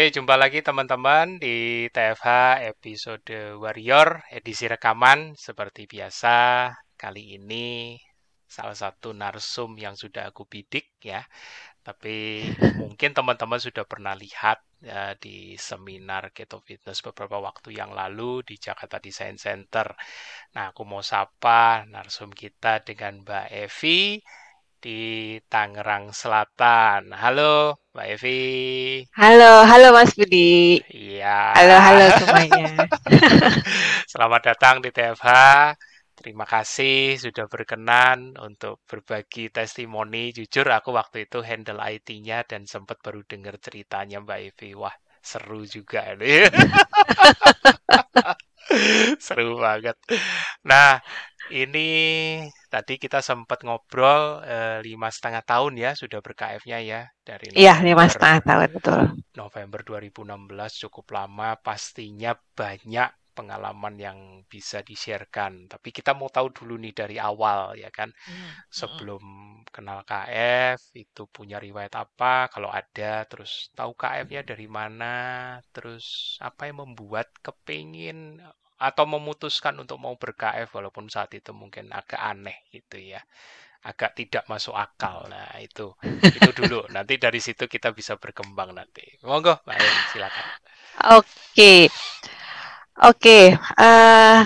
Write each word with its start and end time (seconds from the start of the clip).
Oke, 0.00 0.16
jumpa 0.16 0.40
lagi 0.40 0.64
teman-teman 0.64 1.36
di 1.36 1.84
TFH 1.92 2.56
episode 2.72 3.60
Warrior 3.60 4.32
edisi 4.32 4.64
rekaman 4.64 5.36
seperti 5.36 5.84
biasa. 5.84 6.72
Kali 6.96 7.36
ini 7.36 8.00
salah 8.48 8.72
satu 8.72 9.12
narsum 9.12 9.76
yang 9.76 10.00
sudah 10.00 10.32
aku 10.32 10.48
bidik 10.48 10.96
ya. 11.04 11.20
Tapi 11.84 12.40
mungkin 12.80 13.12
teman-teman 13.12 13.60
sudah 13.60 13.84
pernah 13.84 14.16
lihat 14.16 14.64
ya, 14.80 15.20
di 15.20 15.60
seminar 15.60 16.32
Keto 16.32 16.64
Fitness 16.64 17.04
beberapa 17.04 17.36
waktu 17.36 17.76
yang 17.76 17.92
lalu 17.92 18.40
di 18.40 18.56
Jakarta 18.56 18.96
Design 18.96 19.36
Center. 19.36 19.92
Nah, 20.56 20.72
aku 20.72 20.88
mau 20.88 21.04
sapa 21.04 21.84
narsum 21.84 22.32
kita 22.32 22.80
dengan 22.80 23.20
Mbak 23.20 23.46
Evi 23.52 24.16
di 24.80 25.36
Tangerang 25.44 26.08
Selatan. 26.16 27.12
Halo, 27.12 27.76
Mbak 28.00 28.16
Evi. 28.16 28.40
Halo, 29.12 29.60
halo 29.68 29.92
Mas 29.92 30.16
Budi. 30.16 30.80
Iya. 30.88 31.52
Halo, 31.52 31.76
halo 31.76 32.04
semuanya. 32.16 32.88
Selamat 34.16 34.40
datang 34.40 34.80
di 34.80 34.88
TFH. 34.88 35.28
Terima 36.16 36.48
kasih 36.48 37.20
sudah 37.20 37.44
berkenan 37.44 38.40
untuk 38.40 38.80
berbagi 38.88 39.52
testimoni. 39.52 40.32
Jujur 40.32 40.64
aku 40.72 40.96
waktu 40.96 41.28
itu 41.28 41.44
handle 41.44 41.76
IT-nya 41.76 42.48
dan 42.48 42.64
sempat 42.64 43.04
baru 43.04 43.20
dengar 43.28 43.60
ceritanya 43.60 44.24
Mbak 44.24 44.40
Evi. 44.48 44.72
Wah, 44.80 44.96
seru 45.20 45.68
juga 45.68 46.16
ini. 46.16 46.48
seru 49.28 49.60
banget. 49.60 50.00
Nah, 50.64 51.04
ini 51.52 51.92
tadi 52.74 52.94
kita 53.04 53.18
sempat 53.28 53.58
ngobrol 53.66 54.22
eh, 54.54 54.78
lima 54.86 55.08
setengah 55.16 55.42
tahun 55.50 55.72
ya 55.84 55.90
sudah 56.00 56.18
berKF-nya 56.26 56.78
ya 56.90 57.00
dari 57.28 57.50
Iya, 57.62 57.72
lima 57.86 58.04
setengah 58.12 58.40
tahun 58.48 58.68
betul. 58.76 59.00
November 59.40 59.80
2016 59.88 60.72
cukup 60.82 61.06
lama. 61.18 61.48
Pastinya 61.66 62.32
banyak 62.58 63.10
pengalaman 63.36 63.94
yang 64.06 64.18
bisa 64.52 64.78
di-sharekan. 64.88 65.52
Tapi 65.72 65.88
kita 65.96 66.10
mau 66.18 66.28
tahu 66.36 66.48
dulu 66.58 66.74
nih 66.84 66.94
dari 67.00 67.16
awal 67.30 67.60
ya 67.82 67.90
kan. 67.98 68.10
Hmm, 68.26 68.62
Sebelum 68.78 69.22
kenal 69.74 70.00
KF 70.10 70.78
itu 71.04 71.22
punya 71.36 71.56
riwayat 71.66 71.94
apa? 72.04 72.34
Kalau 72.54 72.70
ada, 72.80 73.12
terus 73.30 73.52
tahu 73.78 73.92
KF-nya 74.00 74.42
dari 74.50 74.66
mana? 74.78 75.14
Terus 75.74 76.06
apa 76.48 76.62
yang 76.70 76.78
membuat 76.86 77.28
kepingin 77.46 78.18
atau 78.88 79.04
memutuskan 79.14 79.74
untuk 79.82 79.98
mau 80.04 80.14
ber-KF 80.22 80.68
walaupun 80.76 81.06
saat 81.14 81.30
itu 81.38 81.50
mungkin 81.62 81.84
agak 82.00 82.20
aneh 82.32 82.56
gitu 82.74 82.96
ya. 83.14 83.20
Agak 83.90 84.10
tidak 84.18 84.44
masuk 84.52 84.74
akal. 84.84 85.16
Nah, 85.32 85.48
itu 85.66 85.86
itu 86.36 86.48
dulu. 86.58 86.78
Nanti 86.96 87.14
dari 87.24 87.40
situ 87.46 87.64
kita 87.74 87.88
bisa 87.98 88.14
berkembang 88.22 88.70
nanti. 88.78 89.04
Monggo, 89.28 89.54
Mbak 89.66 89.76
Ayu, 89.80 89.92
silakan. 90.12 90.46
Oke, 91.16 91.88
oke. 93.08 93.38
eh, 93.86 94.38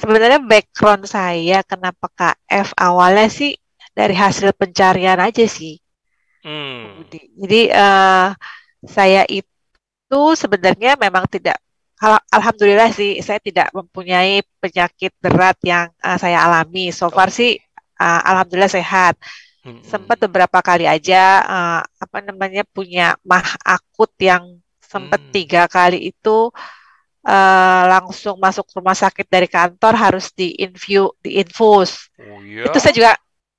sebenarnya 0.00 0.40
background 0.50 1.04
saya 1.16 1.58
kenapa 1.70 2.06
KF 2.18 2.68
awalnya 2.86 3.26
sih 3.38 3.52
dari 3.98 4.14
hasil 4.22 4.48
pencarian 4.60 5.20
aja 5.28 5.44
sih, 5.58 5.74
Hmm. 6.44 7.04
Jadi 7.40 7.56
eh, 7.68 8.26
saya 8.96 9.22
itu 9.28 10.20
sebenarnya 10.42 10.96
memang 11.04 11.24
tidak, 11.28 11.56
al- 12.04 12.24
alhamdulillah 12.36 12.90
sih 12.98 13.10
saya 13.26 13.40
tidak 13.42 13.68
mempunyai 13.76 14.42
penyakit 14.62 15.12
berat 15.24 15.56
yang 15.64 15.86
eh, 16.06 16.18
saya 16.22 16.38
alami. 16.46 16.90
So 16.98 17.06
far 17.16 17.28
sih, 17.38 17.50
Oke. 17.50 17.64
eh, 18.02 18.20
alhamdulillah 18.30 18.72
sehat. 18.72 19.16
sempat 19.84 20.16
Mm-mm. 20.16 20.24
beberapa 20.24 20.60
kali 20.64 20.84
aja 20.88 21.16
eh, 21.54 21.80
apa 22.04 22.18
namanya 22.28 22.62
punya 22.76 23.16
mah 23.26 23.46
akut 23.64 24.12
yang 24.20 24.44
sempat 24.92 25.20
Hmm. 25.20 25.32
tiga 25.34 25.66
kali 25.70 25.98
itu 26.12 26.50
eh, 27.26 27.82
langsung 27.92 28.36
masuk 28.40 28.66
rumah 28.76 28.96
sakit 28.96 29.26
dari 29.28 29.48
kantor 29.50 29.92
harus 29.96 30.32
diinfu 30.38 31.12
diinfus. 31.24 32.08
Oh 32.18 32.40
Itu 32.66 32.76
saya 32.82 32.92
ya. 32.92 32.98
juga 32.98 33.12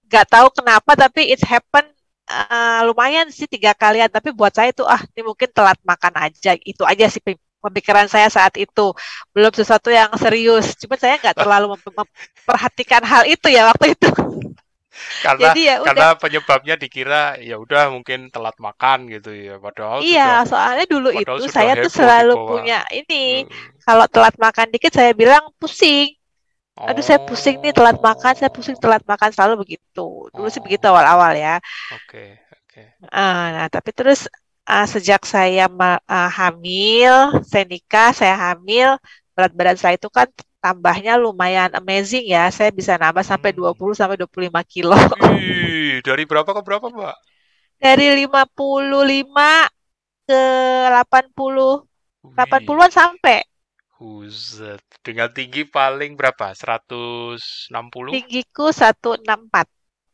nggak 0.10 0.26
tahu 0.30 0.48
kenapa 0.62 0.92
tapi 1.00 1.32
it 1.34 1.42
happen 1.46 1.86
eh, 2.30 2.82
lumayan 2.88 3.28
sih 3.34 3.48
tiga 3.50 3.72
kalian. 3.78 4.10
Tapi 4.12 4.30
buat 4.36 4.54
saya 4.56 4.70
itu 4.76 4.84
ah 4.88 5.02
ini 5.14 5.22
mungkin 5.30 5.50
telat 5.54 5.80
makan 5.86 6.14
aja. 6.30 6.52
Itu 6.62 6.84
aja 6.88 7.06
sih 7.12 7.22
pemikiran 7.62 8.10
saya 8.10 8.28
saat 8.28 8.58
itu. 8.58 8.92
Belum 9.32 9.54
sesuatu 9.54 9.88
yang 9.94 10.10
serius. 10.18 10.74
Cuma 10.76 10.98
saya 10.98 11.16
nggak 11.22 11.38
terlalu 11.38 11.78
mem- 11.78 11.96
memperhatikan 12.04 13.02
hal 13.06 13.24
itu 13.30 13.48
ya 13.48 13.70
waktu 13.70 13.94
itu. 13.96 14.10
Karena 15.26 15.54
Jadi 15.54 15.62
ya 15.66 15.76
udah. 15.82 15.88
karena 15.88 16.08
penyebabnya 16.20 16.76
dikira 16.78 17.24
ya 17.40 17.56
udah 17.58 17.90
mungkin 17.90 18.30
telat 18.30 18.54
makan 18.62 19.10
gitu 19.10 19.32
ya. 19.34 19.56
Padahal 19.58 20.02
Iya, 20.04 20.44
sudah 20.46 20.50
soalnya 20.50 20.86
dulu 20.86 21.10
itu 21.16 21.46
saya 21.48 21.74
tuh 21.80 21.90
selalu 21.90 22.34
bawah. 22.38 22.50
punya 22.60 22.80
ini, 22.94 23.46
Hmm. 23.46 23.82
kalau 23.82 24.06
telat 24.12 24.36
makan 24.38 24.68
dikit 24.70 24.92
saya 24.94 25.14
bilang 25.16 25.48
pusing. 25.58 26.12
Aduh, 26.76 27.04
saya 27.06 27.22
pusing 27.22 27.62
nih 27.62 27.74
telat 27.74 27.98
makan, 28.02 28.34
saya 28.34 28.50
pusing 28.50 28.74
Oh. 28.78 28.82
telat 28.82 29.02
makan 29.06 29.30
selalu 29.30 29.64
begitu. 29.66 30.08
Dulu 30.34 30.48
sih 30.50 30.62
begitu 30.62 30.86
Oh. 30.86 30.92
awal-awal 30.94 31.34
ya. 31.38 31.58
Oke, 31.94 32.42
oke. 32.66 32.82
Eh, 33.02 33.46
nah, 33.58 33.68
tapi 33.70 33.90
terus 33.94 34.26
eh, 34.72 34.88
sejak 34.88 35.22
saya 35.28 35.66
eh, 35.68 36.30
hamil, 36.40 37.14
saya 37.44 37.64
nikah, 37.68 38.10
saya 38.16 38.36
hamil, 38.40 38.96
berat 39.36 39.52
badan 39.58 39.78
saya 39.80 39.96
itu 40.00 40.08
kan 40.08 40.28
tambahnya 40.64 41.18
lumayan 41.20 41.74
amazing 41.76 42.26
ya. 42.30 42.48
Saya 42.54 42.72
bisa 42.72 42.96
nambah 42.96 43.26
sampai 43.26 43.52
Hmm. 43.52 43.60
20 43.74 43.98
sampai 43.98 44.16
25 44.16 44.62
kilo. 44.64 44.96
Wih, 45.28 46.00
dari 46.06 46.24
berapa 46.30 46.48
ke 46.48 46.62
berapa, 46.64 46.88
Mbak? 46.88 47.16
Dari 47.82 48.08
55 48.24 49.68
ke 50.30 50.44
80, 50.94 51.84
Wih, 52.24 52.34
80-an 52.38 52.92
sampai. 52.94 53.42
Huzet. 53.98 54.82
Dengan 55.02 55.30
tinggi 55.34 55.66
paling 55.66 56.14
berapa? 56.14 56.54
160? 56.54 58.14
Tinggiku 58.14 58.70
164. 58.70 59.66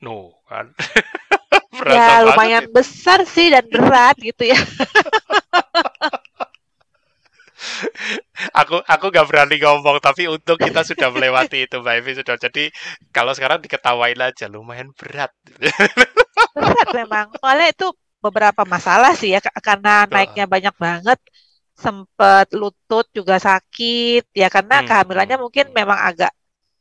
No, 0.03 0.39
kan? 0.47 0.71
Ya 1.87 2.19
lumayan 2.25 2.63
itu. 2.63 2.67
besar 2.75 3.19
sih 3.23 3.47
dan 3.53 3.65
berat 3.71 4.15
gitu 4.19 4.43
ya. 4.51 4.59
Aku 8.53 8.75
aku 8.85 9.05
nggak 9.11 9.27
berani 9.29 9.55
ngomong, 9.61 9.97
tapi 10.03 10.27
untung 10.29 10.59
kita 10.59 10.81
sudah 10.85 11.09
melewati 11.13 11.65
itu, 11.65 11.75
Mbak 11.81 11.95
Evi 12.03 12.11
sudah. 12.21 12.35
Jadi 12.37 12.63
kalau 13.15 13.31
sekarang 13.33 13.59
diketawain 13.63 14.19
aja, 14.19 14.45
lumayan 14.51 14.91
berat. 14.93 15.31
Berat 16.55 16.89
memang. 16.99 17.25
Soalnya 17.39 17.67
itu 17.73 17.85
beberapa 18.25 18.61
masalah 18.73 19.11
sih 19.19 19.29
ya 19.35 19.39
ka- 19.45 19.53
karena 19.67 19.91
naiknya 20.13 20.45
banyak 20.53 20.75
banget. 20.85 21.19
Sempet 21.83 22.45
lutut 22.59 23.05
juga 23.17 23.35
sakit 23.37 24.21
ya 24.33 24.47
karena 24.55 24.73
Hmm, 24.73 24.87
kehamilannya 24.87 25.37
mungkin 25.43 25.65
memang 25.79 25.99
agak 26.09 26.31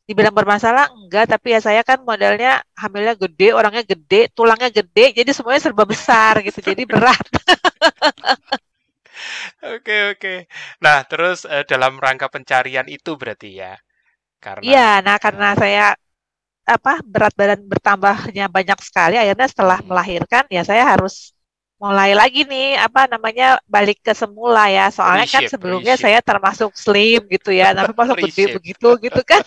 dibilang 0.07 0.35
bermasalah 0.35 0.87
enggak 0.95 1.25
tapi 1.33 1.47
ya 1.55 1.61
saya 1.67 1.83
kan 1.83 1.99
modelnya 2.07 2.63
hamilnya 2.79 3.15
gede, 3.19 3.51
orangnya 3.59 3.83
gede, 3.83 4.31
tulangnya 4.37 4.71
gede, 4.71 5.03
jadi 5.19 5.31
semuanya 5.35 5.63
serba 5.67 5.85
besar 5.87 6.35
gitu. 6.47 6.59
Jadi 6.63 6.83
berat. 6.87 7.19
Oke, 9.75 9.97
oke. 10.13 10.35
Nah, 10.85 10.99
terus 11.11 11.39
eh, 11.49 11.65
dalam 11.71 11.93
rangka 12.05 12.27
pencarian 12.35 12.87
itu 12.97 13.11
berarti 13.21 13.49
ya, 13.61 13.73
karena 14.45 14.77
Iya, 14.77 14.81
nah 15.07 15.17
karena 15.25 15.47
saya 15.63 15.83
apa 16.67 16.91
berat 17.13 17.33
badan 17.39 17.61
bertambahnya 17.73 18.45
banyak 18.57 18.79
sekali 18.89 19.15
akhirnya 19.23 19.47
setelah 19.53 19.79
melahirkan 19.89 20.45
ya 20.57 20.63
saya 20.71 20.83
harus 20.93 21.36
mulai 21.83 22.11
lagi 22.21 22.41
nih 22.51 22.65
apa 22.87 23.01
namanya 23.13 23.45
balik 23.75 23.99
ke 24.07 24.13
semula 24.17 24.63
ya. 24.77 24.89
Soalnya 24.97 25.27
kan 25.35 25.43
sebelumnya 25.53 25.95
reshape, 25.95 26.03
saya 26.03 26.19
termasuk 26.29 26.71
slim 26.85 27.21
gitu 27.35 27.51
ya. 27.61 27.67
Tapi 27.77 27.93
masuk 28.01 28.19
gede 28.25 28.45
begitu 28.57 28.89
gitu 29.05 29.21
kan. 29.31 29.43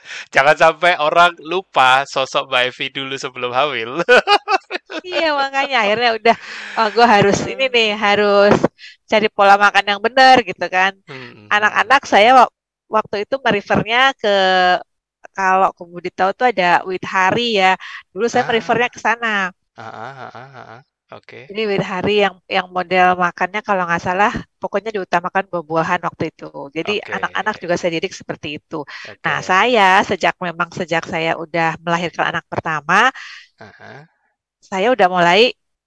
Jangan 0.34 0.56
sampai 0.56 0.92
orang 1.00 1.34
lupa 1.42 2.04
sosok 2.06 2.46
Mbak 2.50 2.62
Evi 2.70 2.86
dulu 2.94 3.14
sebelum 3.18 3.50
hamil. 3.54 3.90
iya 5.08 5.24
makanya 5.40 5.76
akhirnya 5.82 6.08
udah 6.18 6.36
oh 6.78 6.86
gue 6.94 7.06
harus 7.14 7.36
ini 7.50 7.64
nih 7.74 7.86
harus 8.04 8.52
cari 9.10 9.26
pola 9.36 9.54
makan 9.64 9.84
yang 9.90 10.00
benar 10.06 10.36
gitu 10.48 10.64
kan. 10.76 10.92
Hmm, 11.06 11.30
hmm, 11.32 11.50
hmm. 11.50 11.50
anak-anak 11.54 12.00
saya 12.12 12.28
wak- 12.38 12.54
waktu 12.96 13.16
itu 13.26 13.34
merefernya 13.44 13.96
ke 14.20 14.28
kalau 15.36 15.68
kemudian 15.78 16.14
tahu 16.18 16.30
tuh 16.38 16.46
ada 16.52 16.64
Wit 16.88 17.04
Hari 17.14 17.42
ya. 17.60 17.66
Dulu 18.12 18.26
saya 18.32 18.44
merefernya 18.48 18.88
Ah, 18.88 18.94
ke 18.94 19.00
sana. 19.06 19.28
Ah, 19.76 20.30
ah, 20.34 20.76
ah. 20.78 20.84
Oke, 21.10 21.40
Jadi 21.46 21.62
Wit 21.70 21.82
Hari 21.92 22.14
yang 22.26 22.34
yang 22.50 22.66
model 22.74 23.14
makannya 23.14 23.60
kalau 23.62 23.86
nggak 23.86 24.02
salah 24.02 24.32
pokoknya 24.58 24.90
diutamakan 24.98 25.46
buah-buahan 25.46 26.00
waktu 26.02 26.24
itu. 26.34 26.46
Jadi 26.74 26.92
anak-anak 27.16 27.54
juga 27.62 27.74
saya 27.78 27.90
didik 27.96 28.10
seperti 28.20 28.58
itu. 28.58 28.82
Nah, 29.22 29.38
oke. 29.38 29.46
saya 29.50 30.02
sejak 30.02 30.34
memang 30.42 30.74
sejak 30.74 31.06
saya 31.06 31.38
udah 31.38 31.78
melahirkan 31.78 32.34
anak 32.34 32.44
pertama, 32.50 33.14
ah. 33.58 34.08
saya 34.70 34.86
udah 34.94 35.08
mulai 35.14 35.40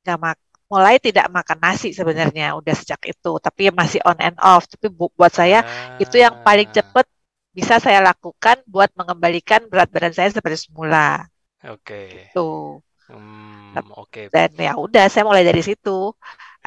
nggak 0.03 0.17
mak 0.23 0.37
mulai 0.71 0.95
tidak 1.01 1.25
makan 1.37 1.57
nasi 1.65 1.87
sebenarnya 1.97 2.45
udah 2.59 2.73
sejak 2.79 3.01
itu. 3.11 3.31
Tapi 3.45 3.61
masih 3.73 3.99
on 4.09 4.17
and 4.21 4.37
off. 4.51 4.63
Tapi 4.71 4.87
bu- 4.97 5.13
buat 5.17 5.33
saya 5.33 5.59
itu 5.97 6.15
yang 6.23 6.35
paling 6.45 6.69
Ah, 6.75 6.77
cepet 6.77 7.05
bisa 7.57 7.75
saya 7.81 7.99
lakukan 8.09 8.57
buat 8.69 8.89
mengembalikan 8.99 9.61
berat 9.71 9.89
badan 9.93 10.13
saya 10.13 10.29
seperti 10.29 10.57
semula. 10.69 11.25
oke. 11.63 12.01
Tuh. 12.33 12.81
Hmm, 13.09 13.73
Tep- 13.75 13.93
oke. 14.01 14.21
Dan 14.33 14.49
ya 14.57 14.73
udah 14.85 15.05
saya 15.11 15.23
mulai 15.29 15.43
dari 15.49 15.61
situ. 15.65 16.13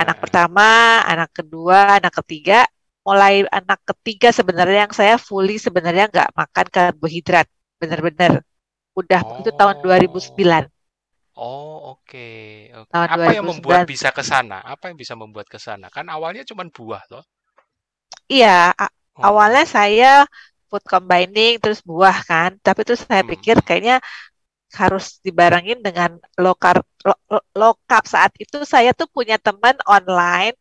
Anak 0.01 0.17
Heeh. 0.17 0.23
pertama, 0.23 0.67
anak 1.13 1.31
kedua, 1.39 1.79
anak 1.99 2.13
ketiga. 2.25 2.67
Mulai 3.07 3.35
anak 3.51 3.81
ketiga 3.91 4.29
sebenarnya 4.39 4.79
yang 4.87 4.95
saya 4.95 5.15
fully 5.19 5.59
sebenarnya 5.59 6.05
nggak 6.13 6.29
makan 6.41 6.67
karbohidrat. 6.75 7.47
Bener-bener. 7.81 8.33
Udah 9.01 9.21
itu 9.41 9.51
tahun 9.61 9.77
Oh. 9.79 9.83
2009. 9.85 10.65
Oh, 11.37 11.97
oke, 11.97 12.29
oke. 12.81 12.93
Tahun 12.93 13.09
Apa 13.15 13.29
yang 13.37 13.45
membuat 13.49 13.83
2009. 13.85 13.93
bisa 13.93 14.09
ke 14.13 14.23
sana? 14.31 14.59
Apa 14.73 14.85
yang 14.93 14.97
bisa 15.03 15.15
membuat 15.17 15.47
ke 15.49 15.59
sana? 15.67 15.87
Kan 15.97 16.07
awalnya 16.13 16.45
cuma 16.45 16.65
buah 16.69 17.03
loh. 17.13 17.25
Iya, 18.33 18.49
a- 18.83 18.95
awalnya 19.29 19.63
Oh. 19.65 19.73
saya 19.77 20.07
food 20.69 20.85
combining 20.93 21.53
terus 21.63 21.81
buah 21.91 22.17
kan. 22.31 22.51
Tapi 22.67 22.81
terus 22.87 23.03
saya 23.09 23.23
Hmm. 23.23 23.31
pikir 23.33 23.57
kayaknya 23.67 23.97
harus 24.75 25.21
dibarengin 25.27 25.79
dengan 25.85 26.17
low, 26.41 26.57
low 27.57 27.73
carb. 27.89 28.05
Saat 28.09 28.33
itu 28.41 28.63
saya 28.65 28.91
tuh 28.97 29.09
punya 29.11 29.37
teman 29.41 29.77
online 29.87 30.57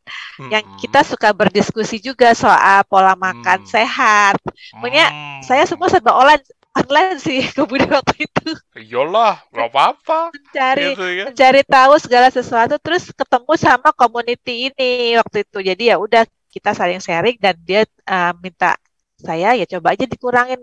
yang 0.51 0.63
kita 0.75 0.99
Hmm. 0.99 1.07
suka 1.07 1.31
berdiskusi 1.35 1.97
juga 2.03 2.33
soal 2.35 2.83
pola 2.89 3.13
makan 3.15 3.59
Hmm. 3.59 3.67
sehat. 3.67 4.35
Pokoknya 4.79 5.05
saya 5.41 5.63
semua 5.69 5.87
Hmm. 5.87 5.93
serba 5.93 6.11
online 6.15 6.43
online 6.77 7.17
sih 7.19 7.39
kemudian 7.57 7.91
waktu 7.91 8.15
itu 8.27 8.49
Iyalah, 8.81 9.33
nggak 9.51 9.67
apa-apa. 9.71 10.19
mencari 10.33 10.81
Gitu 10.81 11.03
ya. 11.19 11.27
mencari 11.27 11.61
tahu 11.67 11.93
segala 12.01 12.27
sesuatu 12.31 12.75
terus 12.81 13.03
ketemu 13.19 13.53
sama 13.59 13.89
community 13.99 14.71
ini 14.71 15.15
waktu 15.19 15.37
itu. 15.45 15.57
Jadi 15.69 15.83
ya 15.91 15.95
udah 15.99 16.23
kita 16.51 16.71
saling 16.75 16.99
sharing 17.03 17.37
dan 17.39 17.55
dia 17.63 17.81
uh, 18.07 18.31
minta 18.43 18.75
saya 19.21 19.53
ya 19.59 19.65
coba 19.69 19.93
aja 19.95 20.05
dikurangin 20.09 20.59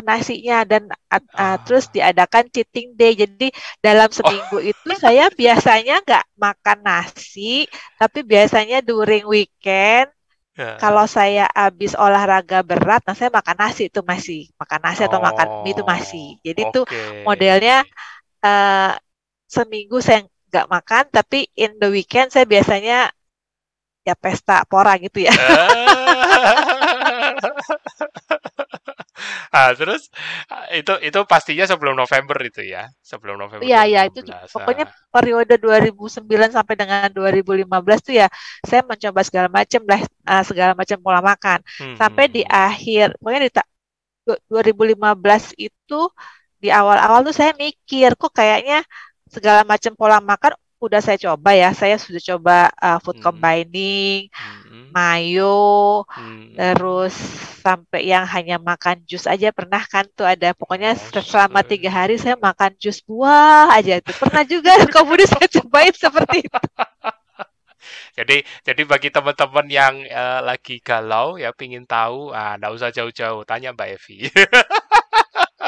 nasinya 0.00 0.64
dan 0.64 0.88
uh, 1.12 1.20
uh, 1.36 1.56
terus 1.60 1.84
Ah. 1.88 1.92
diadakan 1.92 2.48
cheating 2.48 2.96
day. 2.96 3.12
Jadi 3.12 3.52
dalam 3.84 4.08
Oh, 4.08 4.08
seminggu 4.08 4.58
itu 4.62 4.90
saya 4.96 5.28
biasanya 5.28 6.00
nggak 6.00 6.24
makan 6.36 6.78
nasi, 6.80 7.68
tapi 8.00 8.24
biasanya 8.24 8.80
during 8.80 9.28
weekend 9.28 10.08
ya. 10.56 10.80
kalau 10.80 11.04
saya 11.04 11.44
habis 11.52 11.92
olahraga 11.96 12.64
berat, 12.64 13.04
nah 13.04 13.16
saya 13.16 13.28
makan 13.28 13.56
nasi 13.60 13.92
itu 13.92 14.00
masih 14.02 14.48
makan 14.56 14.80
nasi 14.80 15.04
atau 15.04 15.20
makan 15.20 15.60
mie 15.60 15.76
itu 15.76 15.84
masih. 15.84 16.26
Oh, 16.36 16.40
Jadi 16.46 16.60
itu 16.72 16.80
oke. 16.82 17.24
modelnya 17.28 17.84
uh, 18.44 18.92
seminggu 19.46 20.00
saya 20.00 20.24
nggak 20.52 20.68
makan, 20.68 21.04
tapi 21.12 21.48
in 21.56 21.76
the 21.80 21.88
weekend 21.92 22.32
saya 22.32 22.44
biasanya 22.48 23.12
ya 24.02 24.14
pesta 24.18 24.66
pora 24.66 24.96
gitu 24.98 25.28
ya. 25.28 25.32
ah, 29.56 29.70
terus 29.78 30.02
itu 30.78 30.92
itu 31.08 31.18
pastinya 31.32 31.64
sebelum 31.70 31.94
November 32.00 32.36
itu 32.48 32.60
ya, 32.74 32.82
sebelum 33.10 33.36
November 33.42 33.68
Iya, 33.68 33.78
iya 33.90 34.00
itu 34.10 34.18
2016. 34.20 34.52
pokoknya 34.54 34.84
Ah. 34.84 34.92
periode 35.14 35.54
2009 35.64 36.50
sampai 36.56 36.74
dengan 36.80 37.06
2015 37.16 37.98
tuh 38.06 38.14
ya 38.20 38.26
saya 38.68 38.82
mencoba 38.90 39.20
segala 39.28 39.48
macam 39.58 39.80
lah 39.90 40.00
uh, 40.30 40.42
segala 40.48 40.72
macam 40.80 40.98
pola 41.04 41.20
makan. 41.30 41.58
Hmm, 41.78 41.96
Sampai 41.98 42.24
hmm, 42.24 42.32
di 42.34 42.42
hmm. 42.42 42.54
akhir 42.66 43.06
pokoknya 43.22 43.40
di 43.46 43.50
ta- 43.56 43.70
du- 44.26 44.42
2015 44.50 45.44
itu 45.66 45.94
di 46.62 46.68
awal-awal 46.78 47.20
tuh 47.28 47.34
saya 47.40 47.52
mikir 47.64 48.10
kok 48.20 48.32
kayaknya 48.38 48.76
segala 49.34 49.60
macam 49.72 49.92
pola 50.00 50.18
makan 50.30 50.52
udah 50.86 51.00
saya 51.04 51.18
coba 51.26 51.50
ya. 51.56 51.68
Saya 51.80 51.96
sudah 52.00 52.22
coba 52.30 52.54
uh, 52.82 52.98
food 53.04 53.16
Hmm, 53.16 53.22
combining, 53.22 54.28
hmm, 54.38 54.96
mayo, 54.96 56.04
hmm. 56.16 56.58
terus 56.58 57.14
sampai 57.64 58.00
yang 58.12 58.24
hanya 58.28 58.56
makan 58.60 59.00
jus 59.08 59.24
aja 59.24 59.48
pernah 59.56 59.80
kan 59.88 60.04
tuh 60.18 60.26
ada 60.28 60.52
pokoknya 60.52 60.92
Oh, 60.94 61.10
se- 61.12 61.24
selama 61.24 61.60
se- 61.60 61.72
tiga 61.72 61.88
hari 61.88 62.20
saya 62.20 62.36
makan 62.36 62.76
jus 62.82 63.00
buah 63.08 63.72
aja 63.78 63.96
itu 64.02 64.12
pernah 64.12 64.42
juga 64.44 64.72
kemudian 64.94 65.28
saya 65.32 65.48
cobain 65.60 65.94
seperti 65.96 66.36
itu 66.44 66.58
Jadi 68.18 68.36
jadi 68.66 68.82
bagi 68.84 69.08
teman-teman 69.12 69.66
yang 69.68 69.94
eh, 70.04 70.40
lagi 70.44 70.78
galau 70.84 71.36
ya 71.40 71.50
pingin 71.56 71.84
tahu, 71.88 72.32
ah 72.32 72.56
nggak 72.58 72.72
usah 72.76 72.88
jauh-jauh, 72.94 73.42
tanya 73.48 73.72
Mbak 73.74 73.88
Evi. 73.98 74.16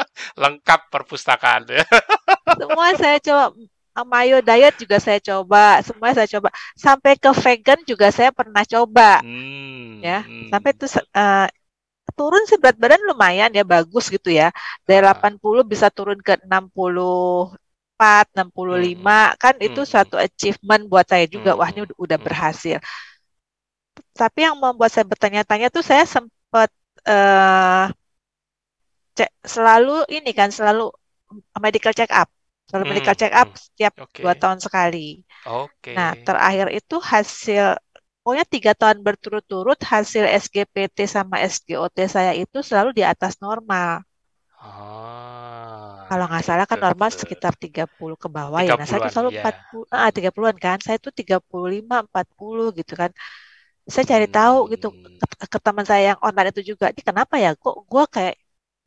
Lengkap 0.41 0.91
perpustakaan 0.91 1.63
semua 2.57 2.89
saya 2.99 3.17
coba 3.25 3.45
mayo 4.03 4.43
diet 4.43 4.75
juga 4.75 4.99
saya 4.99 5.23
coba 5.23 5.79
semua 5.79 6.11
saya 6.11 6.27
coba. 6.27 6.51
Sampai 6.75 7.15
ke 7.15 7.31
vegan 7.31 7.79
juga 7.87 8.11
saya 8.11 8.35
pernah 8.35 8.67
coba. 8.67 9.23
Hmm, 9.23 10.03
ya 10.03 10.27
sampai 10.51 10.75
hmm. 10.75 10.77
itu 10.83 10.85
uh, 11.15 11.47
turun 12.15 12.43
sih 12.47 12.59
berat 12.59 12.75
badan 12.75 13.01
lumayan 13.07 13.51
ya 13.55 13.63
bagus 13.63 14.11
gitu 14.11 14.27
ya. 14.27 14.51
Dari 14.83 15.05
Ah, 15.07 15.15
80 15.15 15.63
bisa 15.63 15.87
turun 15.87 16.19
ke 16.19 16.35
64 16.43 17.55
hmm, 18.35 18.51
65 18.51 19.41
kan 19.41 19.55
itu 19.63 19.81
hmm, 19.83 19.89
suatu 19.89 20.15
achievement 20.19 20.83
buat 20.91 21.07
saya 21.07 21.23
juga. 21.31 21.55
Wah 21.55 21.71
ini 21.71 21.87
hmm, 21.87 21.95
udah, 21.95 22.17
hmm. 22.19 22.25
berhasil. 22.27 22.77
Tapi 24.11 24.39
yang 24.43 24.59
membuat 24.59 24.91
saya 24.91 25.07
bertanya-tanya 25.07 25.71
tuh 25.71 25.83
saya 25.83 26.03
sempat 26.03 26.67
eh 27.07 27.87
cek 29.15 29.31
selalu 29.47 30.03
ini 30.11 30.31
kan 30.35 30.51
selalu 30.51 30.91
medical 31.63 31.95
check 31.95 32.11
up 32.11 32.27
medical 32.91 33.13
Hmm, 33.13 33.21
check 33.21 33.33
up 33.41 33.47
hmm. 33.47 33.57
setiap 33.65 33.93
dua 34.21 34.33
Oke, 34.33 34.41
tahun 34.41 34.59
sekali 34.65 35.23
nah 35.95 36.09
oke. 36.13 36.27
terakhir 36.27 36.67
itu 36.79 36.95
hasil 37.13 37.63
pokoknya 38.21 38.45
tiga 38.55 38.71
tahun 38.81 38.99
berturut-turut 39.07 39.79
hasil 39.93 40.23
SGPT 40.43 40.97
sama 41.15 41.35
SGOT 41.53 41.97
saya 42.15 42.33
itu 42.43 42.57
selalu 42.69 42.89
di 42.99 43.03
atas 43.13 43.33
normal 43.45 43.91
Ah, 44.59 46.09
kalau 46.09 46.23
nggak 46.29 46.43
salah 46.47 46.65
kan 46.71 46.79
tuh, 46.85 46.85
normal 46.85 47.09
tuh. 47.09 47.21
sekitar 47.21 47.53
30 47.63 48.15
ke 48.23 48.27
bawah 48.37 48.61
ya. 48.67 48.71
Nah, 48.79 48.85
saya 48.89 48.99
tuh 49.05 49.11
30-an, 49.11 49.13
selalu 49.13 49.29
ya. 49.37 49.41
40, 49.41 49.85
ah 49.95 50.09
30-an 50.15 50.57
kan. 50.65 50.77
Saya 50.85 50.97
tuh 51.05 51.11
35, 51.19 51.95
40 52.05 52.67
gitu 52.79 52.93
kan. 53.01 53.09
Saya 53.93 54.05
cari 54.11 54.27
tahu 54.35 54.57
gitu 54.73 54.87
Hmm, 54.87 55.19
ke, 55.41 55.45
ke 55.53 55.59
teman 55.65 55.85
saya 55.89 56.03
yang 56.15 56.19
online 56.27 56.49
itu 56.53 56.61
juga. 56.71 56.85
Ini 56.93 57.01
kenapa 57.09 57.35
ya? 57.45 57.49
Kok 57.63 57.75
gue 57.91 58.03
kayak 58.15 58.35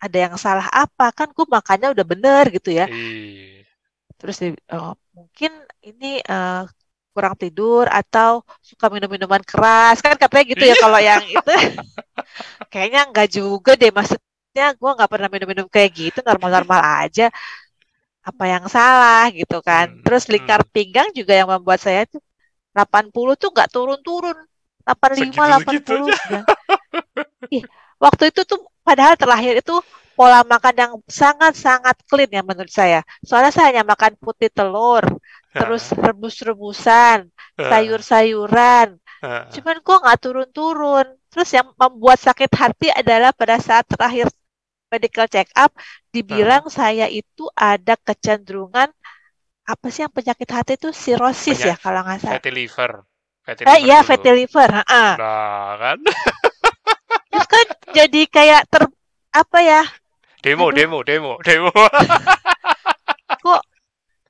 ada 0.05 0.19
yang 0.25 0.35
salah 0.45 0.67
apa? 0.83 1.05
Kan 1.19 1.29
gue 1.37 1.47
makannya 1.57 1.89
udah 1.95 2.07
bener 2.13 2.45
gitu 2.57 2.71
ya. 2.81 2.85
ih. 2.97 3.68
Terus 4.19 4.37
dia- 4.43 4.63
oh, 4.75 4.95
mungkin 5.15 5.53
ini 5.83 6.21
eh, 6.23 6.63
kurang 7.15 7.35
tidur 7.35 7.91
atau 7.91 8.47
suka 8.63 8.87
minum 8.93 9.11
minuman 9.11 9.43
keras. 9.43 9.99
Kan 9.99 10.15
katanya 10.15 10.45
gitu 10.55 10.65
ya 10.67 10.75
kalau 10.79 10.99
yang 11.03 11.23
itu. 11.35 11.55
Kayaknya 12.71 13.01
enggak 13.11 13.29
juga 13.33 13.73
deh 13.75 13.91
maksudnya 13.91 14.67
gue 14.75 14.91
nggak 14.97 15.11
pernah 15.11 15.29
minum-minum 15.31 15.67
kayak 15.71 15.91
gitu 15.95 16.19
normal-normal 16.23 17.07
aja. 17.07 17.31
Apa 18.23 18.45
yang 18.47 18.65
salah 18.71 19.31
gitu 19.35 19.59
kan. 19.65 19.91
Hmm, 19.91 20.03
terus 20.05 20.31
lingkar 20.31 20.63
hmm. 20.63 20.71
pinggang 20.71 21.09
juga 21.17 21.33
yang 21.35 21.49
membuat 21.51 21.81
saya 21.83 22.07
tuh 22.07 22.23
80 22.75 23.35
tuh 23.35 23.51
nggak 23.55 23.71
turun-turun. 23.73 24.39
85 24.87 25.19
Segitu-segitunya. 25.19 26.15
80 26.17 26.31
dan 26.31 26.45
ih 27.53 27.65
waktu 28.01 28.31
itu 28.31 28.41
tuh 28.45 28.61
padahal 28.87 29.15
terakhir 29.19 29.61
itu 29.61 29.75
pola 30.19 30.43
makan 30.43 30.75
yang 30.75 30.93
sangat-sangat 31.07 31.95
clean 32.11 32.27
ya 32.35 32.43
menurut 32.43 32.75
saya. 32.75 33.07
Soalnya 33.23 33.55
saya 33.55 33.71
hanya 33.71 33.87
makan 33.87 34.19
putih 34.19 34.51
telur 34.51 35.07
terus 35.55 35.95
rebus-rebusan 35.95 37.31
sayur-sayuran. 37.55 38.99
Cuman 39.55 39.77
kok 39.79 39.99
nggak 40.03 40.19
turun-turun? 40.19 41.07
Terus 41.31 41.49
yang 41.55 41.71
membuat 41.79 42.19
sakit 42.19 42.51
hati 42.51 42.91
adalah 42.91 43.31
pada 43.31 43.63
saat 43.63 43.87
terakhir 43.87 44.27
medical 44.91 45.31
check 45.31 45.47
up 45.55 45.71
dibilang 46.11 46.67
saya 46.67 47.07
itu 47.07 47.47
ada 47.55 47.95
kecenderungan 47.95 48.91
apa 49.69 49.87
sih 49.93 50.01
yang 50.03 50.11
penyakit 50.11 50.49
hati 50.49 50.73
itu? 50.81 50.91
Sirosis 50.91 51.61
ya 51.63 51.77
kalau 51.79 52.03
nggak 52.03 52.25
salah. 52.25 52.35
fatty 52.41 52.51
liver. 52.51 53.05
Fatty 53.45 53.63
eh 53.63 53.69
liver 53.69 53.85
iya 53.87 53.99
dulu. 54.01 54.09
fatty 54.09 54.31
liver 54.35 54.71
heeh. 54.83 55.11
Nah, 55.21 55.73
kan? 55.77 55.99
terus 57.29 57.47
kan 57.47 57.67
jadi 57.93 58.23
kayak 58.33 58.63
ter 58.67 58.83
apa 59.29 59.59
ya 59.61 59.83
Demo, 60.39 60.71
demo, 60.71 61.03
demo, 61.03 61.33
demo. 61.43 61.71
kok 63.45 63.61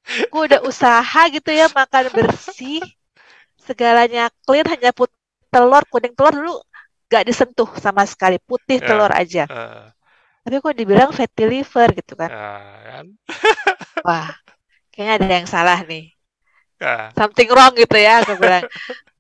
gue 0.09 0.43
udah 0.49 0.61
usaha 0.65 1.21
gitu 1.29 1.51
ya 1.53 1.69
makan 1.69 2.09
bersih 2.17 2.81
segalanya 3.61 4.33
clear 4.49 4.65
hanya 4.73 4.91
putih 4.97 5.17
telur 5.53 5.85
kuning 5.93 6.17
telur 6.17 6.33
dulu 6.33 6.55
gak 7.13 7.29
disentuh 7.29 7.69
sama 7.77 8.05
sekali 8.09 8.41
putih 8.41 8.81
Ya, 8.81 8.87
telur 8.89 9.13
aja. 9.13 9.45
eh, 9.49 9.85
tapi 10.45 10.55
kok 10.65 10.77
dibilang 10.77 11.13
fatty 11.13 11.45
liver 11.45 11.89
gitu 11.93 12.17
kan. 12.17 12.31
Ah, 12.33 12.77
kan? 12.89 13.07
wah 14.07 14.29
kayaknya 14.93 15.13
ada 15.21 15.27
yang 15.45 15.49
salah 15.49 15.81
nih. 15.85 16.13
Ah, 16.81 17.13
something 17.13 17.49
wrong 17.53 17.77
gitu 17.77 17.97
ya 18.01 18.25
aku 18.25 18.33
bilang 18.41 18.65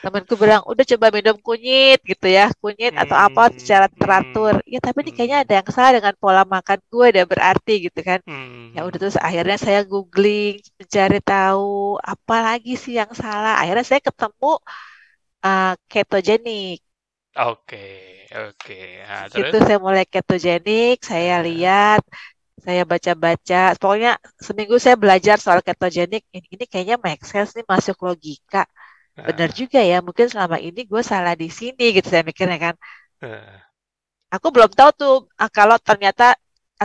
temanku 0.00 0.34
bilang 0.40 0.64
udah 0.64 0.84
coba 0.96 1.06
minum 1.12 1.36
kunyit 1.38 2.00
gitu 2.02 2.26
ya 2.32 2.48
kunyit 2.56 2.96
atau 2.96 3.16
apa 3.16 3.52
hmm, 3.52 3.56
secara 3.60 3.86
hmm, 3.86 3.96
teratur. 4.00 4.54
Ya 4.64 4.80
tapi 4.80 4.98
ini 5.04 5.12
kayaknya 5.12 5.38
hmm, 5.40 5.44
ada 5.46 5.54
yang 5.60 5.68
salah 5.68 5.92
dengan 6.00 6.14
pola 6.16 6.42
makan 6.48 6.78
gue 6.88 7.06
udah 7.12 7.26
berarti 7.28 7.74
gitu 7.86 8.00
kan. 8.00 8.20
Ya 8.72 8.80
udah 8.88 8.98
terus 8.98 9.18
akhirnya 9.20 9.58
saya 9.60 9.80
googling 9.84 10.60
mencari 10.80 11.20
tahu 11.20 12.00
apa 12.00 12.36
lagi 12.40 12.74
sih 12.80 12.96
yang 12.96 13.12
salah. 13.12 13.60
Akhirnya 13.60 13.84
saya 13.84 14.00
ketemu 14.00 14.52
uh, 15.44 15.72
ketogenic. 15.92 16.80
Oke, 17.36 17.86
oke. 18.34 18.80
Nah, 19.06 19.30
terus? 19.30 19.62
saya 19.68 19.78
mulai 19.78 20.04
ketogenic 20.08 20.96
saya 21.04 21.44
Eh, 21.44 21.44
lihat 21.46 22.02
saya 22.60 22.82
baca-baca. 22.88 23.76
Pokoknya 23.80 24.16
seminggu 24.40 24.76
saya 24.80 24.96
belajar 24.96 25.36
soal 25.40 25.60
ketogenic. 25.60 26.24
Ini, 26.32 26.46
ini 26.56 26.64
kayaknya 26.68 26.96
make 27.00 27.24
sense 27.24 27.52
nih 27.56 27.64
masuk 27.68 27.96
logika 28.00 28.64
benar 29.26 29.48
juga 29.60 29.78
ya 29.90 29.96
mungkin 30.06 30.26
selama 30.32 30.56
ini 30.66 30.80
gue 30.90 31.02
salah 31.12 31.34
di 31.42 31.48
sini 31.58 31.82
gitu 31.96 32.06
saya 32.12 32.24
mikirnya 32.28 32.58
kan 32.66 32.74
Heeh. 33.20 33.60
aku 34.34 34.46
belum 34.54 34.70
tahu 34.78 34.90
tuh 35.00 35.12
ah, 35.42 35.50
kalau 35.50 35.76
ternyata 35.88 36.24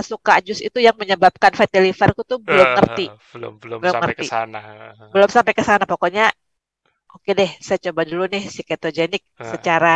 suka 0.10 0.34
jus 0.46 0.60
itu 0.68 0.78
yang 0.84 0.96
menyebabkan 1.00 1.52
fatty 1.56 1.78
liverku 1.88 2.22
tuh 2.28 2.40
belum 2.48 2.68
ngerti 2.76 3.04
Heeh, 3.04 3.18
belum 3.34 3.54
belum 3.62 3.82
belum 3.82 3.94
sampai 3.94 4.14
ke 4.20 4.24
ngerti 4.24 4.28
sana. 4.32 4.60
belum 5.14 5.30
sampai 5.36 5.54
ke 5.58 5.64
sana 5.70 5.86
pokoknya 5.92 6.24
oke 7.16 7.32
deh 7.40 7.52
saya 7.66 7.80
coba 7.86 8.02
dulu 8.10 8.24
nih 8.34 8.44
si 8.56 8.62
ketogenik 8.70 9.24
Heeh. 9.40 9.54
secara 9.54 9.90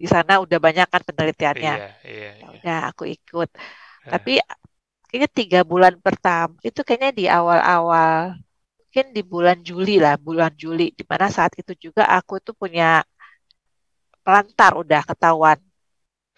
di 0.00 0.06
sana 0.12 0.32
udah 0.44 0.58
banyak 0.66 0.86
kan 0.92 1.02
penelitiannya 1.08 1.72
Iya, 1.72 1.86
iya, 2.04 2.30
ya 2.40 2.46
iya. 2.48 2.62
udah 2.62 2.76
aku 2.90 3.04
ikut 3.16 3.48
tapi 4.12 4.30
kayaknya 5.08 5.30
tiga 5.38 5.60
bulan 5.72 5.94
pertama 6.06 6.54
itu 6.68 6.80
kayaknya 6.86 7.10
di 7.20 7.24
awal-awal 7.36 8.14
mungkin 8.98 9.14
di 9.14 9.22
bulan 9.22 9.58
Juli 9.62 9.94
lah 10.02 10.18
bulan 10.18 10.50
Juli 10.58 10.90
di 10.98 11.04
mana 11.06 11.30
saat 11.30 11.52
itu 11.60 11.72
juga 11.86 12.02
aku 12.18 12.34
tuh 12.42 12.50
punya 12.58 13.06
pelantar 14.24 14.72
udah 14.82 15.02
ketahuan 15.08 15.58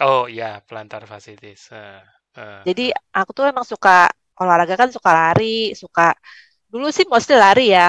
Oh 0.07 0.23
iya, 0.35 0.49
plantar 0.69 1.03
fasciitis. 1.11 1.63
Heeh, 1.73 2.01
heeh, 2.37 2.67
jadi 2.67 2.83
heeh. 2.83 2.97
aku 3.17 3.31
tuh 3.37 3.45
emang 3.51 3.67
suka 3.73 3.91
olahraga 4.41 4.75
kan 4.81 4.89
suka 4.97 5.11
lari 5.21 5.45
suka 5.83 6.03
dulu 6.73 6.87
sih 6.97 7.07
mostly 7.13 7.37
lari 7.45 7.63
ya 7.77 7.83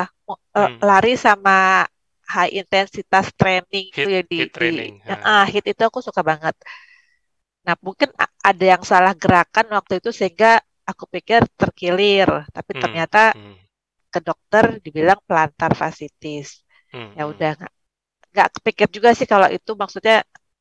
eh, 0.58 0.70
Hmm. 0.70 0.84
lari 0.90 1.10
sama 1.26 1.52
high 2.34 2.52
intensitas 2.60 3.26
training 3.40 3.86
itu 3.96 4.08
Hit 4.08 4.12
ya 4.16 4.22
di 4.32 4.38
hit 4.38 4.50
di 4.60 4.66
training. 4.66 5.02
ah, 5.28 5.44
hit 5.54 5.66
itu 5.72 5.82
aku 5.90 6.00
suka 6.08 6.22
banget 6.32 6.56
nah 7.66 7.76
mungkin 7.86 8.10
ada 8.50 8.64
yang 8.74 8.82
salah 8.92 9.14
gerakan 9.14 9.68
waktu 9.78 9.94
itu 10.02 10.10
sehingga 10.10 10.58
aku 10.90 11.06
pikir 11.14 11.46
terkilir 11.60 12.30
tapi 12.56 12.74
Hmm, 12.74 12.82
ternyata 12.82 13.18
hmm, 13.34 13.54
ke 14.14 14.20
dokter 14.28 14.66
dibilang 14.86 15.20
plantar 15.30 15.72
fasciitis. 15.82 16.48
Hmm, 16.94 17.16
ya 17.18 17.22
udah 17.32 17.52
nggak 18.32 18.48
kepikir 18.56 18.88
juga 18.96 19.10
sih 19.18 19.28
kalau 19.34 19.48
itu 19.58 19.72
maksudnya 19.82 20.16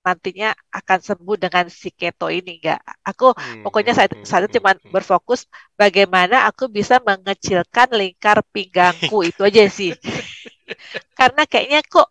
nantinya 0.07 0.49
akan 0.79 0.99
sembuh 1.09 1.37
dengan 1.45 1.65
si 1.81 1.89
keto 1.99 2.27
ini 2.39 2.51
enggak 2.59 2.79
aku 3.09 3.25
Hmm, 3.37 3.65
pokoknya 3.65 3.93
saat 3.97 4.11
saat 4.31 4.43
itu 4.49 4.59
cuma 4.59 4.73
berfokus 4.95 5.41
bagaimana 5.81 6.37
aku 6.49 6.65
bisa 6.79 6.95
mengecilkan 7.09 7.89
lingkar 8.01 8.39
pinggangku. 8.55 9.17
Itu 9.31 9.41
aja 9.49 9.63
sih. 9.79 9.91
Karena 11.19 11.43
kayaknya 11.51 11.81
kok 11.93 12.09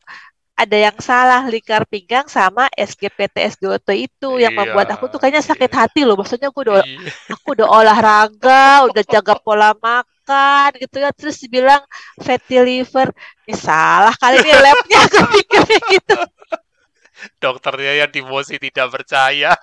ada 0.59 0.75
yang 0.75 0.97
salah 0.99 1.47
lingkar 1.47 1.87
pinggang 1.87 2.27
sama 2.27 2.67
SGPT 2.75 3.47
SGOT 3.55 3.87
itu 3.95 4.29
yang 4.43 4.51
Iya, 4.51 4.59
membuat 4.59 4.91
aku 4.91 5.07
tuh 5.07 5.15
kayaknya 5.15 5.39
sakit 5.39 5.71
iya, 5.71 5.79
hati 5.79 6.01
loh. 6.03 6.19
Maksudnya 6.19 6.51
aku 6.51 6.67
udah 6.67 6.83
iya. 6.83 7.11
aku 7.31 7.47
udah 7.55 7.67
olahraga 7.71 8.67
udah 8.91 9.03
jaga 9.07 9.39
pola 9.39 9.71
makan 9.79 10.69
gitu 10.75 10.99
ya. 10.99 11.15
Terus 11.15 11.39
dibilang 11.39 11.79
fatty 12.19 12.59
liver. 12.59 13.07
Ini 13.47 13.55
salah 13.55 14.11
kali 14.19 14.43
ini 14.43 14.51
labnya 14.67 14.99
aku 15.07 15.19
pikirnya 15.31 15.79
gitu. 15.95 16.17
Dokternya 17.39 18.03
yang 18.03 18.11
demosi 18.11 18.59
tidak 18.59 18.91
percaya. 18.91 19.55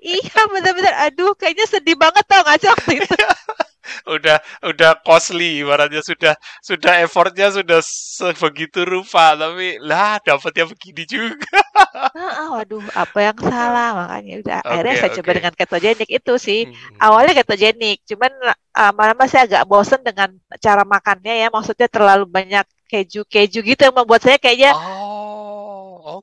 iya 0.00 0.40
bener-bener. 0.48 0.96
Aduh 1.12 1.36
kayaknya 1.36 1.68
sedih 1.68 1.96
banget 2.00 2.24
tau 2.24 2.40
gak 2.40 2.56
sih 2.56 2.72
waktu 2.72 3.04
itu 3.04 3.14
udah 4.04 4.38
udah 4.64 4.90
costly 5.02 5.64
ibaratnya 5.64 6.04
sudah 6.04 6.34
sudah 6.60 7.00
effortnya 7.00 7.48
sudah 7.48 7.80
sebegitu 7.84 8.84
rupa 8.84 9.32
tapi 9.36 9.80
lah 9.80 10.20
dapatnya 10.20 10.68
begini 10.68 11.02
juga. 11.08 11.58
Ah, 11.90 12.54
waduh 12.54 12.84
apa 12.94 13.18
yang 13.18 13.38
salah? 13.40 13.88
Makanya 14.04 14.34
udah 14.44 14.56
akhirnya 14.62 14.94
oke 14.94 15.00
saya 15.00 15.10
coba 15.20 15.30
oke. 15.30 15.36
dengan 15.42 15.54
ketogenik 15.56 16.10
itu 16.10 16.34
sih. 16.38 16.60
Hmm, 16.68 17.02
awalnya 17.02 17.32
ketogenik 17.42 17.98
cuman 18.06 18.32
uh, 18.46 18.90
lama-lama 18.92 19.24
saya 19.26 19.48
agak 19.48 19.64
bosen 19.66 20.00
dengan 20.04 20.30
cara 20.60 20.86
makannya 20.86 21.34
ya. 21.40 21.48
Maksudnya 21.50 21.88
terlalu 21.90 22.28
banyak 22.28 22.64
keju-keju 22.90 23.58
gitu 23.62 23.80
yang 23.86 23.94
membuat 23.94 24.22
saya 24.26 24.38
kayaknya 24.38 24.74
oh 24.74 25.39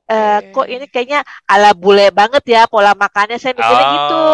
eh, 0.06 0.40
kok 0.50 0.64
oke 0.64 0.68
ini 0.68 0.86
kayaknya 0.86 1.20
ala 1.44 1.72
bule 1.72 2.10
banget 2.10 2.42
ya 2.46 2.66
pola 2.66 2.92
makannya 2.94 3.36
saya 3.36 3.54
mikirnya 3.56 3.86
gitu 3.94 4.24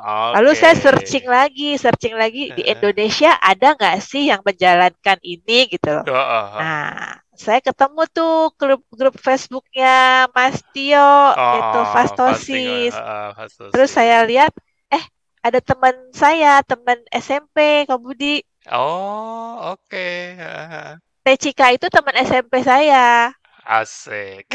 ah 0.00 0.32
Lalu 0.36 0.50
saya 0.56 0.74
searching 0.78 1.26
lagi, 1.28 1.76
searching 1.76 2.16
lagi 2.16 2.54
di. 2.56 2.62
Indonesia 2.64 3.36
ada 3.36 3.76
nggak 3.76 3.96
sih 4.00 4.32
yang 4.32 4.40
menjalankan 4.40 5.18
ini 5.20 5.68
gitu 5.68 5.88
loh. 5.92 6.04
Oh, 6.08 6.16
oh, 6.16 6.44
oh. 6.56 6.60
Nah, 6.60 7.20
saya 7.36 7.60
ketemu 7.60 8.02
tuh 8.08 8.48
grup 8.56 8.80
grup 8.92 9.14
Facebooknya 9.20 10.24
Mas 10.32 10.60
Tio 10.72 11.36
itu 11.36 11.80
Oh, 11.80 11.84
fasting 11.84 12.92
Fastosis. 12.92 12.94
uh, 12.96 13.32
Terus 13.72 13.90
saya 13.92 14.24
fastosis. 14.24 14.30
lihat, 14.30 14.52
eh 14.88 15.04
ada 15.40 15.60
teman 15.60 15.94
saya, 16.12 16.60
teman 16.64 16.98
SMP, 17.12 17.84
Kak 17.84 18.00
Budi. 18.00 18.40
Oh, 18.68 19.72
oke. 19.76 20.08
Haha. 20.36 20.96
Techika 21.24 21.72
itu 21.72 21.86
teman 21.92 22.16
SMP 22.16 22.64
saya. 22.64 23.32
Asik. 23.64 24.48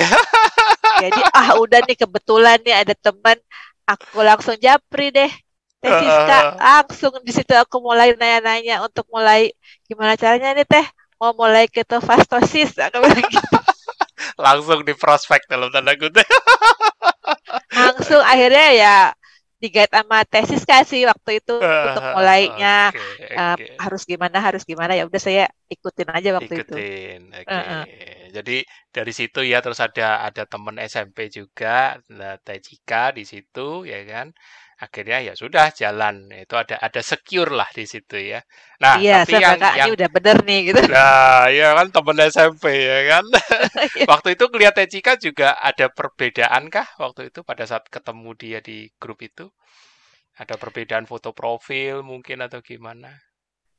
Jadi 1.03 1.21
ah 1.35 1.59
udah 1.59 1.79
nih 1.85 1.97
kebetulan 1.97 2.57
nih 2.63 2.75
ada 2.85 2.93
teman, 2.95 3.37
aku 3.85 4.23
langsung 4.23 4.55
japri 4.57 5.11
deh. 5.13 5.31
Teh 5.83 5.91
Siska, 5.91 6.57
langsung 6.57 7.13
di 7.21 7.31
situ 7.35 7.53
aku 7.53 7.77
mulai 7.83 8.15
nanya-nanya 8.17 8.81
untuk 8.81 9.05
mulai 9.11 9.53
gimana 9.85 10.17
caranya 10.17 10.57
nih 10.57 10.65
teh 10.65 10.85
mau 11.21 11.31
mulai 11.37 11.69
ketofastosis 11.69 12.75
aku 12.89 13.03
bilang 13.03 13.27
gitu. 13.29 13.59
Langsung 14.39 14.81
di 14.81 14.93
prospek 14.97 15.45
dalam 15.51 15.69
tanda 15.69 15.93
kutip. 15.93 16.25
langsung 17.75 18.23
akhirnya 18.23 18.67
ya 18.73 18.97
digait 19.65 19.89
sama 19.89 20.17
tesis 20.33 20.61
kasih 20.71 21.01
waktu 21.11 21.31
itu 21.41 21.53
untuk 21.57 22.03
mulainya 22.13 22.93
Oke, 22.93 23.01
eh, 23.33 23.57
oke. 23.57 23.65
harus 23.83 24.01
gimana 24.11 24.37
harus 24.47 24.61
gimana 24.69 24.93
ya 24.99 25.03
udah 25.09 25.21
saya 25.27 25.43
ikutin 25.73 26.09
aja 26.17 26.29
waktu 26.37 26.53
itu. 26.61 26.75
Ikutin. 26.77 27.19
Oke. 27.33 27.49
Heeh. 27.49 27.83
Jadi 28.35 28.57
dari 28.95 29.13
situ 29.15 29.39
ya 29.51 29.57
terus 29.63 29.79
ada 29.79 30.27
ada 30.27 30.43
temen 30.45 30.75
SMP 30.91 31.31
juga, 31.31 31.97
nah, 32.11 32.35
Tejika 32.45 33.15
di 33.17 33.23
situ 33.25 33.87
ya 33.87 33.99
kan. 34.11 34.27
Akhirnya 34.83 35.17
ya 35.27 35.33
sudah 35.41 35.71
jalan. 35.81 36.15
Itu 36.43 36.55
ada 36.59 36.75
ada 36.81 37.01
secure 37.03 37.51
lah 37.59 37.69
di 37.77 37.85
situ 37.87 38.15
ya. 38.19 38.39
Nah, 38.83 38.97
Iya, 38.99 39.13
tapi 39.13 39.31
yang 39.43 39.55
bilang, 39.55 39.57
"Kak, 39.61 39.73
yang 39.79 39.89
ini 39.89 39.89
udah 39.95 40.07
bener 40.15 40.35
nih 40.47 40.59
gitu. 40.71 40.81
Nah, 40.91 41.49
ya 41.57 41.67
kan 41.77 41.87
temen 41.95 42.17
SMP 42.33 42.65
ya 42.89 42.99
kan. 43.11 43.25
Iya. 43.95 44.07
Waktu 44.09 44.27
itu 44.37 44.45
ngeliat 44.51 44.75
Tejika 44.77 45.13
juga 45.25 45.47
ada 45.69 45.87
perbedaan 45.97 46.63
kah 46.75 46.87
waktu 47.03 47.21
itu 47.33 47.39
pada 47.49 47.63
saat 47.69 47.85
ketemu 47.95 48.29
dia 48.41 48.59
di 48.61 48.77
grup 49.01 49.19
itu? 49.29 49.45
Ada 50.41 50.55
perbedaan 50.61 51.05
foto 51.11 51.29
profil 51.41 51.95
mungkin 52.11 52.37
atau 52.47 52.59
gimana? 52.69 53.11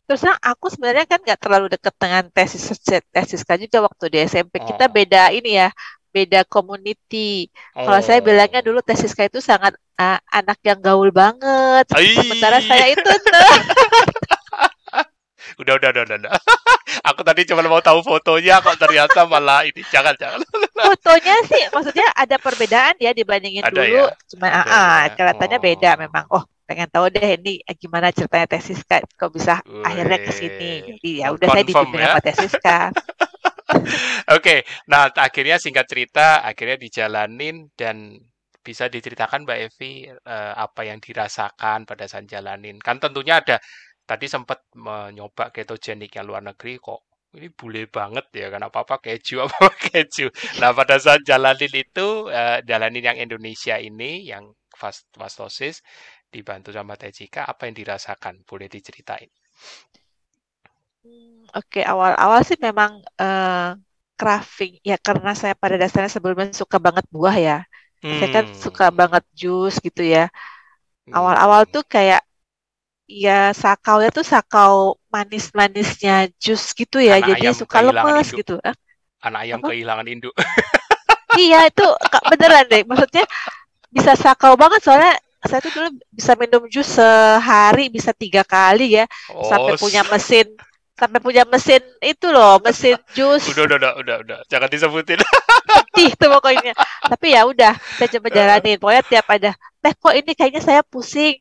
Terus 0.06 0.22
aku 0.38 0.66
sebenarnya 0.70 1.06
kan 1.10 1.18
nggak 1.18 1.40
terlalu 1.42 1.66
deket 1.74 1.94
dengan 1.98 2.24
tesis 2.30 2.62
tesis 3.10 3.42
kan 3.42 3.58
juga 3.58 3.78
waktu 3.90 4.04
di 4.14 4.18
SMP 4.22 4.62
kita 4.62 4.86
Oh, 4.86 4.96
beda 4.96 5.34
ini 5.34 5.58
ya 5.58 5.68
beda 6.16 6.40
community. 6.48 7.52
Kalau 7.76 8.00
saya 8.00 8.24
bilangnya 8.24 8.64
oh. 8.64 8.66
dulu 8.72 8.80
tesiska 8.80 9.28
itu 9.28 9.44
sangat 9.44 9.76
ah, 10.00 10.16
anak 10.32 10.56
yang 10.64 10.80
gaul 10.80 11.12
banget. 11.12 11.84
Sementara 11.92 12.64
Ai. 12.64 12.64
saya 12.64 12.86
itu 12.96 13.10
tuh 13.26 13.44
Udah, 15.56 15.80
udah, 15.80 15.88
udah, 15.88 16.02
udah. 16.04 16.16
udah. 16.20 16.32
Aku 17.12 17.20
tadi 17.24 17.48
cuma 17.48 17.64
mau 17.64 17.80
tahu 17.80 18.04
fotonya 18.04 18.60
kok 18.60 18.76
ternyata 18.76 19.24
malah 19.24 19.64
ini. 19.64 19.80
Jangan, 19.88 20.12
jangan. 20.18 20.40
fotonya 20.86 21.36
sih 21.48 21.62
maksudnya 21.72 22.06
ada 22.12 22.36
perbedaan 22.36 22.94
ya 23.00 23.16
dibandingin 23.16 23.64
Ada 23.64 23.72
dulu. 23.72 24.04
ya? 24.04 24.04
Cuma 24.28 24.46
Ada 24.52 24.60
ah, 24.60 24.66
ah, 24.68 25.00
ya? 25.06 25.12
kelihatannya 25.16 25.58
beda 25.60 25.90
Oh. 25.92 25.98
memang. 26.02 26.24
Oh, 26.28 26.42
pengen 26.66 26.88
tahu 26.92 27.06
deh 27.08 27.28
ini 27.40 27.62
eh, 27.64 27.76
gimana 27.78 28.10
ceritanya 28.12 28.46
tesiska 28.50 29.00
kok 29.16 29.30
bisa 29.32 29.62
akhirnya 29.86 30.18
ke 30.20 30.32
sini. 30.34 30.72
Jadi 30.92 31.10
ya 31.24 31.32
udah 31.32 31.48
saya 31.48 31.64
dibimbing 31.64 32.02
ya. 32.02 32.08
sama 32.12 32.20
tesiska. 32.20 32.78
Oke, 34.36 34.62
nah 34.90 35.10
akhirnya 35.10 35.56
singkat 35.58 35.86
cerita, 35.90 36.42
akhirnya 36.42 36.78
dijalanin 36.78 37.70
dan 37.74 38.18
bisa 38.62 38.90
diceritakan 38.90 39.46
Mbak 39.46 39.58
Evi 39.70 40.10
eh, 40.10 40.54
apa 40.54 40.82
yang 40.86 40.98
dirasakan 40.98 41.86
pada 41.86 42.04
saat 42.10 42.26
jalanin. 42.26 42.78
Kan 42.82 42.98
tentunya 42.98 43.38
ada 43.42 43.56
tadi 44.06 44.26
sempat 44.30 44.66
menyoba 44.74 45.50
ketogenik 45.54 46.14
yang 46.14 46.26
luar 46.30 46.42
negeri 46.42 46.78
kok 46.78 47.02
ini 47.36 47.50
bule 47.52 47.84
banget 47.90 48.26
ya 48.32 48.48
kan 48.48 48.62
apa-apa 48.64 48.96
keju 49.02 49.42
apa 49.46 49.70
keju. 49.70 50.30
Nah 50.62 50.70
pada 50.74 50.96
saat 50.98 51.22
jalanin 51.26 51.70
itu 51.74 52.30
eh, 52.30 52.58
jalanin 52.66 53.02
yang 53.14 53.18
Indonesia 53.18 53.76
ini 53.78 54.26
yang 54.30 54.50
fast 54.74 55.06
fastosis 55.14 55.82
dibantu 56.30 56.70
sama 56.74 56.94
Tejika 56.98 57.46
apa 57.46 57.66
yang 57.70 57.74
dirasakan? 57.78 58.42
Boleh 58.46 58.66
diceritain? 58.70 59.30
Hmm, 61.56 61.62
Oke, 61.62 61.80
awal-awal 61.92 62.40
sih 62.48 62.58
memang 62.66 62.90
eh, 63.22 63.68
craving 64.18 64.72
ya 64.90 64.96
karena 65.06 65.30
saya 65.40 65.54
pada 65.62 65.76
dasarnya 65.82 66.10
sebelumnya 66.16 66.48
suka 66.62 66.76
banget 66.86 67.04
buah 67.14 67.36
ya. 67.48 67.56
Saya 68.16 68.28
kan 68.36 68.44
suka 68.64 68.84
Hmm, 68.90 69.00
banget 69.00 69.24
jus 69.40 69.74
gitu 69.86 70.02
ya. 70.14 70.20
Awal-awal 71.16 71.62
hmm. 71.62 71.74
tuh 71.74 71.82
kayak 71.94 72.20
ya 73.08 73.32
sakaunya 73.62 74.10
tuh 74.18 74.26
sakau 74.32 74.74
manis-manisnya 75.14 76.14
jus 76.44 76.64
gitu 76.80 76.98
ya. 77.08 77.14
Anak 77.14 77.30
Jadi 77.30 77.42
ayam 77.42 77.56
suka 77.60 77.78
lemes 77.86 78.26
induk. 78.26 78.40
gitu. 78.40 78.52
Ah, 78.68 78.76
Anak 79.26 79.40
ayam 79.46 79.60
apa? 79.60 79.68
kehilangan 79.68 80.06
induk. 80.10 80.34
Iya 81.36 81.56
itu 81.70 81.84
beneran 82.30 82.64
deh. 82.72 82.82
Maksudnya 82.88 83.24
bisa 83.96 84.12
sakau 84.18 84.54
banget 84.62 84.80
soalnya 84.84 85.14
saya 85.46 85.60
tuh 85.64 85.72
dulu 85.76 85.88
bisa 86.18 86.32
minum 86.40 86.62
jus 86.72 86.88
sehari 86.98 87.88
bisa 87.96 88.10
tiga 88.16 88.42
kali 88.44 88.98
ya 88.98 89.04
sampai 89.40 89.72
Oh, 89.72 89.76
punya 89.78 90.02
mesin 90.12 90.46
sampai 90.96 91.20
punya 91.20 91.44
mesin 91.44 91.80
itu 92.00 92.26
loh, 92.32 92.56
mesin 92.60 92.96
jus. 93.16 93.44
Udah, 93.52 93.64
udah, 93.68 93.76
udah, 93.78 93.92
udah, 94.00 94.16
udah. 94.24 94.38
Jangan 94.48 94.68
disebutin. 94.72 95.20
Sedih 95.76 96.12
tuh 96.16 96.28
pokoknya. 96.32 96.72
Tapi 97.04 97.26
ya 97.36 97.44
udah, 97.44 97.72
saya 97.96 98.08
coba 98.16 98.28
jalanin. 98.32 98.76
Pokoknya 98.80 99.04
tiap 99.04 99.26
ada, 99.28 99.52
teh 99.78 99.92
kok 99.92 100.14
ini 100.16 100.32
kayaknya 100.32 100.62
saya 100.64 100.80
pusing. 100.82 101.36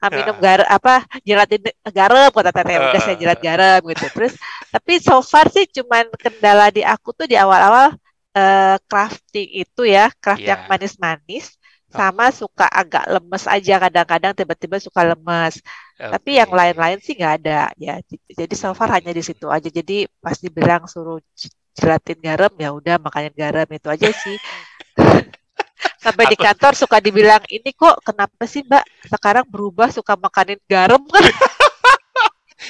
Ah, 0.00 0.08
minum 0.08 0.32
Ya. 0.40 0.56
garam 0.56 0.68
apa 0.72 0.94
jelatin 1.28 1.60
garam 1.92 2.32
kata 2.32 2.56
teteh 2.56 2.72
udah 2.80 3.00
saya 3.04 3.20
jelat 3.20 3.36
garam 3.36 3.84
gitu 3.84 4.08
terus 4.16 4.32
tapi 4.72 4.96
so 4.96 5.20
far 5.20 5.44
sih 5.52 5.68
cuman 5.68 6.08
kendala 6.16 6.72
di 6.72 6.80
aku 6.80 7.12
tuh 7.12 7.28
di 7.28 7.36
awal-awal 7.36 7.92
eh, 8.32 8.80
crafting 8.88 9.60
itu 9.60 9.84
ya 9.84 10.08
craft 10.16 10.40
Iya. 10.40 10.56
yang 10.56 10.60
manis-manis 10.72 11.52
Oh. 11.52 11.59
Sama 11.90 12.30
suka 12.30 12.70
agak 12.70 13.04
lemes 13.10 13.44
aja 13.50 13.74
kadang-kadang 13.82 14.32
tiba-tiba 14.34 14.78
suka 14.78 15.02
lemes. 15.02 15.58
Tapi 15.98 16.40
yang 16.40 16.48
lain-lain 16.48 16.98
sih 17.02 17.18
nggak 17.18 17.34
ada 17.44 17.68
ya. 17.76 17.98
Jadi 18.30 18.54
so 18.56 18.72
far 18.72 18.88
hanya 18.94 19.10
di 19.12 19.20
situ 19.20 19.50
aja. 19.50 19.66
Jadi 19.68 20.06
pas 20.22 20.38
dibilang 20.38 20.86
suruh 20.86 21.18
jelatin 21.76 22.18
garam 22.22 22.52
ya 22.56 22.70
udah 22.72 22.96
makanin 23.02 23.34
garam 23.34 23.66
itu 23.68 23.88
aja 23.90 24.08
sih. 24.14 24.36
Sampai 26.04 26.32
di 26.32 26.36
Aku- 26.36 26.44
kantor 26.48 26.72
suka 26.76 26.96
dibilang 27.00 27.44
ini 27.52 27.76
kok 27.76 28.00
kenapa 28.00 28.48
sih 28.48 28.64
mbak? 28.64 28.84
Sekarang 29.04 29.44
berubah 29.44 29.92
suka 29.92 30.16
makanin 30.16 30.56
garam. 30.64 31.00
kan 31.04 31.20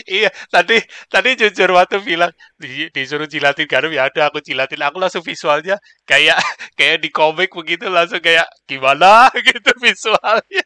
Iya, 0.07 0.31
tadi 0.51 0.79
tadi 1.11 1.31
jujur 1.35 1.71
waktu 1.75 1.99
bilang 2.03 2.31
di, 2.57 2.87
disuruh 2.95 3.27
jilatin 3.27 3.67
garam 3.67 3.91
ya 3.91 4.07
ada 4.07 4.31
aku 4.31 4.39
jilatin. 4.43 4.81
Aku 4.87 4.99
langsung 5.03 5.23
visualnya 5.25 5.77
kayak 6.07 6.39
kayak 6.79 7.03
di 7.03 7.11
komik 7.11 7.51
begitu 7.53 7.91
langsung 7.91 8.23
kayak 8.23 8.47
gimana 8.69 9.29
gitu 9.47 9.71
visualnya. 9.83 10.65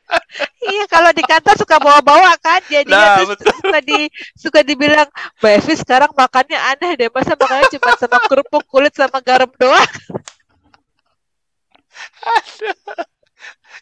iya 0.64 0.84
kalau 0.90 1.10
di 1.14 1.22
kantor 1.24 1.54
suka 1.56 1.76
bawa-bawa 1.80 2.34
kan 2.40 2.60
jadinya 2.68 2.92
Nah, 2.94 3.16
terus 3.20 3.28
betul. 3.36 3.52
suka 3.60 3.78
di 3.84 3.98
suka 4.36 4.60
dibilang 4.64 5.08
mbak 5.40 5.52
Evi 5.62 5.74
sekarang 5.76 6.10
makannya 6.16 6.58
aneh 6.72 6.90
deh 6.96 7.08
masa 7.12 7.36
makannya 7.36 7.68
cuma 7.74 7.90
sama 8.00 8.18
kerupuk 8.28 8.64
kulit 8.68 8.92
sama 8.96 9.18
garam 9.24 9.50
doang 9.56 9.84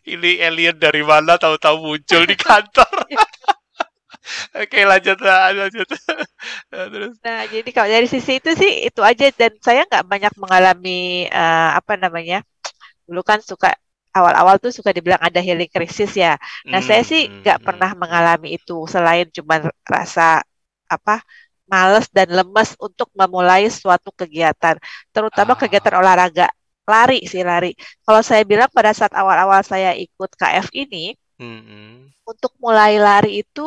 Ini 0.02 0.42
alien 0.42 0.74
dari 0.82 1.06
mana 1.06 1.38
tahu-tahu 1.38 1.78
muncul 1.78 2.26
di 2.26 2.34
kantor. 2.34 3.01
Oke, 4.52 4.78
lanjut 4.90 5.18
lah, 5.26 5.52
lanjut. 5.56 5.88
Nah, 6.72 6.86
Terus 6.92 7.16
Nah, 7.22 7.46
jadi 7.46 7.68
kalau 7.70 7.88
dari 7.94 8.06
sisi 8.10 8.42
itu 8.42 8.50
sih 8.58 8.70
itu 8.90 9.00
aja 9.10 9.24
dan 9.40 9.52
saya 9.62 9.86
nggak 9.88 10.04
banyak 10.12 10.32
mengalami 10.42 10.90
eh, 11.30 11.68
apa 11.78 11.92
namanya. 12.02 12.36
Dulu 13.06 13.22
kan 13.30 13.40
suka 13.50 13.68
awal-awal 14.16 14.56
tuh 14.62 14.72
suka 14.78 14.90
dibilang 14.96 15.22
ada 15.22 15.40
healing 15.46 15.70
crisis 15.74 16.12
ya. 16.24 16.38
Nah, 16.72 16.80
saya 16.88 17.02
sih 17.10 17.20
Hmm, 17.24 17.42
nggak 17.42 17.58
hmm, 17.58 17.66
pernah 17.66 17.90
mengalami 18.02 18.48
itu 18.58 18.74
selain 18.94 19.26
cuma 19.36 19.54
rasa 19.86 20.42
apa 20.90 21.22
males 21.72 22.06
dan 22.16 22.28
lemes 22.38 22.70
untuk 22.86 23.08
memulai 23.20 23.66
suatu 23.72 24.10
kegiatan, 24.20 24.76
terutama 25.14 25.52
Ah. 25.52 25.60
kegiatan 25.60 25.94
olahraga. 26.02 26.46
Lari 26.90 27.24
sih 27.30 27.42
lari. 27.46 27.72
Kalau 28.04 28.22
saya 28.26 28.42
bilang 28.50 28.68
pada 28.76 28.92
saat 28.98 29.12
awal-awal 29.16 29.62
saya 29.64 29.90
ikut 29.96 30.30
KF 30.40 30.68
ini, 30.74 31.14
hmm, 31.38 31.60
hmm. 31.66 32.12
untuk 32.28 32.52
mulai 32.62 32.96
lari 33.02 33.42
itu 33.42 33.66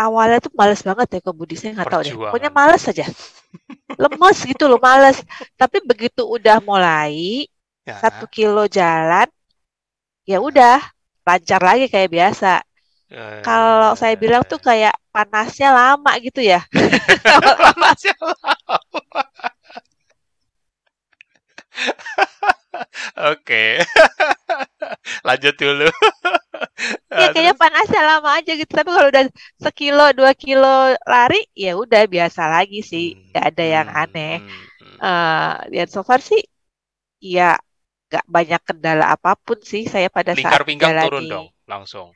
awalnya 0.00 0.38
tuh 0.40 0.52
males 0.56 0.80
banget 0.80 1.06
ya 1.12 1.20
ke 1.20 1.30
Budi 1.36 1.54
saya 1.60 1.76
nggak 1.76 1.88
tahu 1.92 2.02
deh. 2.08 2.14
Pokoknya 2.16 2.50
males 2.50 2.80
saja 2.80 3.04
lemes 4.00 4.38
gitu 4.48 4.64
loh 4.70 4.80
males. 4.80 5.20
Tapi 5.60 5.84
begitu 5.84 6.24
udah 6.24 6.58
mulai 6.64 7.44
Ya. 7.80 7.96
satu 7.96 8.28
kilo 8.28 8.68
jalan 8.68 9.24
ya 10.28 10.36
udah 10.38 10.78
lancar 11.24 11.58
lagi 11.64 11.88
kayak 11.88 12.12
biasa. 12.12 12.60
Eh, 13.10 13.40
kalau 13.42 13.96
saya 13.98 14.14
bilang 14.14 14.44
tuh 14.46 14.60
kayak 14.62 14.94
panasnya 15.10 15.74
lama 15.74 16.12
gitu 16.22 16.38
ya. 16.44 16.60
Masya 17.82 18.14
Allah. 18.20 18.36
Oke. 23.32 23.80
Lanjut 25.28 25.54
dulu. 25.56 25.88
ya 27.20 27.26
kayaknya 27.32 27.54
panasnya 27.56 28.02
lama 28.04 28.36
aja 28.36 28.52
gitu 28.52 28.68
tapi 28.68 28.90
kalau 28.92 29.08
udah 29.08 29.24
sekilo 29.56 30.06
dua 30.12 30.32
kilo 30.36 30.92
lari 31.08 31.40
ya 31.56 31.72
udah 31.72 32.04
biasa 32.04 32.52
lagi 32.52 32.84
sih 32.84 33.16
Hmm, 33.16 33.32
nggak 33.32 33.44
ada 33.54 33.64
yang 33.64 33.88
hmm, 33.88 34.02
aneh 34.02 34.34
hmm, 34.44 34.66
hmm. 34.80 34.98
eh 35.00 35.54
dan 35.72 35.88
so 35.88 36.04
far 36.04 36.20
sih 36.20 36.40
ya 37.20 37.56
nggak 38.10 38.26
banyak 38.26 38.62
kendala 38.66 39.06
apa 39.14 39.38
pun 39.38 39.58
sih 39.62 39.86
saya 39.86 40.10
pada 40.10 40.34
Lingkar 40.34 40.62
saat 40.62 40.68
pinggang 40.68 40.94
turun 40.98 41.24
menjalani. 41.24 41.30
dong 41.30 41.46
langsung. 41.70 42.08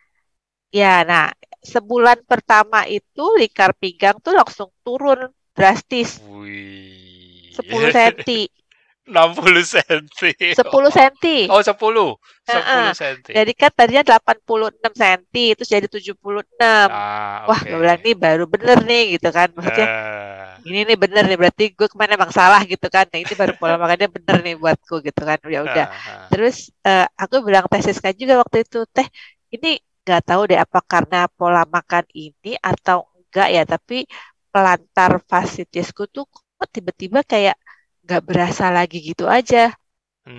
Ya, 0.75 1.07
nah 1.07 1.31
sebulan 1.63 2.27
pertama 2.27 2.83
itu 2.91 3.25
lingkar 3.39 3.73
pinggang 3.79 4.19
tuh 4.19 4.35
langsung 4.35 4.69
turun 4.83 5.31
drastis 5.55 6.19
Wih. 6.19 7.55
10 7.55 7.95
senti, 7.95 8.51
60 9.05 9.65
senti. 9.69 10.33
10 10.57 10.89
senti. 10.89 11.45
Oh, 11.53 11.61
10. 11.61 12.17
10 12.49 12.57
Heeh. 12.57 12.89
senti. 12.97 13.31
Jadi 13.37 13.53
kan 13.53 13.71
tadinya 13.77 14.03
86 14.17 14.93
senti, 14.97 15.53
terus 15.53 15.69
jadi 15.69 15.87
76. 15.89 16.89
Ah, 16.89 17.45
Wah, 17.49 17.61
gue 17.61 17.77
bilang 17.77 18.01
nih 18.01 18.17
baru 18.17 18.45
bener 18.49 18.79
nih 18.85 19.03
gitu 19.21 19.29
kan. 19.29 19.53
Maksudnya 19.53 19.87
Eh, 19.89 20.53
ini 20.65 20.89
nih 20.89 20.97
bener 20.97 21.23
nih 21.29 21.37
berarti 21.37 21.65
gue 21.77 21.89
ke 21.93 21.97
mana 22.01 22.17
emang 22.17 22.33
salah 22.33 22.61
gitu 22.65 22.87
kan. 22.89 23.05
Nah, 23.13 23.21
ini 23.21 23.33
baru 23.37 23.53
pola 23.61 23.77
makannya 23.77 24.09
bener 24.09 24.37
nih 24.41 24.55
buatku 24.57 25.05
gitu 25.05 25.21
kan. 25.29 25.39
Ya 25.45 25.61
udah. 25.61 25.87
ah, 25.89 26.09
ah. 26.09 26.27
Terus 26.33 26.73
eh, 26.89 27.07
aku 27.21 27.45
bilang 27.45 27.69
teh 27.69 27.81
Siska 27.85 28.17
juga 28.17 28.41
waktu 28.41 28.65
itu, 28.65 28.89
teh 28.89 29.05
ini 29.53 29.77
nggak 30.05 30.23
tahu 30.25 30.41
deh 30.49 30.59
apa 30.61 30.81
karena 30.85 31.29
pola 31.33 31.65
makan 31.69 32.05
ini 32.13 32.57
atau 32.61 33.09
enggak 33.21 33.49
ya, 33.53 33.63
tapi 33.69 34.09
pelantar 34.53 35.13
fasciitisku 35.29 36.09
tuh 36.09 36.25
kok 36.31 36.69
tiba-tiba 36.73 37.21
kayak 37.27 37.57
nggak 38.05 38.23
berasa 38.29 38.65
lagi 38.77 38.97
gitu 39.11 39.25
aja. 39.39 39.59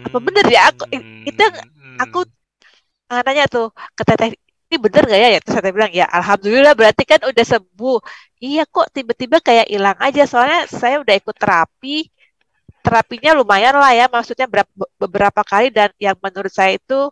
Apa 0.05 0.17
bener 0.27 0.45
ya? 0.55 0.59
Aku- 0.71 0.89
itu 1.29 1.39
yang 1.45 1.55
Hmm, 1.57 1.99
aku 2.03 2.19
Ah, 3.11 3.21
nanya 3.27 3.45
tuh 3.45 3.69
ke 3.97 4.03
teteh, 4.09 4.29
ini 4.69 4.77
bener 4.85 5.03
nggak 5.05 5.19
ya? 5.23 5.29
Ya, 5.35 5.39
Terus 5.43 5.55
teteh 5.61 5.71
bilang, 5.77 5.91
ya 5.93 6.05
alhamdulillah 6.17 6.73
berarti 6.79 7.03
kan 7.11 7.21
udah 7.29 7.45
sembuh. 7.53 7.97
Iya 8.41 8.61
kok 8.65 8.87
tiba-tiba 8.95 9.37
kayak 9.47 9.67
hilang 9.73 9.97
aja, 10.01 10.21
soalnya 10.31 10.59
saya 10.71 10.95
udah 11.03 11.15
ikut 11.21 11.35
terapi. 11.37 12.09
Terapinya 12.85 13.31
lumayan 13.39 13.75
lah 13.81 13.91
ya, 13.97 14.05
maksudnya 14.15 14.45
berapa, 14.45 14.69
beberapa 15.01 15.41
kali 15.41 15.73
dan 15.73 15.89
yang 15.97 16.13
menurut 16.21 16.53
saya 16.53 16.77
itu 16.77 17.09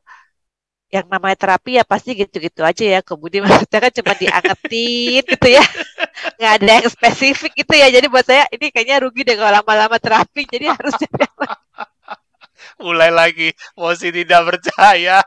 yang 0.93 1.10
namanya 1.10 1.34
terapi 1.34 1.82
ya 1.82 1.84
pasti 1.84 2.13
gitu-gitu 2.13 2.62
aja 2.62 2.86
ya. 2.86 2.99
Kemudian 3.01 3.41
maksudnya 3.49 3.79
kan 3.82 3.91
cuma 3.97 4.13
diangetin 4.13 5.21
gitu 5.25 5.47
ya. 5.49 5.65
Nggak 6.38 6.51
ada 6.62 6.71
yang 6.77 6.88
spesifik 6.93 7.51
gitu 7.58 7.73
ya. 7.73 7.89
Jadi 7.89 8.06
buat 8.13 8.25
saya 8.25 8.45
ini 8.53 8.69
kayaknya 8.69 9.01
rugi 9.01 9.25
deh 9.25 9.34
kalau 9.34 9.58
lama-lama 9.58 9.97
terapi. 9.97 10.45
Jadi 10.45 10.65
harus 10.69 10.93
mulai 12.84 13.10
lagi 13.13 13.53
Mosi 13.77 14.13
tidak 14.13 14.41
percaya. 14.53 15.21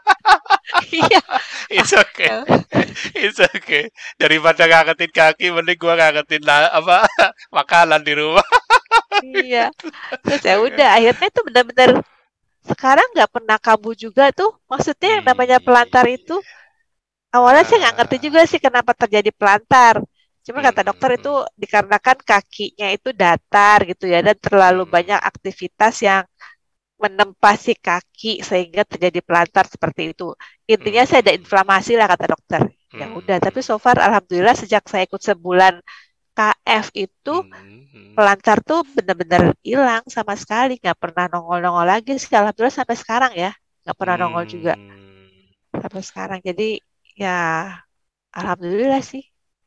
iya. 0.90 1.20
It's 1.70 1.94
okay. 1.94 2.30
It's 3.14 3.38
okay. 3.42 3.90
Daripada 4.18 4.66
ngangetin 4.66 5.10
kaki, 5.10 5.46
mending 5.50 5.78
gua 5.78 5.98
ngangetin 5.98 6.42
la- 6.46 6.70
apa 6.70 7.06
makanan 7.50 8.02
di 8.06 8.14
rumah. 8.14 8.46
Iya. 9.22 9.72
Terus 10.22 10.42
ya 10.42 10.56
udah 10.62 10.88
akhirnya 10.98 11.26
itu 11.30 11.40
benar-benar 11.46 11.90
sekarang 12.70 13.06
nggak 13.14 13.30
pernah 13.34 13.56
kambuh 13.66 13.94
juga 14.04 14.24
tuh. 14.38 14.50
Maksudnya 14.70 15.08
yang 15.20 15.24
namanya 15.30 15.58
pelantar 15.66 16.04
itu 16.10 16.34
awalnya 17.36 17.62
saya 17.66 17.78
nggak 17.86 17.96
ngerti 18.02 18.16
juga 18.26 18.40
sih 18.50 18.60
kenapa 18.66 18.92
terjadi 18.96 19.30
pelantar. 19.34 19.96
Cuma 20.46 20.60
kata 20.62 20.80
Hmm, 20.80 20.88
dokter 20.88 21.10
hmm. 21.14 21.16
itu 21.18 21.32
dikarenakan 21.58 22.18
kakinya 22.22 22.86
itu 22.94 23.08
datar 23.10 23.78
gitu 23.90 24.04
ya 24.06 24.18
dan 24.26 24.36
terlalu 24.38 24.82
Hmm. 24.82 24.96
banyak 24.96 25.18
aktivitas 25.30 25.94
yang 26.06 26.22
menempa 27.02 27.52
si 27.60 27.74
kaki 27.76 28.40
sehingga 28.48 28.82
terjadi 28.88 29.20
pelantar 29.26 29.64
seperti 29.68 30.02
itu. 30.16 30.32
Intinya 30.70 31.02
saya 31.08 31.20
ada 31.28 31.34
Hmm. 31.34 31.40
inflamasi 31.40 31.92
lah 31.98 32.06
kata 32.12 32.26
dokter. 32.34 32.62
Ya 33.00 33.06
Hmm, 33.06 33.18
udah, 33.18 33.36
tapi 33.42 33.60
so 33.60 33.76
far 33.84 33.96
alhamdulillah 34.00 34.56
sejak 34.56 34.84
saya 34.88 35.04
ikut 35.08 35.20
sebulan 35.20 35.74
KF 36.36 36.86
itu 36.92 37.34
hmm, 37.40 37.80
hmm. 37.88 38.12
pelantar 38.12 38.60
tuh 38.60 38.84
bener-bener 38.92 39.56
hilang 39.64 40.04
sama 40.04 40.36
sekali. 40.36 40.76
Nggak 40.76 41.00
pernah 41.00 41.24
nongol-nongol 41.32 41.86
lagi 41.88 42.20
sih. 42.20 42.36
Alhamdulillah 42.36 42.76
sampai 42.76 42.96
sekarang 43.00 43.32
ya. 43.32 43.56
Nggak 43.88 43.96
pernah 43.96 44.16
nongol 44.20 44.44
juga. 44.44 44.76
Hmm, 44.76 45.80
sampai 45.80 46.02
sekarang. 46.04 46.38
Jadi 46.44 46.84
ya 47.16 47.72
alhamdulillah 48.36 49.00
sih. 49.00 49.24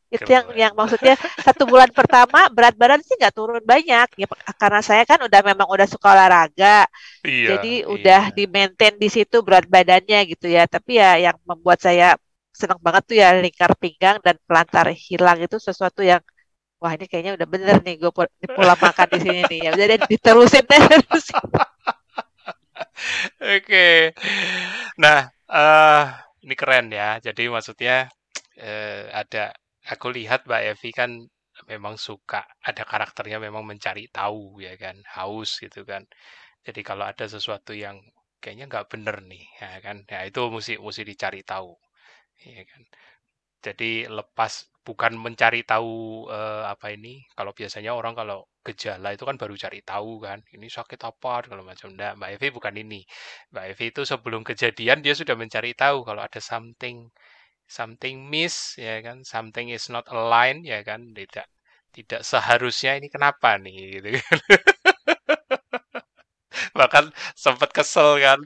Itu 0.09 0.25
yang 0.25 0.49
Keren. 0.49 0.57
yang 0.57 0.73
maksudnya 0.73 1.13
satu 1.45 1.69
bulan 1.69 1.93
pertama 1.93 2.49
berat 2.49 2.73
badan 2.73 3.01
sih 3.05 3.13
nggak 3.17 3.33
turun 3.33 3.61
banyak. 3.61 4.07
Ya 4.17 4.25
karena 4.57 4.81
saya 4.81 5.03
kan 5.09 5.21
udah 5.25 5.41
memang 5.41 5.69
udah 5.69 5.85
suka 5.89 6.13
olahraga. 6.13 6.85
Iya, 7.25 7.57
jadi 7.57 7.73
udah 7.85 8.21
iya. 8.29 8.35
di 8.37 8.43
maintain 8.49 8.93
di 8.97 9.09
situ 9.09 9.41
berat 9.41 9.65
badannya 9.65 10.19
gitu 10.29 10.49
ya. 10.49 10.65
Tapi 10.65 11.01
ya 11.01 11.17
yang 11.17 11.37
membuat 11.45 11.81
saya 11.81 12.17
senang 12.49 12.81
banget 12.81 13.03
tuh 13.05 13.17
ya 13.21 13.29
lingkar 13.37 13.71
pinggang 13.77 14.17
dan 14.19 14.35
pelantar 14.43 14.89
hilang 14.91 15.37
itu 15.39 15.57
sesuatu 15.61 16.01
yang 16.01 16.19
wah 16.81 16.91
ini 16.95 17.05
kayaknya 17.11 17.33
udah 17.37 17.47
bener 17.53 17.75
nih 17.85 17.95
gue 18.01 18.11
pola 18.57 18.75
makan 18.79 19.07
di 19.15 19.19
sini 19.23 19.41
nih. 19.51 19.59
Ya 19.67 19.71
deh 19.75 19.99
diterusin 20.11 20.63
deh 20.69 20.79
terusin. 20.87 21.39
Oke. 23.41 24.13
Nah, 25.03 25.19
eh 25.49 26.03
ini 26.45 26.55
keren 26.59 26.87
ya. 26.93 27.17
Jadi 27.25 27.43
maksudnya 27.51 28.07
eh 28.59 29.07
ada 29.21 29.53
aku 29.93 30.07
lihat 30.17 30.45
Mbak 30.47 30.61
Evi 30.75 30.89
kan 30.99 31.11
memang 31.71 31.95
suka 31.99 32.41
ada 32.63 32.83
karakternya 32.87 33.37
memang 33.43 33.63
mencari 33.67 34.07
tahu 34.11 34.63
ya 34.63 34.73
kan 34.79 34.95
haus 35.15 35.59
gitu 35.63 35.81
kan. 35.87 36.03
Jadi 36.67 36.81
kalau 36.89 37.05
ada 37.11 37.25
sesuatu 37.29 37.73
yang 37.75 37.97
kayaknya 38.43 38.65
nggak 38.71 38.87
bener 38.93 39.17
nih 39.31 39.45
ya 39.61 39.79
kan. 39.85 39.97
Ya 40.11 40.19
itu 40.29 40.41
mesti 40.55 40.73
mesti 40.81 41.03
dicari 41.11 41.41
tahu 41.47 41.71
ya 42.43 42.63
kan 42.71 42.83
jadi 43.65 44.07
lepas 44.17 44.53
bukan 44.87 45.13
mencari 45.25 45.61
tahu 45.67 46.25
eh, 46.31 46.63
apa 46.73 46.87
ini 46.95 47.21
kalau 47.37 47.51
biasanya 47.59 47.91
orang 47.99 48.13
kalau 48.19 48.37
gejala 48.65 49.13
itu 49.15 49.23
kan 49.29 49.35
baru 49.41 49.55
cari 49.63 49.79
tahu 49.85 50.11
kan 50.25 50.39
ini 50.55 50.67
sakit 50.77 50.99
apa? 51.09 51.33
kalau 51.49 51.63
macam. 51.67 51.87
Enggak 51.93 52.13
Mbak 52.19 52.29
Evi 52.39 52.47
bukan 52.57 52.73
ini. 52.83 53.01
Mbak 53.53 53.65
Evi 53.75 53.85
itu 53.93 54.01
sebelum 54.11 54.41
kejadian 54.49 54.97
dia 55.05 55.13
sudah 55.19 55.35
mencari 55.37 55.71
tahu 55.77 55.97
kalau 56.07 56.21
ada 56.27 56.39
something 56.41 56.97
something 57.69 58.15
miss 58.31 58.75
ya 58.81 58.99
kan 59.05 59.17
something 59.33 59.67
is 59.77 59.87
not 59.93 60.05
aligned 60.11 60.63
ya 60.67 60.79
kan 60.89 61.01
tidak 61.17 61.47
tidak 61.95 62.21
seharusnya 62.25 62.91
ini 62.99 63.07
kenapa 63.13 63.57
nih 63.61 63.75
gitu 64.01 64.09
kan. 64.21 64.39
Bahkan 66.79 67.05
sempat 67.37 67.69
kesel 67.75 68.19
kan 68.25 68.39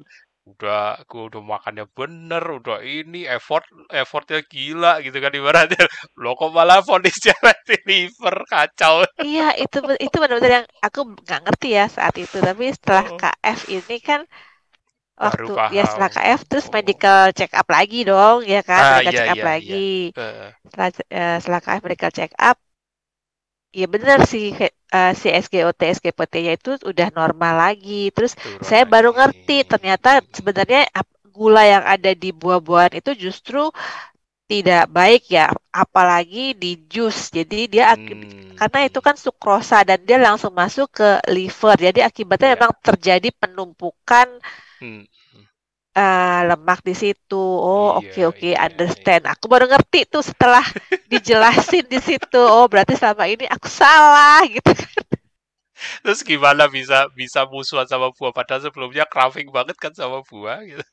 udah 0.44 1.00
aku 1.00 1.32
udah 1.32 1.40
makannya 1.40 1.88
bener 1.96 2.44
udah 2.44 2.84
ini 2.84 3.24
effort 3.24 3.64
effortnya 3.88 4.44
gila 4.44 5.00
gitu 5.00 5.16
kan 5.24 5.32
ibaratnya. 5.32 5.80
Lo 6.22 6.36
kok 6.36 6.52
malah 6.52 6.84
fonisnya 6.84 7.32
liver 7.88 8.36
kacau. 8.52 9.08
Iya 9.24 9.56
itu 9.56 9.80
itu 10.04 10.16
benar-benar 10.20 10.64
yang 10.64 10.68
aku 10.84 11.16
nggak 11.16 11.42
ngerti 11.48 11.70
ya 11.80 11.86
saat 11.88 12.16
itu. 12.20 12.44
Tapi 12.44 12.76
setelah 12.76 13.06
oh. 13.08 13.16
KF 13.16 13.60
ini 13.72 13.98
kan 14.04 14.22
waktu 15.16 15.54
ya 15.72 15.88
setelah 15.88 16.12
KF 16.12 16.40
terus 16.52 16.68
oh. 16.68 16.74
medical 16.76 17.22
check 17.32 17.52
up 17.56 17.68
lagi 17.72 18.04
dong 18.04 18.44
ya 18.44 18.60
kan? 18.68 18.84
Ah, 18.84 18.92
medical 19.00 19.14
iya, 19.16 19.20
check 19.20 19.32
up 19.32 19.40
iya, 19.40 19.46
lagi. 19.48 19.92
Iya. 20.12 20.48
setelah 20.68 20.90
uh, 20.92 21.38
setelah 21.40 21.62
KF 21.64 21.82
medical 21.88 22.12
check 22.12 22.32
up 22.36 22.58
ya 23.74 23.88
benar 23.90 24.24
sih 24.30 24.54
uh, 24.94 25.12
si 25.18 25.28
SGOT 25.34 25.82
SGPT-nya 25.98 26.54
itu 26.56 26.78
udah 26.86 27.10
normal 27.12 27.54
lagi. 27.70 28.14
Terus 28.14 28.38
Turun 28.38 28.62
saya 28.62 28.84
baru 28.86 29.10
ngerti 29.12 29.66
ternyata 29.66 30.22
sebenarnya 30.30 30.88
gula 31.34 31.66
yang 31.66 31.82
ada 31.82 32.14
di 32.14 32.30
buah-buahan 32.30 33.02
itu 33.02 33.12
justru 33.18 33.74
tidak 34.46 34.86
baik 34.94 35.34
ya, 35.34 35.50
apalagi 35.74 36.54
di 36.54 36.86
jus. 36.86 37.34
Jadi 37.34 37.74
dia 37.74 37.98
hmm. 37.98 38.54
karena 38.54 38.80
itu 38.86 39.00
kan 39.02 39.18
sukrosa 39.18 39.82
dan 39.82 40.06
dia 40.06 40.22
langsung 40.22 40.54
masuk 40.54 40.94
ke 40.94 41.10
liver. 41.34 41.74
Jadi 41.74 42.06
akibatnya 42.06 42.54
yeah. 42.54 42.56
memang 42.62 42.74
terjadi 42.86 43.30
penumpukan 43.34 44.30
hmm 44.78 45.10
uh, 45.94 46.42
lemak 46.54 46.82
di 46.82 46.94
situ. 46.98 47.40
Oh, 47.40 47.98
oke 48.02 48.14
iya, 48.14 48.26
oke, 48.30 48.38
okay, 48.38 48.54
okay, 48.54 48.54
iya, 48.58 48.66
understand. 48.68 49.24
Iya. 49.26 49.32
Aku 49.38 49.46
baru 49.50 49.66
ngerti 49.70 50.10
tuh 50.10 50.22
setelah 50.26 50.66
dijelasin 51.12 51.86
di 51.88 52.00
situ. 52.02 52.42
Oh, 52.42 52.66
berarti 52.68 52.98
selama 52.98 53.26
ini 53.30 53.46
aku 53.50 53.70
salah 53.70 54.42
gitu 54.50 54.74
kan. 54.74 55.06
Terus 56.04 56.24
gimana 56.24 56.64
bisa 56.72 57.12
bisa 57.12 57.44
musuhan 57.44 57.84
sama 57.84 58.16
buah 58.16 58.32
padahal 58.32 58.64
sebelumnya 58.64 59.04
craving 59.04 59.52
banget 59.52 59.76
kan 59.76 59.92
sama 59.92 60.24
buah 60.24 60.64
gitu. 60.64 60.86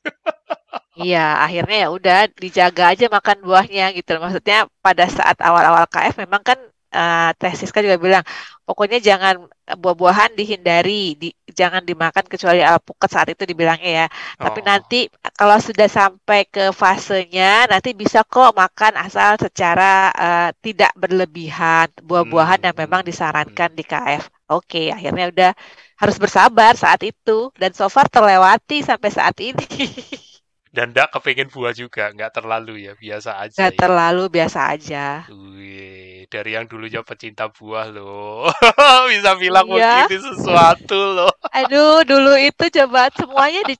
Iya, 0.99 1.39
akhirnya 1.47 1.87
ya 1.87 1.89
udah 1.89 2.19
dijaga 2.35 2.91
aja 2.91 3.07
makan 3.07 3.47
buahnya 3.47 3.95
gitu. 3.95 4.11
Maksudnya 4.19 4.67
pada 4.83 5.07
saat 5.07 5.39
awal-awal 5.39 5.87
KF 5.87 6.19
memang 6.27 6.43
kan 6.43 6.59
uh, 6.91 7.31
Teh 7.35 7.53
Siska 7.55 7.79
juga 7.79 7.97
bilang 7.97 8.23
pokoknya 8.67 9.03
jangan 9.03 9.47
buah-buahan 9.67 10.35
dihindari, 10.35 11.15
di, 11.19 11.29
jangan 11.51 11.83
dimakan 11.83 12.23
kecuali 12.27 12.63
alpukat 12.63 13.09
saat 13.11 13.27
itu 13.31 13.43
dibilangnya 13.43 14.05
ya. 14.05 14.07
Oh. 14.39 14.47
Tapi 14.47 14.59
nanti 14.63 14.99
kalau 15.35 15.57
sudah 15.59 15.87
sampai 15.87 16.47
ke 16.47 16.71
fasenya, 16.71 17.67
nanti 17.67 17.91
bisa 17.95 18.23
kok 18.23 18.55
makan 18.55 18.99
asal 18.99 19.35
secara 19.39 20.11
uh, 20.15 20.49
tidak 20.63 20.91
berlebihan 20.95 21.91
buah-buahan 22.03 22.63
hmm. 22.63 22.67
yang 22.71 22.75
memang 22.87 23.01
disarankan 23.03 23.71
di 23.75 23.83
KF. 23.83 24.31
Oke, 24.51 24.91
akhirnya 24.91 25.31
udah 25.31 25.51
harus 25.95 26.17
bersabar 26.19 26.75
saat 26.75 26.99
itu 27.07 27.51
dan 27.55 27.71
so 27.71 27.87
far 27.87 28.11
terlewati 28.11 28.83
sampai 28.83 29.09
saat 29.11 29.35
ini. 29.39 29.67
dan 30.71 30.95
enggak 30.95 31.11
kepingin 31.11 31.51
buah 31.51 31.75
juga, 31.75 32.15
nggak 32.15 32.31
terlalu 32.31 32.87
ya, 32.87 32.95
biasa 32.95 33.43
aja. 33.43 33.59
Nggak 33.59 33.75
ya. 33.75 33.79
terlalu 33.79 34.23
biasa 34.31 34.59
aja. 34.71 35.05
Wih 35.27 36.23
dari 36.31 36.55
yang 36.55 36.63
dulunya 36.63 37.03
pecinta 37.03 37.51
buah 37.51 37.91
loh. 37.91 38.47
Bisa 39.11 39.35
bilang 39.35 39.67
iya. 39.75 40.07
begini 40.07 40.31
sesuatu 40.31 40.95
loh. 40.95 41.33
Aduh, 41.51 42.07
dulu 42.07 42.39
itu 42.39 42.71
coba 42.71 43.11
semuanya 43.11 43.67
di 43.67 43.75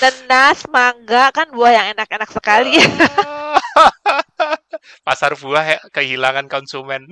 nenas, 0.00 0.64
mangga 0.72 1.28
kan 1.36 1.52
buah 1.52 1.72
yang 1.76 1.86
enak-enak 1.92 2.32
sekali. 2.32 2.72
Pasar 5.06 5.36
buah 5.36 5.76
ya, 5.76 5.78
kehilangan 5.92 6.48
konsumen. 6.48 7.04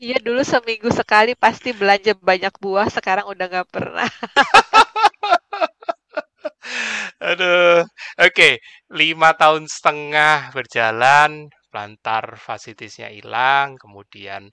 Iya 0.00 0.16
dulu 0.16 0.40
seminggu 0.40 0.88
sekali 0.92 1.36
pasti 1.36 1.76
belanja 1.76 2.16
banyak 2.16 2.56
buah, 2.56 2.88
sekarang 2.88 3.28
udah 3.28 3.46
nggak 3.48 3.68
pernah. 3.68 4.08
Aduh, 7.20 7.84
oke, 8.20 8.32
okay. 8.32 8.52
lima 8.92 9.32
tahun 9.36 9.64
setengah 9.68 10.52
berjalan, 10.56 11.48
plantar 11.72 12.36
fasilitasnya 12.36 13.08
hilang, 13.12 13.80
kemudian 13.80 14.52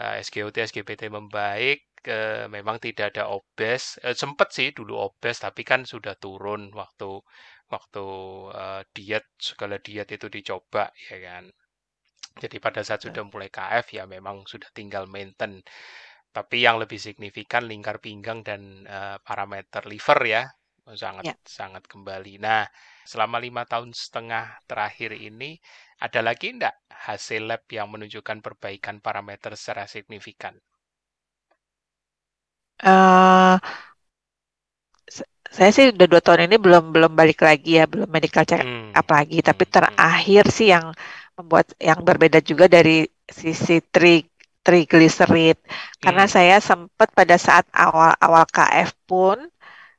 uh, 0.00 0.14
SGOT, 0.24 0.56
SGPT 0.64 1.12
membaik, 1.12 1.84
uh, 2.08 2.48
memang 2.48 2.80
tidak 2.80 3.16
ada 3.16 3.28
obes. 3.28 4.00
Uh, 4.00 4.16
sempat 4.16 4.52
sih 4.56 4.72
dulu 4.72 4.96
obes, 4.96 5.36
tapi 5.40 5.62
kan 5.64 5.84
sudah 5.84 6.16
turun 6.16 6.72
waktu 6.72 7.20
waktu 7.68 8.04
uh, 8.52 8.82
diet 8.92 9.26
segala 9.40 9.76
diet 9.80 10.08
itu 10.12 10.28
dicoba 10.28 10.92
ya 11.08 11.18
kan. 11.20 11.44
Jadi 12.40 12.56
pada 12.58 12.82
saat 12.82 13.00
sudah 13.06 13.22
mulai 13.28 13.48
KF 13.52 13.86
ya 13.94 14.04
memang 14.08 14.44
sudah 14.48 14.68
tinggal 14.74 15.06
maintain. 15.08 15.62
Tapi 16.34 16.56
yang 16.66 16.76
lebih 16.82 16.98
signifikan 16.98 17.64
lingkar 17.70 18.02
pinggang 18.02 18.42
dan 18.42 18.84
uh, 18.88 19.16
parameter 19.22 19.86
liver 19.86 20.20
ya 20.26 20.42
sangat 20.92 21.24
ya. 21.24 21.34
sangat 21.48 21.88
kembali. 21.88 22.36
Nah, 22.36 22.68
selama 23.08 23.40
lima 23.40 23.64
tahun 23.64 23.96
setengah 23.96 24.60
terakhir 24.68 25.16
ini 25.16 25.56
ada 25.96 26.20
lagi 26.20 26.52
enggak 26.52 26.76
hasil 26.92 27.48
lab 27.48 27.64
yang 27.72 27.88
menunjukkan 27.88 28.44
perbaikan 28.44 29.00
parameter 29.00 29.56
secara 29.56 29.88
signifikan? 29.88 30.52
Uh, 32.84 33.56
saya 35.48 35.70
sih 35.72 35.88
udah 35.88 36.04
dua 36.04 36.20
tahun 36.20 36.52
ini 36.52 36.60
belum 36.60 36.92
belum 36.92 37.12
balik 37.16 37.40
lagi 37.40 37.80
ya, 37.80 37.88
belum 37.88 38.10
medical 38.12 38.44
check 38.44 38.60
hmm. 38.60 38.92
up 38.92 39.08
lagi. 39.08 39.40
Tapi 39.40 39.64
hmm. 39.64 39.72
terakhir 39.72 40.44
sih 40.52 40.68
yang 40.68 40.92
membuat 41.40 41.72
yang 41.80 42.04
berbeda 42.04 42.44
juga 42.44 42.68
dari 42.68 43.08
sisi 43.24 43.80
trig 43.88 44.28
triglycerid. 44.60 45.56
Karena 45.96 46.28
hmm. 46.28 46.32
saya 46.32 46.56
sempat 46.60 47.08
pada 47.16 47.40
saat 47.40 47.64
awal-awal 47.72 48.44
KF 48.52 48.92
pun 49.08 49.48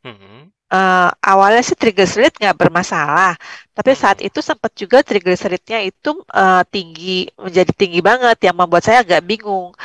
hmm 0.06 0.55
uh, 0.72 1.10
awalnya 1.22 1.62
sih 1.62 1.78
triglycerid 1.78 2.38
nggak 2.38 2.58
bermasalah, 2.58 3.38
tapi 3.76 3.92
saat 3.94 4.22
itu 4.22 4.40
sempat 4.42 4.74
juga 4.74 5.06
triglyceridnya 5.06 5.86
itu 5.86 6.22
uh, 6.34 6.64
tinggi 6.70 7.30
menjadi 7.38 7.72
tinggi 7.76 8.00
banget 8.02 8.38
yang 8.50 8.56
membuat 8.58 8.84
saya 8.86 9.06
agak 9.06 9.22
bingung. 9.26 9.76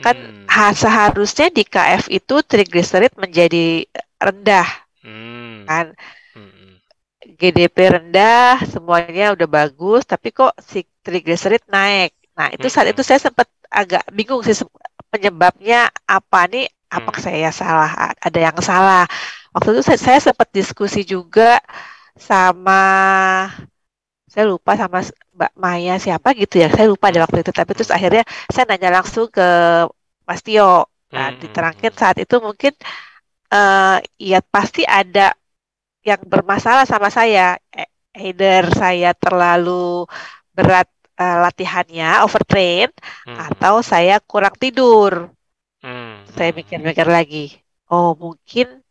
Kan 0.00 0.16
hmm. 0.48 0.72
seharusnya 0.72 1.52
di 1.52 1.68
KF 1.68 2.08
itu 2.08 2.40
triglycerid 2.40 3.12
menjadi 3.20 3.84
rendah, 4.16 4.68
hmm. 5.04 5.68
kan? 5.68 5.86
Hmm. 6.32 6.80
GDP 7.36 7.76
rendah, 8.00 8.62
semuanya 8.64 9.36
udah 9.36 9.48
bagus, 9.50 10.08
tapi 10.08 10.32
kok 10.32 10.56
si 10.64 10.86
triglycerid 11.04 11.66
naik. 11.68 12.16
Nah 12.32 12.48
itu 12.54 12.72
saat 12.72 12.88
itu 12.88 13.04
hmm. 13.04 13.08
saya 13.08 13.20
sempat 13.20 13.48
agak 13.68 14.04
bingung 14.12 14.40
sih 14.40 14.56
penyebabnya 15.12 15.92
apa 16.08 16.48
nih? 16.48 16.72
Apakah 16.88 17.20
hmm. 17.20 17.28
saya 17.28 17.48
salah? 17.52 17.90
Ada 18.16 18.38
yang 18.48 18.58
salah? 18.64 19.04
Waktu 19.52 19.68
itu 19.78 19.82
saya, 19.84 20.00
saya 20.00 20.18
sempat 20.32 20.48
diskusi 20.50 21.04
juga 21.04 21.60
sama 22.16 22.82
saya 24.32 24.48
lupa 24.48 24.72
sama 24.80 25.04
Mbak 25.36 25.52
Maya 25.60 26.00
siapa 26.00 26.32
gitu 26.32 26.60
ya 26.60 26.72
saya 26.72 26.88
lupa 26.88 27.12
di 27.12 27.20
waktu 27.20 27.44
itu 27.44 27.52
tapi 27.52 27.76
terus 27.76 27.92
akhirnya 27.92 28.24
saya 28.48 28.64
nanya 28.68 29.00
langsung 29.00 29.28
ke 29.28 29.48
Mas 30.24 30.40
Tio 30.40 30.88
nah 31.12 31.28
hmm. 31.28 31.38
diterangkan 31.44 31.92
saat 31.92 32.16
itu 32.16 32.40
mungkin 32.40 32.72
uh, 33.52 34.00
ya 34.16 34.40
pasti 34.40 34.88
ada 34.88 35.36
yang 36.02 36.24
bermasalah 36.24 36.82
sama 36.82 37.12
saya 37.12 37.60
e, 37.70 37.86
either 38.18 38.66
saya 38.74 39.14
terlalu 39.14 40.08
berat 40.50 40.90
uh, 41.20 41.38
latihannya 41.46 42.26
overtrain 42.26 42.90
hmm. 43.28 43.38
atau 43.38 43.84
saya 43.84 44.18
kurang 44.18 44.56
tidur 44.58 45.30
hmm. 45.84 46.26
saya 46.32 46.50
mikir-mikir 46.50 47.06
lagi 47.06 47.54
oh 47.92 48.16
mungkin 48.18 48.81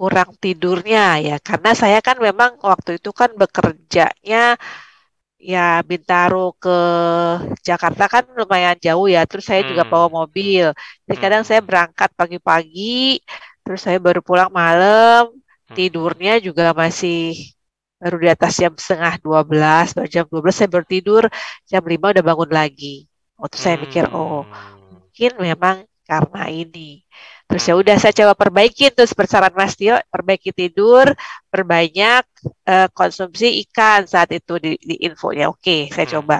kurang 0.00 0.30
tidurnya 0.42 1.04
ya 1.26 1.36
karena 1.48 1.70
saya 1.82 1.98
kan 2.06 2.16
memang 2.26 2.50
waktu 2.70 2.90
itu 2.98 3.10
kan 3.20 3.30
bekerjanya 3.42 4.56
ya 5.52 5.66
Bintaro 5.88 6.56
ke 6.64 6.78
Jakarta 7.68 8.04
kan 8.14 8.24
lumayan 8.38 8.76
jauh 8.86 9.08
ya 9.14 9.22
terus 9.28 9.44
saya 9.48 9.60
hmm. 9.64 9.70
juga 9.72 9.82
bawa 9.92 10.08
mobil 10.18 10.64
jadi 11.04 11.16
hmm. 11.16 11.24
kadang 11.24 11.42
saya 11.48 11.60
berangkat 11.68 12.10
pagi-pagi 12.16 13.20
terus 13.64 13.80
saya 13.84 13.98
baru 14.06 14.20
pulang 14.24 14.50
malam 14.60 15.22
hmm. 15.36 15.76
tidurnya 15.76 16.32
juga 16.46 16.72
masih 16.82 17.36
baru 18.00 18.16
di 18.24 18.28
atas 18.32 18.52
jam 18.60 18.72
setengah 18.84 19.14
12 19.20 19.96
baru 19.96 20.08
jam 20.08 20.24
12 20.24 20.56
saya 20.56 20.68
baru 20.72 20.86
tidur 20.88 21.24
jam 21.68 21.82
5 21.84 22.12
udah 22.16 22.24
bangun 22.24 22.50
lagi 22.52 23.10
Waktu 23.40 23.56
saya 23.56 23.76
mikir, 23.80 24.04
oh 24.12 24.44
Hmm. 24.44 25.00
mungkin 25.00 25.32
memang 25.40 25.76
karena 26.04 26.42
ini. 26.52 27.00
Terus 27.50 27.64
ya 27.66 27.74
udah 27.74 27.96
saya 27.98 28.14
coba 28.14 28.34
perbaiki 28.38 28.94
terus 28.94 29.10
bersaran 29.10 29.50
Mas 29.58 29.74
Tio, 29.74 29.98
perbaiki 30.06 30.54
tidur, 30.54 31.10
perbanyak 31.50 32.22
eh, 32.64 32.88
konsumsi 32.94 33.66
ikan 33.66 34.06
saat 34.06 34.30
itu 34.30 34.54
di, 34.62 34.78
di 34.78 34.96
infonya. 35.02 35.50
Oke, 35.50 35.90
saya 35.90 36.06
Hmm. 36.06 36.14
coba. 36.22 36.38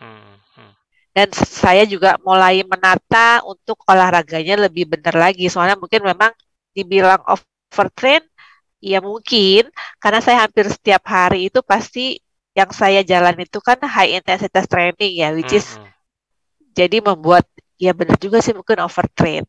Hmm. 0.00 0.34
Hmm. 0.56 0.72
Dan 1.12 1.28
saya 1.36 1.84
juga 1.84 2.16
mulai 2.24 2.64
menata 2.64 3.44
untuk 3.44 3.84
olahraganya 3.84 4.64
lebih 4.66 4.88
benar 4.88 5.12
lagi. 5.12 5.46
Soalnya 5.52 5.76
mungkin 5.76 6.00
memang 6.06 6.32
dibilang 6.72 7.20
overtrain, 7.28 8.24
ya 8.80 9.04
mungkin 9.04 9.68
karena 10.00 10.20
saya 10.24 10.46
hampir 10.48 10.64
setiap 10.72 11.04
hari 11.04 11.52
itu 11.52 11.60
pasti 11.60 12.16
yang 12.56 12.70
saya 12.72 13.04
jalan 13.04 13.36
itu 13.44 13.58
kan 13.60 13.78
high 13.84 14.16
intensitas 14.16 14.64
training 14.66 15.20
ya, 15.20 15.28
which 15.36 15.52
is 15.52 15.76
Hmm. 15.76 15.90
jadi 16.72 16.98
membuat 17.04 17.44
ya 17.76 17.92
benar 17.92 18.16
juga 18.20 18.40
sih 18.40 18.54
mungkin 18.56 18.80
overtrain. 18.82 19.44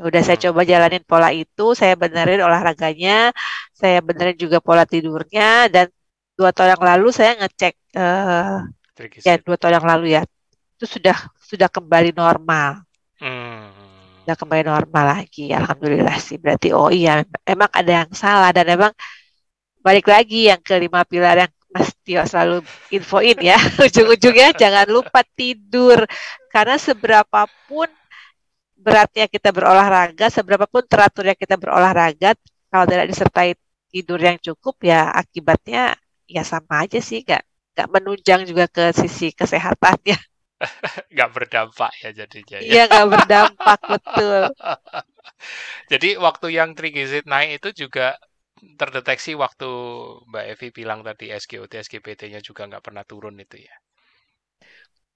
Udah 0.00 0.20
saya 0.24 0.40
Hmm. 0.40 0.44
coba 0.48 0.60
jalanin 0.64 1.04
pola 1.04 1.28
itu, 1.28 1.76
saya 1.76 1.92
benerin 1.92 2.40
olahraganya, 2.40 3.36
saya 3.76 4.00
benerin 4.00 4.36
juga 4.40 4.56
pola 4.64 4.88
tidurnya, 4.88 5.68
dan 5.68 5.92
dua 6.40 6.56
tahun 6.56 6.80
yang 6.80 6.84
lalu 6.96 7.08
saya 7.12 7.36
ngecek, 7.36 7.74
Tricky 8.96 9.20
ya 9.20 9.36
dua 9.36 9.60
tahun 9.60 9.76
yang 9.76 9.88
lalu 9.92 10.06
ya, 10.16 10.24
itu 10.80 10.86
sudah 10.88 11.16
sudah 11.36 11.68
kembali 11.68 12.16
normal, 12.16 12.80
Hmm. 13.20 13.68
sudah 14.24 14.36
kembali 14.40 14.64
normal 14.64 15.04
lagi, 15.20 15.52
alhamdulillah 15.52 16.16
sih. 16.16 16.40
Berarti 16.40 16.72
oh 16.72 16.88
iya, 16.88 17.20
emang 17.44 17.68
ada 17.68 18.04
yang 18.04 18.10
salah 18.16 18.56
dan 18.56 18.64
emang 18.72 18.92
balik 19.84 20.08
lagi 20.08 20.48
yang 20.48 20.60
kelima 20.64 21.04
pilar 21.04 21.44
yang 21.44 21.52
Mas 21.70 21.92
Tio 22.02 22.24
selalu 22.24 22.64
infoin 22.90 23.36
ya, 23.38 23.54
ujung-ujungnya 23.86 24.56
jangan 24.56 24.88
lupa 24.88 25.20
tidur, 25.36 26.08
karena 26.48 26.80
seberapapun 26.80 27.86
beratnya 28.84 29.26
kita 29.34 29.48
berolahraga, 29.56 30.26
seberapapun 30.32 30.82
teraturnya 30.88 31.34
kita 31.36 31.54
berolahraga, 31.60 32.30
kalau 32.70 32.84
tidak 32.90 33.06
disertai 33.12 33.50
tidur 33.92 34.20
yang 34.22 34.38
cukup 34.40 34.74
ya 34.90 35.10
akibatnya 35.20 35.94
ya 36.30 36.42
sama 36.46 36.86
aja 36.86 36.98
sih, 37.02 37.20
nggak 37.26 37.42
nggak 37.74 37.88
menunjang 37.94 38.40
juga 38.48 38.64
ke 38.70 38.84
sisi 38.96 39.30
kesehatannya. 39.38 40.18
Nggak 41.14 41.30
berdampak 41.32 41.92
ya 42.04 42.10
jadinya 42.12 42.58
ya. 42.60 42.68
Iya 42.68 42.82
nggak 42.88 43.08
berdampak 43.08 43.80
betul. 43.88 44.40
Jadi 45.92 46.08
waktu 46.20 46.46
yang 46.52 46.76
trigisit 46.76 47.24
naik 47.24 47.60
itu 47.62 47.86
juga 47.86 48.20
terdeteksi 48.60 49.32
waktu 49.40 49.68
Mbak 50.28 50.44
Evi 50.52 50.68
bilang 50.68 51.00
tadi 51.00 51.32
SGOT, 51.32 51.72
SGPT-nya 51.80 52.44
juga 52.44 52.68
nggak 52.68 52.84
pernah 52.84 53.04
turun 53.08 53.40
itu 53.40 53.56
ya. 53.56 53.74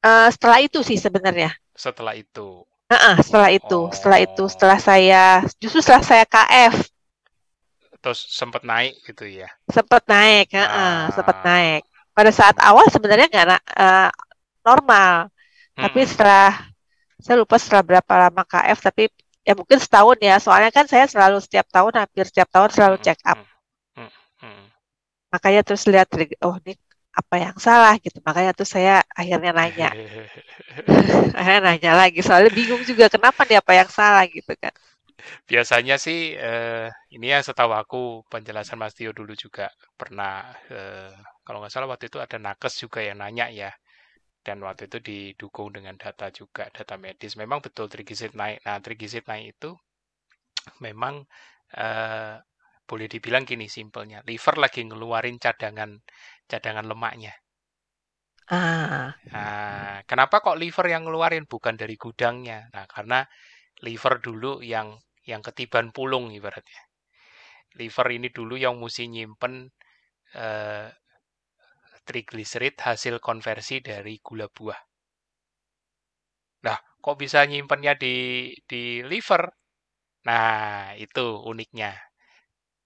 Eh, 0.05 0.29
setelah 0.33 0.59
itu 0.65 0.81
sih 0.85 0.97
sebenarnya. 1.01 1.53
Setelah 1.77 2.15
itu. 2.17 2.65
Heeh, 2.95 3.17
setelah 3.27 3.51
itu, 3.51 3.81
setelah 3.91 4.19
itu, 4.23 4.43
Oh. 4.47 4.51
setelah 4.51 4.79
saya 4.79 5.25
justru 5.59 5.83
setelah 5.83 6.05
saya 6.07 6.25
KF 6.25 6.75
Terus 7.99 8.21
sempat 8.29 8.63
naik 8.63 9.01
gitu 9.03 9.25
ya. 9.25 9.49
sempat 9.67 10.05
naik, 10.07 10.53
sempat 11.11 11.37
Ah. 11.41 11.43
naik. 11.43 11.83
Pada 12.15 12.31
saat 12.31 12.55
awal 12.63 12.87
sebenarnya 12.93 13.27
nggak 13.33 13.47
eh, 13.75 14.11
normal, 14.63 15.33
tapi 15.75 16.05
Mm-mm. 16.05 16.11
setelah 16.13 16.53
saya 17.19 17.41
lupa 17.41 17.57
setelah 17.57 17.83
berapa 17.83 18.13
lama 18.29 18.43
KF, 18.45 18.79
tapi 18.85 19.09
ya 19.43 19.57
mungkin 19.57 19.81
setahun 19.81 20.21
ya. 20.21 20.37
Soalnya 20.37 20.71
kan 20.71 20.85
saya 20.85 21.09
selalu 21.09 21.41
setiap 21.41 21.65
tahun, 21.73 21.97
hampir 21.97 22.29
setiap 22.29 22.49
tahun 22.53 22.71
selalu 22.77 22.97
check 23.01 23.19
up. 23.25 23.41
Mm, 23.97 24.13
mm. 24.45 24.65
Makanya 25.33 25.61
terus 25.65 25.89
lihat, 25.89 26.13
oh 26.45 26.61
ini 26.63 26.77
apa 27.21 27.35
yang 27.45 27.57
salah 27.67 27.95
gitu. 28.05 28.19
Makanya 28.27 28.53
tuh 28.61 28.69
saya 28.75 28.93
akhirnya 29.21 29.53
nanya, 29.59 29.89
akhirnya 31.39 31.63
nanya 31.75 31.93
lagi. 32.01 32.21
Soalnya 32.25 32.53
bingung 32.55 32.83
juga 32.85 33.07
kenapa 33.13 33.41
nih 33.49 33.59
apa 33.63 33.73
yang 33.79 33.91
salah 33.91 34.25
gitu 34.29 34.53
kan. 34.59 34.75
Biasanya 35.51 35.97
sih 36.07 36.19
eh, 36.49 36.87
ini 37.17 37.27
ya 37.33 37.39
setahu 37.47 37.73
aku 37.83 38.01
penjelasan 38.33 38.77
Mas 38.81 38.95
Tio 38.99 39.11
dulu 39.19 39.33
juga 39.45 39.67
pernah 40.01 40.33
eh, 40.77 41.13
kalau 41.45 41.59
nggak 41.61 41.73
salah 41.73 41.89
waktu 41.93 42.05
itu 42.11 42.19
ada 42.25 42.37
nakes 42.47 42.75
juga 42.83 43.01
yang 43.09 43.19
nanya 43.23 43.47
ya 43.61 43.71
dan 44.47 44.59
waktu 44.67 44.83
itu 44.91 44.99
didukung 45.09 45.69
dengan 45.77 45.97
data 46.05 46.27
juga 46.41 46.65
data 46.77 46.97
medis 47.05 47.35
memang 47.43 47.61
betul 47.67 47.87
trigisit 47.93 48.33
naik 48.41 48.59
nah 48.67 48.79
trigisit 48.85 49.25
naik 49.31 49.47
itu 49.59 49.71
memang 50.85 51.15
eh, 51.77 52.35
boleh 52.85 53.07
dibilang 53.09 53.45
gini 53.49 53.67
simpelnya 53.77 54.21
liver 54.29 54.57
lagi 54.61 54.81
ngeluarin 54.85 55.41
cadangan 55.41 55.91
cadangan 56.51 56.87
lemaknya 56.91 57.33
Ah, 58.49 59.15
Nah, 59.35 60.01
kenapa 60.11 60.37
kok 60.45 60.59
liver 60.63 60.87
yang 60.95 61.03
ngeluarin 61.09 61.45
bukan 61.53 61.75
dari 61.81 61.97
gudangnya? 62.05 62.59
Nah, 62.75 62.85
karena 62.95 63.19
liver 63.87 64.15
dulu 64.27 64.53
yang 64.75 64.89
yang 65.31 65.43
ketiban 65.47 65.87
pulung 65.97 66.27
ibaratnya. 66.39 66.83
Liver 67.81 68.09
ini 68.19 68.29
dulu 68.39 68.55
yang 68.65 68.75
mesti 68.83 69.05
nyimpen 69.15 69.55
eh, 70.37 70.89
trigliserid 72.09 72.77
hasil 72.87 73.15
konversi 73.29 73.77
dari 73.89 74.15
gula 74.27 74.47
buah. 74.57 74.81
Nah, 76.67 76.79
kok 77.05 77.17
bisa 77.23 77.39
nyimpennya 77.51 77.93
di 78.03 78.15
di 78.71 78.83
liver? 79.11 79.43
Nah, 80.29 80.95
itu 81.05 81.25
uniknya. 81.53 81.91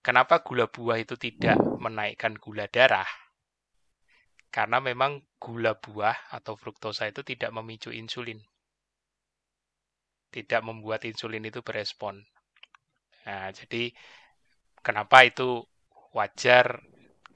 Kenapa 0.06 0.34
gula 0.46 0.66
buah 0.74 0.98
itu 1.04 1.14
tidak 1.24 1.58
menaikkan 1.84 2.34
gula 2.44 2.66
darah? 2.76 3.06
Karena 4.56 4.78
memang 4.88 5.12
gula 5.44 5.72
buah 5.84 6.16
atau 6.36 6.54
fruktosa 6.62 7.04
itu 7.12 7.20
tidak 7.30 7.50
memicu 7.56 7.90
insulin. 8.02 8.40
Tidak 10.34 10.60
membuat 10.68 11.00
insulin 11.10 11.44
itu 11.50 11.60
berespon. 11.68 12.14
Nah, 13.26 13.48
jadi 13.52 13.92
kenapa 14.86 15.18
itu 15.30 15.48
wajar 16.16 16.66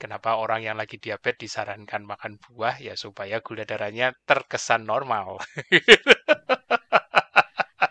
kenapa 0.02 0.30
orang 0.42 0.60
yang 0.66 0.76
lagi 0.80 0.96
diabetes 0.98 1.54
disarankan 1.54 2.02
makan 2.12 2.32
buah 2.42 2.76
ya 2.82 2.94
supaya 2.98 3.38
gula 3.46 3.64
darahnya 3.70 4.06
terkesan 4.28 4.82
normal. 4.92 5.38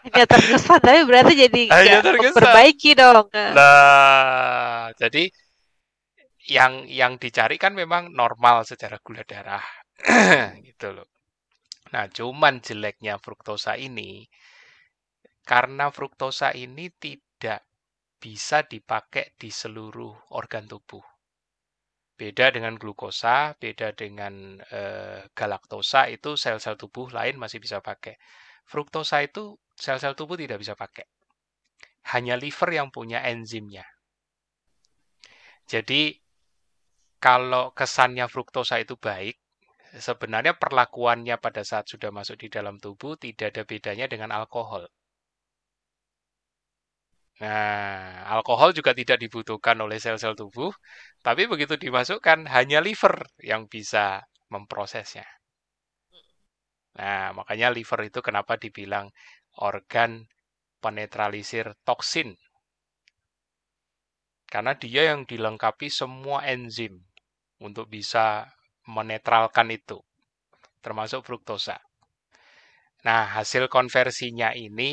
hanya 0.03 0.25
terkesan, 0.31 0.79
tapi 0.81 1.01
berarti 1.09 1.33
jadi 1.47 1.63
Hanya 1.71 1.95
nggak 2.01 2.03
terkesan. 2.05 2.15
memperbaiki 2.19 2.91
dong. 2.97 3.27
Nah, 3.55 4.91
jadi 4.99 5.27
yang 6.49 6.89
yang 6.89 7.21
dicari 7.21 7.61
kan 7.61 7.77
memang 7.77 8.13
normal 8.13 8.65
secara 8.65 8.97
gula 9.03 9.21
darah. 9.27 9.63
gitu 10.67 10.95
loh. 10.95 11.09
Nah, 11.91 12.07
cuman 12.07 12.63
jeleknya 12.63 13.19
fruktosa 13.19 13.75
ini 13.75 14.25
karena 15.43 15.91
fruktosa 15.91 16.55
ini 16.55 16.87
tidak 16.95 17.67
bisa 18.21 18.61
dipakai 18.63 19.33
di 19.35 19.49
seluruh 19.49 20.31
organ 20.37 20.69
tubuh. 20.69 21.03
Beda 22.15 22.53
dengan 22.53 22.77
glukosa, 22.77 23.57
beda 23.57 23.97
dengan 23.97 24.61
eh, 24.61 25.25
galaktosa 25.33 26.05
itu 26.13 26.37
sel-sel 26.37 26.77
tubuh 26.77 27.09
lain 27.09 27.41
masih 27.41 27.57
bisa 27.57 27.81
pakai. 27.81 28.13
Fruktosa 28.69 29.25
itu 29.25 29.57
sel-sel 29.73 30.13
tubuh 30.13 30.37
tidak 30.37 30.61
bisa 30.61 30.77
pakai. 30.77 31.09
Hanya 32.13 32.37
liver 32.37 32.69
yang 32.77 32.93
punya 32.93 33.25
enzimnya. 33.25 33.83
Jadi 35.65 36.20
kalau 37.25 37.65
kesannya 37.79 38.25
fruktosa 38.33 38.75
itu 38.83 38.95
baik, 39.07 39.35
sebenarnya 40.07 40.53
perlakuannya 40.63 41.35
pada 41.45 41.61
saat 41.69 41.85
sudah 41.91 42.09
masuk 42.17 42.35
di 42.43 42.47
dalam 42.55 42.75
tubuh 42.83 43.13
tidak 43.23 43.47
ada 43.53 43.63
bedanya 43.71 44.05
dengan 44.13 44.31
alkohol. 44.39 44.83
Nah, 47.41 48.21
alkohol 48.35 48.69
juga 48.77 48.91
tidak 48.93 49.17
dibutuhkan 49.23 49.77
oleh 49.85 49.97
sel-sel 49.97 50.33
tubuh, 50.37 50.69
tapi 51.25 51.49
begitu 51.49 51.73
dimasukkan 51.85 52.45
hanya 52.55 52.79
liver 52.85 53.15
yang 53.41 53.65
bisa 53.65 54.21
memprosesnya. 54.53 55.25
Nah, 57.01 57.33
makanya 57.37 57.67
liver 57.77 58.01
itu 58.09 58.19
kenapa 58.27 58.53
dibilang 58.63 59.09
organ 59.57 60.11
penetralisir 60.83 61.73
toksin. 61.87 62.37
Karena 64.51 64.73
dia 64.77 65.15
yang 65.15 65.21
dilengkapi 65.25 65.87
semua 65.89 66.45
enzim 66.45 67.10
untuk 67.67 67.85
bisa 67.95 68.25
menetralkan 68.95 69.67
itu, 69.77 69.97
termasuk 70.85 71.21
fruktosa. 71.27 71.77
Nah, 73.07 73.21
hasil 73.37 73.63
konversinya 73.75 74.49
ini 74.67 74.91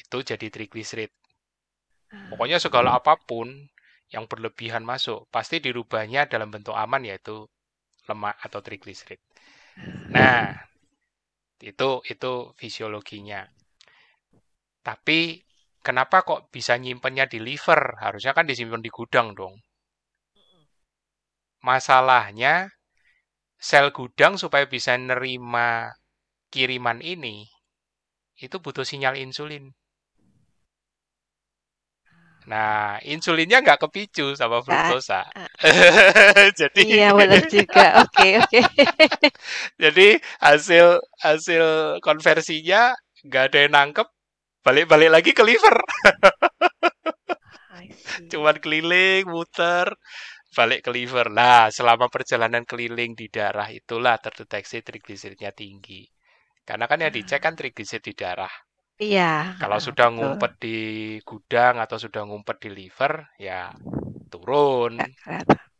itu 0.00 0.18
jadi 0.30 0.46
trigliserid. 0.54 1.10
Pokoknya 2.30 2.58
segala 2.64 2.90
apa 2.98 3.14
pun 3.28 3.48
yang 4.14 4.24
berlebihan 4.30 4.84
masuk, 4.92 5.20
pasti 5.34 5.56
dirubahnya 5.66 6.22
dalam 6.32 6.48
bentuk 6.54 6.76
aman 6.84 7.02
yaitu 7.10 7.36
lemak 8.08 8.36
atau 8.46 8.60
trigliserid. 8.66 9.20
Nah, 10.16 10.52
itu 11.70 11.90
itu 12.12 12.32
fisiologinya. 12.58 13.40
Tapi 14.88 15.18
kenapa 15.86 16.18
kok 16.28 16.40
bisa 16.54 16.74
nyimpennya 16.82 17.24
di 17.32 17.38
liver? 17.46 17.80
Harusnya 18.04 18.32
kan 18.36 18.44
disimpan 18.50 18.82
di 18.86 18.90
gudang 18.96 19.28
dong. 19.38 19.54
Masalahnya 21.62 22.70
sel 23.58 23.90
gudang 23.96 24.34
supaya 24.42 24.66
bisa 24.74 24.92
nerima 24.98 25.68
kiriman 26.52 26.98
ini 27.02 27.36
itu 28.44 28.56
butuh 28.64 28.86
sinyal 28.90 29.14
insulin. 29.24 29.64
Nah, 32.48 32.96
insulinnya 33.04 33.60
nggak 33.60 33.80
kepicu 33.88 34.32
sama 34.38 34.58
fruktosa. 34.64 35.20
jadi 36.60 36.84
Iya, 36.84 37.12
benar 37.18 37.42
juga. 37.50 37.84
Oke, 38.06 38.38
oke. 38.40 38.60
jadi 39.82 40.20
hasil 40.40 40.86
hasil 41.22 41.64
konversinya 42.04 42.94
nggak 43.26 43.44
ada 43.52 43.58
yang 43.66 43.72
nangkep, 43.74 44.08
balik-balik 44.64 45.10
lagi 45.12 45.30
ke 45.36 45.42
liver. 45.44 45.76
Cuman 48.30 48.56
keliling, 48.62 49.24
muter, 49.28 49.88
balik 50.52 50.88
ke 50.88 50.90
liver. 50.92 51.28
Nah, 51.28 51.68
selama 51.68 52.08
perjalanan 52.08 52.64
keliling 52.64 53.12
di 53.12 53.28
darah 53.28 53.68
itulah 53.68 54.16
terdeteksi 54.16 54.80
trigliseridnya 54.80 55.52
tinggi. 55.52 56.08
Karena 56.64 56.84
kan 56.84 57.00
yang 57.00 57.12
dicek 57.12 57.40
kan 57.40 57.56
trigliserid 57.56 58.04
di 58.04 58.14
darah. 58.16 58.52
Iya. 58.98 59.54
Kalau 59.62 59.78
sudah 59.78 60.10
ngumpet 60.10 60.58
di 60.58 60.78
gudang 61.22 61.78
atau 61.78 62.02
sudah 62.02 62.26
ngumpet 62.26 62.66
di 62.66 62.70
liver, 62.74 63.30
ya 63.38 63.70
turun. 64.26 64.98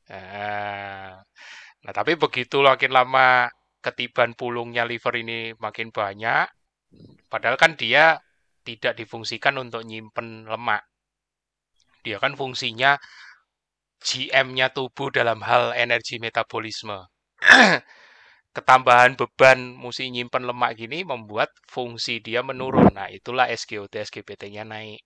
Nah, 0.08 1.18
nah, 1.82 1.92
tapi 1.92 2.14
begitu 2.14 2.62
makin 2.62 2.94
lama 2.94 3.50
ketiban 3.82 4.38
pulungnya 4.38 4.86
liver 4.86 5.18
ini 5.18 5.50
makin 5.58 5.90
banyak, 5.90 6.46
padahal 7.26 7.58
kan 7.58 7.74
dia 7.74 8.22
tidak 8.62 8.96
difungsikan 8.96 9.58
untuk 9.58 9.82
nyimpen 9.82 10.46
lemak. 10.46 10.86
Dia 12.06 12.22
kan 12.22 12.38
fungsinya 12.38 12.96
GM-nya 14.02 14.70
tubuh 14.70 15.10
dalam 15.10 15.42
hal 15.42 15.74
energi 15.74 16.22
metabolisme. 16.22 17.06
ketambahan 18.58 19.14
beban 19.14 19.78
mesti 19.78 20.10
nyimpen 20.10 20.42
lemak 20.42 20.74
gini 20.74 21.06
membuat 21.06 21.54
fungsi 21.70 22.18
dia 22.18 22.42
menurun. 22.42 22.90
Nah, 22.90 23.06
itulah 23.12 23.46
SGOT 23.46 24.02
SGPT-nya 24.02 24.66
naik. 24.66 25.02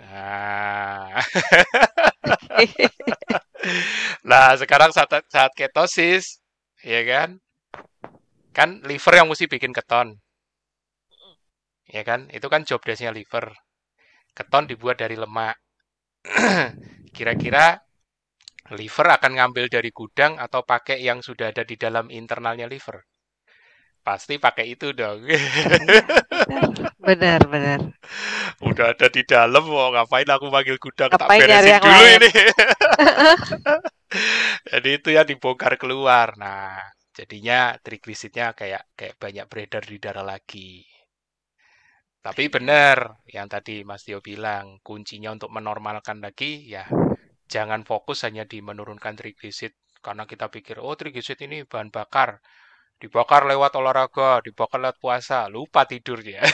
Nah. 0.00 1.20
nah, 4.30 4.56
sekarang 4.56 4.90
saat 4.92 5.24
saat 5.28 5.52
ketosis, 5.56 6.40
ya 6.84 7.00
kan? 7.04 7.40
Kan 8.56 8.80
liver 8.84 9.14
yang 9.16 9.28
mesti 9.28 9.46
bikin 9.48 9.72
keton. 9.72 10.20
Ya 11.90 12.02
kan? 12.06 12.30
Itu 12.30 12.46
kan 12.52 12.62
job 12.68 12.80
desk-nya 12.84 13.12
liver. 13.12 13.52
Keton 14.36 14.70
dibuat 14.70 15.02
dari 15.02 15.16
lemak. 15.18 15.58
Kira-kira 17.16 17.80
liver 18.70 19.06
akan 19.10 19.32
ngambil 19.36 19.66
dari 19.66 19.90
gudang 19.90 20.38
atau 20.38 20.62
pakai 20.62 21.02
yang 21.02 21.24
sudah 21.24 21.50
ada 21.50 21.66
di 21.66 21.74
dalam 21.74 22.06
internalnya 22.08 22.70
liver? 22.70 23.02
Pasti 24.00 24.40
pakai 24.40 24.72
itu 24.72 24.96
dong. 24.96 25.20
benar, 27.04 27.40
benar. 27.44 27.80
Udah 28.64 28.96
ada 28.96 29.06
di 29.12 29.22
dalam, 29.28 29.60
mau 29.68 29.92
ngapain 29.92 30.24
aku 30.24 30.48
panggil 30.48 30.80
gudang? 30.80 31.12
Ngapain 31.12 31.36
tak 31.36 31.44
beresin 31.44 31.76
dulu 31.84 32.00
lain? 32.00 32.16
ini. 32.16 32.30
Jadi 34.72 34.88
itu 34.96 35.08
yang 35.12 35.28
dibongkar 35.28 35.76
keluar. 35.76 36.32
Nah, 36.40 36.80
jadinya 37.12 37.76
trigliseridnya 37.84 38.56
kayak 38.56 38.88
kayak 38.96 39.20
banyak 39.20 39.44
beredar 39.46 39.84
di 39.84 40.00
darah 40.00 40.24
lagi. 40.24 40.80
Tapi 42.20 42.52
benar 42.52 43.24
yang 43.24 43.48
tadi 43.48 43.80
Mas 43.80 44.04
Tio 44.04 44.20
bilang, 44.20 44.76
kuncinya 44.84 45.32
untuk 45.32 45.48
menormalkan 45.48 46.20
lagi 46.20 46.68
ya 46.68 46.84
jangan 47.50 47.82
fokus 47.82 48.22
hanya 48.22 48.46
di 48.46 48.62
menurunkan 48.62 49.18
trigliserid 49.18 49.74
karena 49.98 50.24
kita 50.24 50.46
pikir 50.48 50.78
oh 50.78 50.94
trigliserid 50.94 51.50
ini 51.50 51.66
bahan 51.66 51.90
bakar 51.90 52.38
dibakar 53.02 53.42
lewat 53.50 53.74
olahraga 53.74 54.38
dibakar 54.46 54.78
lewat 54.78 55.02
puasa 55.02 55.50
lupa 55.50 55.82
tidur 55.84 56.22
ya 56.22 56.40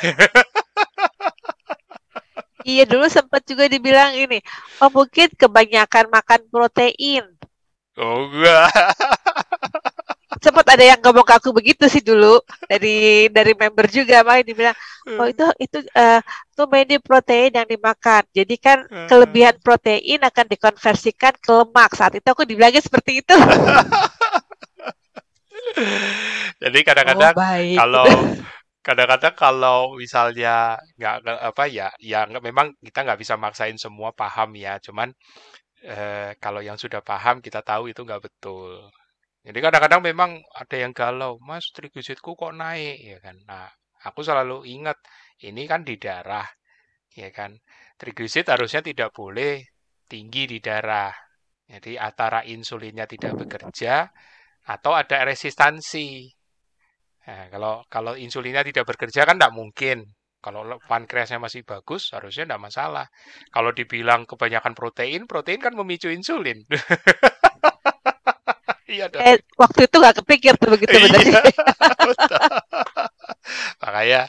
Iya 2.67 2.83
dulu 2.83 3.07
sempat 3.07 3.47
juga 3.47 3.71
dibilang 3.71 4.11
ini, 4.19 4.43
oh 4.83 4.91
mungkin 4.91 5.31
kebanyakan 5.39 6.11
makan 6.11 6.51
protein. 6.51 7.23
Oh 7.95 8.27
enggak. 8.27 8.67
sempat 10.47 10.63
ada 10.71 10.85
yang 10.87 11.03
ngomong 11.03 11.27
ke 11.27 11.35
aku 11.35 11.51
begitu 11.51 11.91
sih 11.91 11.99
dulu. 11.99 12.39
Dari 12.71 13.27
dari 13.35 13.53
member 13.59 13.91
juga 13.91 14.23
main 14.23 14.47
dibilang 14.47 14.79
oh 15.19 15.27
itu 15.27 15.43
itu 15.59 15.83
uh, 15.99 16.23
tuh 16.55 16.71
many 16.71 17.03
protein 17.03 17.51
yang 17.59 17.67
dimakan. 17.67 18.23
Jadi 18.31 18.55
kan 18.63 18.87
hmm. 18.87 19.11
kelebihan 19.11 19.59
protein 19.59 20.23
akan 20.23 20.47
dikonversikan 20.47 21.35
ke 21.35 21.51
lemak. 21.51 21.91
Saat 21.99 22.23
itu 22.23 22.29
aku 22.31 22.47
dibilangnya 22.47 22.79
seperti 22.79 23.27
itu. 23.27 23.35
Jadi 26.63 26.79
kadang-kadang 26.87 27.35
oh, 27.35 27.43
kalau 27.75 28.07
kadang-kadang 28.87 29.35
kalau 29.35 29.81
misalnya 29.99 30.79
nggak 30.95 31.27
apa 31.27 31.65
ya 31.67 31.91
ya 31.99 32.23
memang 32.39 32.71
kita 32.79 33.03
nggak 33.03 33.19
bisa 33.19 33.35
maksain 33.35 33.75
semua 33.75 34.15
paham 34.15 34.55
ya. 34.55 34.79
Cuman 34.79 35.11
eh, 35.83 36.39
kalau 36.39 36.63
yang 36.63 36.79
sudah 36.79 37.03
paham 37.03 37.43
kita 37.43 37.67
tahu 37.67 37.91
itu 37.91 38.01
nggak 38.07 38.23
betul 38.31 38.87
jadi 39.47 39.59
kadang-kadang 39.63 40.03
memang 40.03 40.31
ada 40.59 40.75
yang 40.75 40.91
galau, 40.91 41.39
Mas 41.39 41.71
trigliseridku 41.71 42.35
kok 42.35 42.51
naik 42.51 42.99
ya 42.99 43.19
kan. 43.23 43.39
Nah, 43.47 43.71
aku 44.03 44.27
selalu 44.27 44.67
ingat 44.67 44.99
ini 45.47 45.71
kan 45.71 45.87
di 45.87 45.95
darah 46.03 46.47
ya 47.15 47.31
kan. 47.31 47.55
Trigliserid 47.95 48.51
harusnya 48.51 48.83
tidak 48.83 49.15
boleh 49.15 49.63
tinggi 50.11 50.51
di 50.51 50.59
darah. 50.59 51.15
Jadi 51.63 51.95
antara 51.95 52.43
insulinnya 52.43 53.07
tidak 53.07 53.39
bekerja 53.47 54.11
atau 54.67 54.93
ada 54.99 55.23
resistansi. 55.23 56.27
Nah, 57.31 57.47
kalau 57.47 57.87
kalau 57.87 58.19
insulinnya 58.19 58.67
tidak 58.67 58.83
bekerja 58.91 59.23
kan 59.31 59.39
tidak 59.39 59.55
mungkin. 59.55 60.11
Kalau 60.43 60.63
pankreasnya 60.79 61.43
masih 61.43 61.67
bagus, 61.67 62.15
harusnya 62.15 62.47
tidak 62.47 62.63
masalah. 62.71 63.07
Kalau 63.51 63.75
dibilang 63.75 64.27
kebanyakan 64.31 64.79
protein, 64.79 65.27
protein 65.27 65.59
kan 65.59 65.75
memicu 65.75 66.07
insulin. 66.07 66.63
Iya 68.87 69.11
dong. 69.11 69.23
Eh, 69.23 69.37
waktu 69.59 69.91
itu 69.91 69.97
nggak 69.99 70.17
kepikir 70.23 70.53
tuh 70.63 70.71
begitu 70.75 70.95
benar. 71.03 71.23
Iya. 71.23 71.41
Makanya 73.83 74.21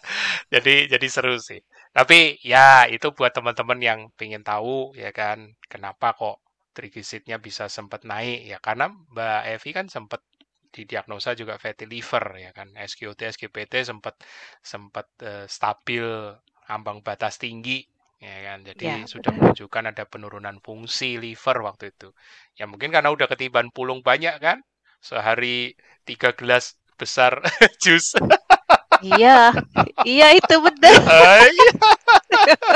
jadi 0.54 0.74
jadi 0.94 1.08
seru 1.10 1.36
sih. 1.42 1.62
Tapi 1.94 2.38
ya 2.46 2.86
itu 2.90 3.10
buat 3.18 3.34
teman-teman 3.34 3.80
yang 3.82 4.00
pengen 4.20 4.44
tahu 4.46 4.94
ya 4.98 5.10
kan 5.16 5.58
kenapa 5.72 6.14
kok 6.18 6.38
trigliseridnya 6.78 7.42
bisa 7.42 7.66
sempat 7.74 8.06
naik 8.06 8.46
ya 8.46 8.58
karena 8.62 8.94
Mbak 9.14 9.42
Evi 9.58 9.70
kan 9.74 9.88
sempat 9.90 10.22
didiagnosa 10.70 11.34
juga 11.34 11.58
fatty 11.58 11.90
liver 11.90 12.26
ya 12.38 12.52
kan 12.54 12.70
SGOT 12.78 13.26
SGPT 13.26 13.82
sempat 13.82 14.14
sempat 14.62 15.10
uh, 15.26 15.50
stabil 15.50 16.06
ambang 16.70 17.02
batas 17.02 17.42
tinggi 17.42 17.82
ya 18.18 18.38
kan 18.50 18.66
jadi 18.66 18.84
ya, 18.84 18.96
sudah 19.06 19.30
betul. 19.30 19.42
menunjukkan 19.46 19.84
ada 19.94 20.04
penurunan 20.10 20.58
fungsi 20.62 21.22
liver 21.22 21.58
waktu 21.62 21.94
itu. 21.94 22.10
Ya 22.58 22.66
mungkin 22.66 22.90
karena 22.90 23.14
udah 23.14 23.30
ketiban 23.30 23.70
pulung 23.70 24.02
banyak 24.02 24.42
kan 24.42 24.62
sehari 24.98 25.78
tiga 26.04 26.34
gelas 26.34 26.78
besar 26.98 27.38
jus. 27.84 28.18
Iya 29.06 29.54
iya 30.10 30.34
itu 30.34 30.56
benar 30.58 30.98
ah, 31.14 31.46
iya. 31.46 31.72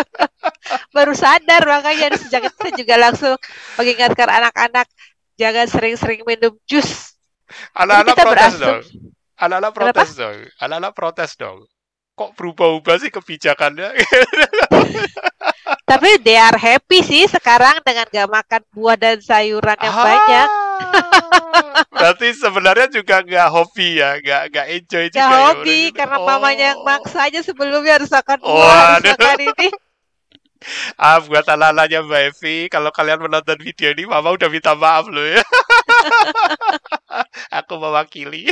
baru 0.96 1.18
sadar 1.18 1.66
makanya 1.66 2.14
sejak 2.14 2.46
itu 2.46 2.86
juga 2.86 3.02
langsung 3.02 3.34
mengingatkan 3.82 4.30
anak-anak 4.30 4.86
jangan 5.42 5.66
sering-sering 5.66 6.22
minum 6.30 6.54
jus. 6.70 7.18
Anak-anak 7.74 8.16
protes 8.16 8.54
dong. 8.62 8.82
Anak-anak 9.42 9.72
protes 9.74 10.10
dong. 10.14 10.38
Anak-anak 10.62 10.94
protes 10.94 11.32
dong. 11.34 11.66
Kok 12.14 12.38
berubah-ubah 12.38 13.02
sih 13.02 13.10
kebijakannya 13.10 13.98
Tapi 15.92 16.24
they 16.24 16.40
are 16.40 16.56
happy 16.56 17.04
sih 17.04 17.28
sekarang 17.28 17.84
dengan 17.84 18.08
gak 18.08 18.30
makan 18.32 18.62
buah 18.72 18.96
dan 18.96 19.20
sayuran 19.20 19.76
yang 19.76 19.92
ah, 19.92 20.06
banyak. 20.08 20.48
Berarti 22.00 22.28
sebenarnya 22.32 22.88
juga 22.88 23.20
gak 23.20 23.50
hobi 23.52 24.00
ya, 24.00 24.16
gak 24.24 24.56
gak 24.56 24.68
enjoy 24.72 25.06
juga. 25.12 25.20
Gak 25.20 25.28
ya, 25.28 25.44
hobi 25.52 25.80
ya, 25.92 25.96
karena 26.00 26.18
oh. 26.24 26.24
mamanya 26.24 26.66
yang 26.72 26.82
maksa 26.88 27.28
aja 27.28 27.44
sebelumnya 27.44 28.00
harus 28.00 28.08
makan 28.08 28.40
buah, 28.40 28.56
oh, 28.56 28.88
harus 28.96 29.12
makan 29.20 29.40
ini. 29.52 29.68
Ah, 30.94 31.18
buat 31.18 31.42
anak-anaknya 31.42 32.06
Mbak 32.06 32.22
Evi, 32.22 32.70
kalau 32.70 32.94
kalian 32.94 33.18
menonton 33.18 33.58
video 33.58 33.98
ini, 33.98 34.06
Mama 34.06 34.30
udah 34.30 34.46
minta 34.46 34.78
maaf 34.78 35.10
loh 35.10 35.26
ya. 35.26 35.42
Aku 37.66 37.82
mewakili. 37.82 38.46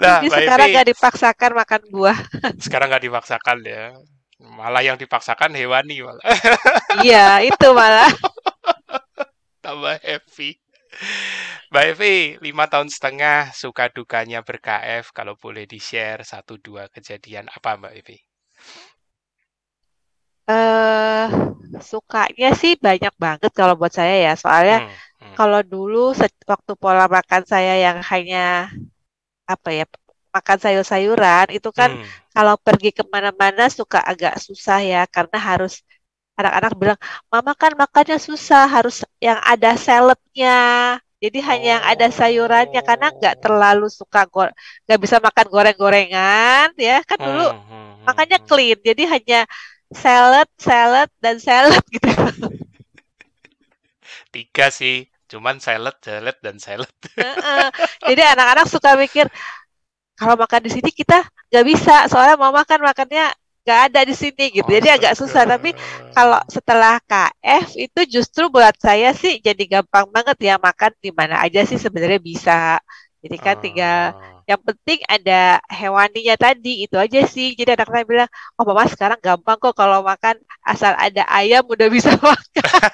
nah, 0.00 0.24
Jadi 0.24 0.32
sekarang 0.32 0.66
nggak 0.72 0.88
dipaksakan 0.96 1.50
makan 1.52 1.82
buah. 1.92 2.16
Sekarang 2.56 2.88
nggak 2.88 3.04
dipaksakan 3.04 3.60
ya. 3.68 3.92
Malah 4.44 4.84
yang 4.84 5.00
dipaksakan 5.00 5.56
hewani 5.56 6.04
malah. 6.04 6.24
iya, 7.06 7.40
itu 7.40 7.68
malah. 7.72 8.12
Tambah 9.64 9.96
happy. 10.04 10.60
Mbak 11.72 11.84
Evi, 11.96 12.16
lima 12.38 12.70
tahun 12.70 12.86
setengah 12.86 13.50
suka 13.50 13.90
dukanya 13.90 14.46
ber-KF, 14.46 15.10
kalau 15.10 15.34
boleh 15.34 15.66
di-share 15.66 16.22
satu 16.22 16.54
dua 16.60 16.86
kejadian 16.92 17.50
apa 17.50 17.74
Mbak 17.74 17.94
Evi? 17.98 18.18
uh, 20.44 21.26
sukanya 21.80 22.52
sih 22.52 22.76
banyak 22.76 23.10
banget 23.16 23.50
kalau 23.56 23.74
buat 23.74 23.90
saya 23.90 24.30
ya, 24.30 24.32
soalnya 24.36 24.86
hmm. 24.86 25.14
Hmm. 25.24 25.34
Kalau 25.40 25.60
dulu 25.64 26.12
waktu 26.44 26.72
pola 26.76 27.08
makan 27.08 27.42
saya 27.48 27.80
yang 27.80 28.04
hanya 28.12 28.68
apa 29.48 29.72
ya 29.72 29.88
makan 30.36 30.58
sayur-sayuran 30.64 31.46
itu 31.56 31.68
kan 31.78 31.90
Hmm. 31.90 32.24
kalau 32.34 32.54
pergi 32.66 32.88
ke 32.96 33.02
mana-mana 33.14 33.62
suka 33.78 33.98
agak 34.10 34.34
susah 34.46 34.78
ya 34.90 35.00
karena 35.14 35.38
harus 35.50 35.72
anak-anak 36.38 36.72
bilang 36.80 36.98
mama 37.32 37.52
kan 37.62 37.72
makannya 37.82 38.18
susah 38.28 38.62
harus 38.74 38.96
yang 39.22 39.38
ada 39.52 39.68
saladnya 39.86 40.50
jadi 41.22 41.38
hanya 41.48 41.68
yang 41.78 41.84
ada 41.92 42.06
sayurannya 42.18 42.80
karena 42.88 43.06
nggak 43.16 43.34
Oh. 43.34 43.44
terlalu 43.44 43.86
suka 44.00 44.18
nggak 44.86 45.00
bisa 45.04 45.16
makan 45.26 45.46
goreng-gorengan 45.54 46.68
ya 46.78 46.94
kan 47.08 47.18
dulu 47.26 47.42
Hmm, 47.42 47.58
hmm, 47.68 47.92
hmm, 48.00 48.08
makannya 48.08 48.38
hmm. 48.38 48.48
clean 48.48 48.78
jadi 48.88 49.02
hanya 49.14 49.38
salad 49.94 50.48
salad 50.58 51.08
dan 51.24 51.36
salad 51.40 51.82
gitu 51.94 52.08
Tiga 54.34 54.66
sih, 54.78 54.96
cuman 55.30 55.56
salad, 55.66 55.96
salad, 56.04 56.36
dan 56.44 56.56
salad. 56.60 56.92
Jadi 58.08 58.22
anak-anak 58.22 58.66
suka 58.68 58.96
mikir 59.00 59.26
kalau 60.18 60.34
makan 60.38 60.60
di 60.66 60.70
sini 60.72 60.90
kita 60.94 61.26
nggak 61.50 61.64
bisa 61.66 61.94
soalnya 62.10 62.36
mau 62.38 62.52
makan 62.54 62.80
makannya 62.82 63.34
nggak 63.64 63.80
ada 63.90 64.00
di 64.04 64.14
sini 64.16 64.44
gitu. 64.52 64.68
Jadi 64.68 64.88
agak 64.92 65.12
susah. 65.16 65.48
Tapi 65.48 65.72
kalau 66.12 66.36
setelah 66.52 67.00
KF 67.08 67.66
itu 67.80 68.00
justru 68.20 68.48
buat 68.52 68.76
saya 68.76 69.10
sih 69.16 69.40
jadi 69.40 69.80
gampang 69.80 70.06
banget 70.12 70.36
ya 70.52 70.54
makan 70.60 70.92
di 71.00 71.10
mana 71.14 71.40
aja 71.44 71.64
sih 71.64 71.80
sebenarnya 71.80 72.20
bisa. 72.20 72.78
Jadi 73.24 73.36
kan 73.40 73.56
tinggal 73.56 74.12
Ah. 74.12 74.44
yang 74.44 74.60
penting 74.60 75.00
ada 75.08 75.56
hewaninya 75.72 76.36
tadi 76.36 76.84
itu 76.84 76.96
aja 77.00 77.24
sih. 77.24 77.56
Jadi 77.56 77.72
anak-anak 77.72 78.04
bilang, 78.04 78.30
oh 78.60 78.64
mama 78.68 78.84
sekarang 78.84 79.16
gampang 79.24 79.56
kok 79.56 79.72
kalau 79.72 80.04
makan 80.04 80.36
asal 80.60 80.92
ada 81.00 81.24
ayam 81.32 81.64
udah 81.64 81.88
bisa 81.88 82.12
makan. 82.20 82.92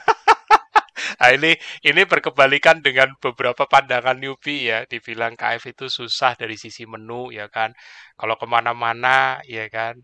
Nah, 1.21 1.31
ini 1.37 1.51
ini 1.89 2.03
berkebalikan 2.13 2.77
dengan 2.87 3.09
beberapa 3.25 3.65
pandangan 3.69 4.17
newbie 4.23 4.71
ya. 4.71 4.79
Dibilang 4.91 5.35
KF 5.41 5.65
itu 5.73 5.87
susah 5.99 6.33
dari 6.41 6.57
sisi 6.61 6.85
menu 6.89 7.31
ya 7.39 7.47
kan. 7.53 7.71
Kalau 8.19 8.35
ke 8.41 8.47
mana-mana 8.49 9.41
ya 9.49 9.67
kan 9.73 9.95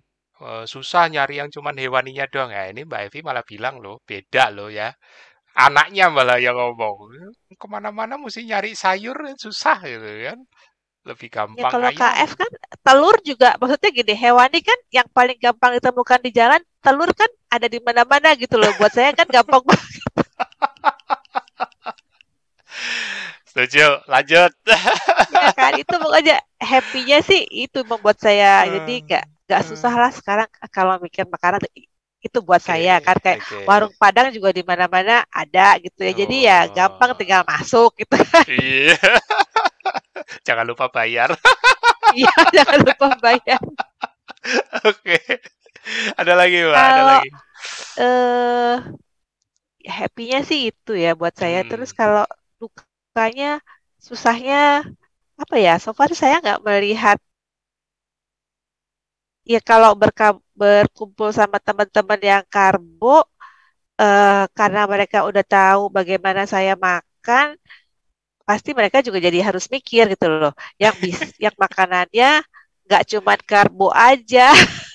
eh, 0.43 0.65
susah 0.73 1.03
nyari 1.13 1.35
yang 1.41 1.49
cuman 1.55 1.77
hewaninya 1.83 2.25
doang. 2.33 2.51
Ya 2.57 2.69
ini 2.73 2.81
Mbak 2.89 3.01
Evi 3.13 3.19
malah 3.27 3.45
bilang 3.47 3.75
loh 3.85 4.01
beda 4.09 4.51
loh 4.57 4.69
ya. 4.73 4.93
Anaknya 5.57 6.05
malah 6.17 6.39
yang 6.47 6.57
ngomong 6.61 6.97
ke 7.61 7.67
mana-mana 7.75 8.15
mesti 8.21 8.43
nyari 8.51 8.73
sayur 8.77 9.17
susah 9.45 9.79
gitu 9.89 10.11
kan. 10.29 10.39
Lebih 11.09 11.29
Ya 11.59 11.65
gampang 11.65 11.73
kalau 11.73 11.89
ayam. 11.91 12.01
KF 12.01 12.31
kan 12.41 12.51
telur 12.85 13.17
juga 13.29 13.49
maksudnya 13.61 13.91
gini, 13.99 14.13
hewani 14.25 14.59
kan 14.69 14.79
yang 14.97 15.09
paling 15.17 15.39
gampang 15.41 15.73
ditemukan 15.81 16.21
di 16.27 16.31
jalan, 16.39 16.61
telur 16.85 17.11
kan 17.17 17.31
ada 17.55 17.67
di 17.73 17.79
mana-mana 17.87 18.29
gitu 18.37 18.57
loh. 18.61 18.71
Buat 18.79 18.93
saya 18.93 19.11
kan 19.17 19.25
gampang 19.37 19.63
banget. 19.69 19.91
Setuju, 23.47 24.05
lanjut. 24.07 24.53
Ya 25.27 25.51
kan 25.59 25.73
itu 25.75 25.95
pokoknya 26.03 26.39
happy-nya 26.63 27.19
sih 27.29 27.43
itu 27.51 27.83
membuat 27.83 28.17
saya 28.23 28.63
jadi 28.71 28.93
Hmm, 28.93 29.07
nggak 29.07 29.25
nggak 29.47 29.63
susah 29.67 29.91
hmm. 29.91 30.03
lah 30.03 30.11
sekarang 30.15 30.49
kalau 30.71 30.95
mikir 31.03 31.27
makanan 31.27 31.63
itu 32.23 32.39
buat 32.47 32.63
Oke, 32.69 32.71
saya 32.71 32.99
kan 33.03 33.17
kayak 33.23 33.39
oke. 33.39 33.61
warung 33.67 33.95
Padang 33.99 34.31
juga 34.35 34.51
di 34.55 34.63
mana-mana 34.67 35.23
ada 35.31 35.79
gitu 35.83 36.01
ya. 36.07 36.13
Jadi 36.15 36.35
ya 36.47 36.57
gampang 36.71 37.11
Oh, 37.11 37.19
tinggal 37.19 37.43
masuk 37.47 37.91
gitu. 38.03 38.15
iya. 38.49 38.97
Jangan 40.47 40.67
lupa 40.67 40.87
bayar. 40.93 41.31
Iya, 42.17 42.31
jangan 42.55 42.79
lupa 42.87 43.07
bayar. 43.23 43.61
Oke. 44.85 45.17
Ada 46.19 46.33
lagi, 46.39 46.57
Mbak? 46.67 46.77
Ada 46.91 47.03
lagi. 47.07 47.29
eh 47.97 48.77
happy-nya 49.99 50.39
sih 50.49 50.61
itu 50.71 50.93
ya 51.05 51.09
buat 51.21 51.35
saya. 51.43 51.59
Terus 51.71 51.91
Hmm. 51.91 51.99
kalau 52.01 52.25
dukanya, 52.61 53.47
susahnya 54.07 54.57
apa 55.43 55.57
ya? 55.67 55.73
So 55.83 55.91
far 55.99 56.11
saya 56.23 56.37
nggak 56.43 56.61
melihat 56.67 57.19
ya 59.53 59.59
kalau 59.63 59.91
berka- 60.01 60.43
berkumpul 60.61 61.31
sama 61.39 61.57
teman-teman 61.63 62.21
yang 62.31 62.45
karbo 62.55 63.25
eh, 64.01 64.45
karena 64.59 64.81
mereka 64.93 65.19
udah 65.29 65.45
tahu 65.47 65.83
bagaimana 65.97 66.43
saya 66.55 66.73
makan, 66.87 67.57
pasti 68.49 68.71
mereka 68.79 68.99
juga 69.07 69.19
jadi 69.27 69.39
harus 69.49 69.67
mikir 69.75 70.05
gitu 70.15 70.27
loh. 70.31 70.53
Yang 70.83 70.95
bis, 71.03 71.21
yang 71.45 71.57
makanannya 71.65 72.43
nggak 72.87 73.03
cuman 73.13 73.41
karbo 73.51 73.89
aja. 73.95 74.53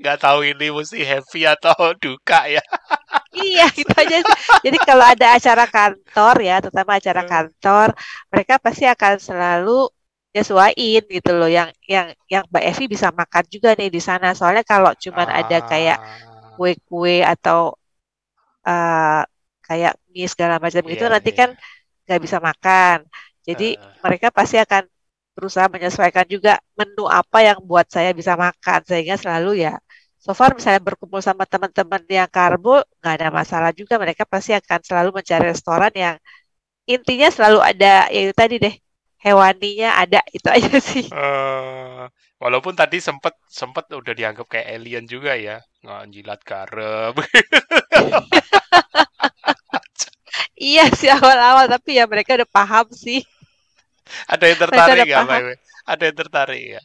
Nggak 0.00 0.18
tahu 0.24 0.40
ini 0.52 0.66
mesti 0.76 1.00
happy 1.10 1.40
atau 1.48 1.76
duka 2.02 2.40
ya. 2.48 2.62
Iya, 3.36 3.62
itu 3.80 3.92
aja. 4.02 4.16
Jadi 4.64 4.78
kalau 4.88 5.04
ada 5.12 5.26
acara 5.36 5.64
kantor 5.74 6.34
ya, 6.48 6.52
terutama 6.62 6.92
acara 6.98 7.20
Hmm. 7.20 7.28
kantor, 7.32 7.88
mereka 8.32 8.54
pasti 8.64 8.84
akan 8.94 9.14
selalu 9.28 9.70
nyesuaiin 10.34 11.02
gitu 11.16 11.30
loh. 11.38 11.48
Yang 11.58 11.68
yang 11.92 12.06
yang 12.32 12.42
Mbak 12.50 12.64
Evi 12.70 12.84
bisa 12.94 13.08
makan 13.20 13.44
juga 13.54 13.68
nih 13.78 13.88
di 13.96 14.00
sana. 14.08 14.26
Soalnya 14.38 14.64
kalau 14.72 14.90
cuman 15.04 15.28
ada 15.38 15.56
kayak 15.70 15.96
Ah, 15.96 16.56
kue-kue 16.56 17.14
atau 17.32 17.58
eh, 18.68 19.20
kayak 19.66 19.92
mie 20.12 20.26
segala 20.32 20.54
macam 20.64 20.82
gitu, 20.92 21.04
iya, 21.04 21.14
nanti 21.14 21.30
iya. 21.30 21.40
kan 21.40 21.50
nggak 22.06 22.20
bisa 22.24 22.38
makan. 22.48 22.98
Jadi 23.48 23.64
Eh, 23.64 23.96
mereka 24.04 24.28
pasti 24.38 24.56
akan 24.64 24.84
berusaha 25.36 25.68
menyesuaikan 25.74 26.26
juga 26.34 26.52
menu 26.78 27.04
apa 27.20 27.38
yang 27.48 27.58
buat 27.70 27.86
saya 27.94 28.10
bisa 28.20 28.34
makan. 28.46 28.80
Sehingga 28.88 29.16
selalu 29.22 29.50
ya, 29.66 29.72
so 30.26 30.32
far 30.38 30.50
misalnya 30.58 30.82
berkumpul 30.88 31.20
sama 31.28 31.44
teman-teman 31.52 32.02
yang 32.18 32.30
karbo, 32.36 32.74
nggak 33.00 33.14
ada 33.18 33.28
masalah 33.40 33.70
juga. 33.80 33.94
Mereka 34.02 34.22
pasti 34.32 34.52
akan 34.60 34.80
selalu 34.88 35.10
mencari 35.18 35.44
restoran 35.52 35.92
yang 36.04 36.16
intinya 36.94 37.28
selalu 37.36 37.60
ada, 37.70 37.92
ya 38.14 38.20
itu 38.26 38.34
tadi 38.42 38.54
deh, 38.64 38.74
hewaninya 39.26 39.90
ada, 40.02 40.20
itu 40.36 40.48
aja 40.56 40.76
sih. 40.90 41.06
eh, 41.14 42.02
walaupun 42.42 42.74
tadi 42.80 42.98
sempet 42.98 43.34
sempet 43.46 43.84
udah 43.94 44.12
dianggap 44.18 44.46
kayak 44.50 44.68
alien 44.74 45.04
juga 45.06 45.32
ya, 45.38 45.56
nggak 45.82 46.02
jilat 46.14 46.40
garam. 46.42 47.14
Iya 50.56 50.82
sih 50.98 51.08
awal-awal, 51.16 51.64
tapi 51.74 51.90
ya 51.98 52.04
mereka 52.12 52.30
udah 52.38 52.48
paham 52.56 52.86
sih. 52.92 53.20
Ada 54.32 54.44
yang 54.50 54.58
tertarik 54.62 55.06
nggak? 55.26 55.44
Ada 55.92 56.02
yang 56.08 56.16
tertarik 56.20 56.62
ya? 56.78 56.80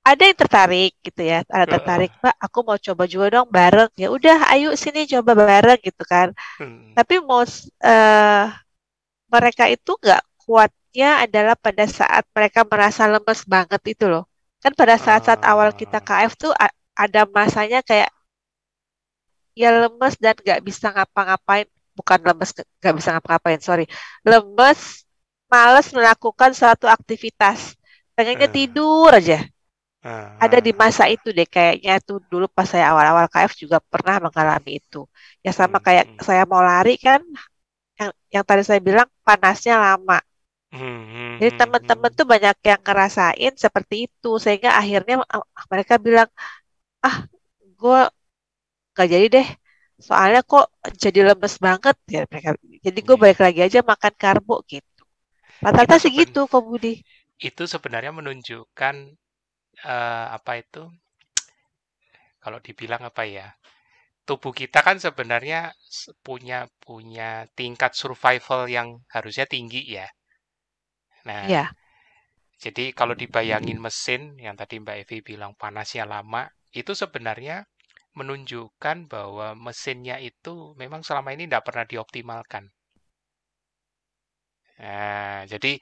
Ada 0.00 0.22
yang 0.32 0.38
tertarik 0.42 0.92
gitu 1.04 1.22
ya, 1.22 1.44
ada 1.44 1.66
tertarik, 1.76 2.10
Mbak, 2.24 2.36
aku 2.40 2.58
mau 2.64 2.78
coba 2.80 3.04
juga 3.04 3.26
dong 3.36 3.48
bareng. 3.52 3.90
Ya 4.00 4.08
udah, 4.08 4.48
ayo 4.56 4.72
sini 4.72 5.04
coba 5.04 5.32
bareng 5.36 5.78
gitu 5.84 6.02
kan. 6.08 6.32
Hmm. 6.56 6.96
Tapi 6.96 7.20
mau 7.20 7.44
eh 7.84 8.44
mereka 9.32 9.64
itu 9.70 9.90
nggak 10.00 10.22
kuatnya 10.42 11.08
adalah 11.24 11.54
pada 11.58 11.84
saat 11.86 12.24
mereka 12.36 12.60
merasa 12.66 13.02
lemes 13.12 13.40
banget 13.46 13.82
itu 13.92 14.04
loh. 14.12 14.24
Kan 14.62 14.72
pada 14.76 14.96
saat-saat 15.00 15.40
awal 15.44 15.70
kita 15.76 15.98
Ah, 16.00 16.04
KF 16.04 16.32
tuh 16.36 16.52
ada 16.96 17.22
masanya 17.30 17.80
kayak 17.84 18.10
ya 19.60 19.68
lemes 19.82 20.14
dan 20.22 20.34
nggak 20.38 20.60
bisa 20.68 20.86
ngapa-ngapain. 20.94 21.66
Bukan 21.98 22.20
lemes 22.28 22.50
nggak 22.80 22.94
bisa 22.98 23.08
ngapa-ngapain, 23.14 23.60
sorry. 23.60 23.84
Lemes, 24.24 25.04
males 25.52 25.88
melakukan 25.96 26.50
suatu 26.56 26.86
aktivitas. 26.88 27.76
Pengennya 28.16 28.48
eh, 28.50 28.52
tidur 28.52 29.10
aja. 29.12 29.38
Ah, 30.02 30.36
Ada 30.44 30.58
di 30.66 30.72
ah. 30.72 30.80
masa 30.82 31.04
itu 31.14 31.28
deh 31.36 31.44
kayaknya 31.54 31.92
tuh 32.06 32.16
dulu 32.30 32.46
pas 32.56 32.64
saya 32.72 32.84
awal-awal 32.92 33.26
KF 33.32 33.52
juga 33.62 33.78
pernah 33.92 34.16
mengalami 34.26 34.70
itu. 34.80 34.98
Ya 35.44 35.50
sama 35.60 35.76
Hmm, 35.76 35.86
kayak 35.86 36.04
hmm. 36.04 36.20
saya 36.26 36.42
mau 36.50 36.62
lari 36.70 36.92
kan 37.06 37.20
yang, 38.00 38.12
yang 38.34 38.44
tadi 38.48 38.62
saya 38.68 38.80
bilang 38.88 39.08
panasnya 39.26 39.74
lama. 39.86 40.18
Hmm, 40.72 41.40
Jadi 41.40 41.52
teman-teman 41.60 42.10
tuh 42.18 42.26
banyak 42.32 42.56
yang 42.70 42.80
ngerasain 42.86 43.52
seperti 43.64 43.94
itu 44.06 44.28
sehingga 44.44 44.70
akhirnya 44.80 45.14
ah, 45.34 45.44
mereka 45.72 45.94
bilang 46.06 46.28
ah 47.06 47.16
gue 47.80 47.98
gak 48.96 49.08
jadi 49.12 49.26
deh 49.36 49.46
soalnya 50.06 50.40
kok 50.50 50.64
jadi 51.04 51.20
lemes 51.28 51.54
banget 51.66 51.96
ya 52.14 52.20
mereka. 52.30 52.48
Jadi 52.86 52.98
gue 53.06 53.16
balik 53.22 53.38
lagi 53.44 53.60
aja 53.66 53.78
makan 53.90 54.14
karbo 54.22 54.54
gitu. 54.72 55.02
Itu 55.66 55.76
Rata-rata 55.76 55.96
sih 56.02 56.12
seben 56.12 56.20
gitu 56.20 56.38
kok 56.52 56.62
Budi. 56.68 56.88
itu 57.48 57.62
sebenarnya 57.72 58.12
menunjukkan 58.18 58.94
eh, 59.84 60.26
apa 60.36 60.52
itu? 60.62 60.82
Kalau 62.44 62.58
dibilang 62.66 63.02
apa 63.10 63.22
ya? 63.36 63.46
Tubuh 64.28 64.52
kita 64.60 64.80
kan 64.86 64.96
sebenarnya 65.06 65.60
punya 66.26 66.58
punya 66.86 67.30
tingkat 67.58 67.92
survival 68.02 68.62
yang 68.76 68.88
harusnya 69.14 69.46
tinggi 69.54 69.82
ya. 69.98 70.06
Nah, 71.24 71.46
Iya. 71.46 71.72
jadi 72.64 72.84
kalau 72.98 73.14
dibayangin 73.22 73.78
mesin 73.86 74.22
yang 74.44 74.54
tadi 74.60 74.74
Mbak 74.82 74.96
Evi 75.02 75.18
bilang 75.28 75.52
panasnya 75.62 76.04
lama, 76.14 76.42
itu 76.80 76.92
sebenarnya 77.02 77.56
menunjukkan 78.18 78.96
bahwa 79.14 79.48
mesinnya 79.66 80.16
itu 80.30 80.54
memang 80.80 81.00
selama 81.06 81.30
ini 81.34 81.44
tidak 81.50 81.64
pernah 81.68 81.84
dioptimalkan. 81.92 82.64
Nah, 84.82 85.38
jadi 85.52 85.72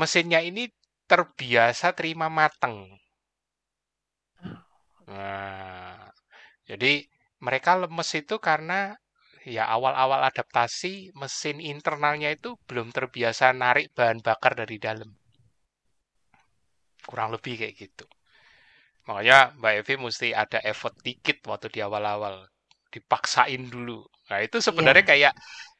mesinnya 0.00 0.40
ini 0.50 0.64
terbiasa 1.10 1.88
terima 1.98 2.26
mateng. 2.38 2.76
Nah, 5.10 6.10
jadi 6.70 6.92
mereka 7.46 7.72
lemes 7.82 8.10
itu 8.22 8.36
karena 8.48 8.80
ya 9.56 9.64
awal-awal 9.76 10.20
adaptasi 10.30 10.94
mesin 11.20 11.58
internalnya 11.72 12.30
itu 12.36 12.50
belum 12.68 12.88
terbiasa 12.96 13.46
narik 13.62 13.86
bahan 13.96 14.20
bakar 14.26 14.52
dari 14.60 14.78
dalam. 14.86 15.10
Kurang 17.08 17.30
lebih 17.34 17.54
kayak 17.60 17.74
gitu. 17.82 18.04
Makanya 19.06 19.38
Mbak 19.58 19.72
Evi 19.82 19.94
mesti 20.06 20.28
ada 20.42 20.58
effort 20.70 20.94
dikit 21.06 21.38
waktu 21.50 21.66
di 21.74 21.80
awal-awal. 21.86 22.46
Dipaksain 22.94 23.62
dulu. 23.74 23.98
Nah, 24.30 24.38
itu 24.46 24.58
sebenarnya 24.62 25.02
Iya. 25.02 25.10
kayak 25.10 25.32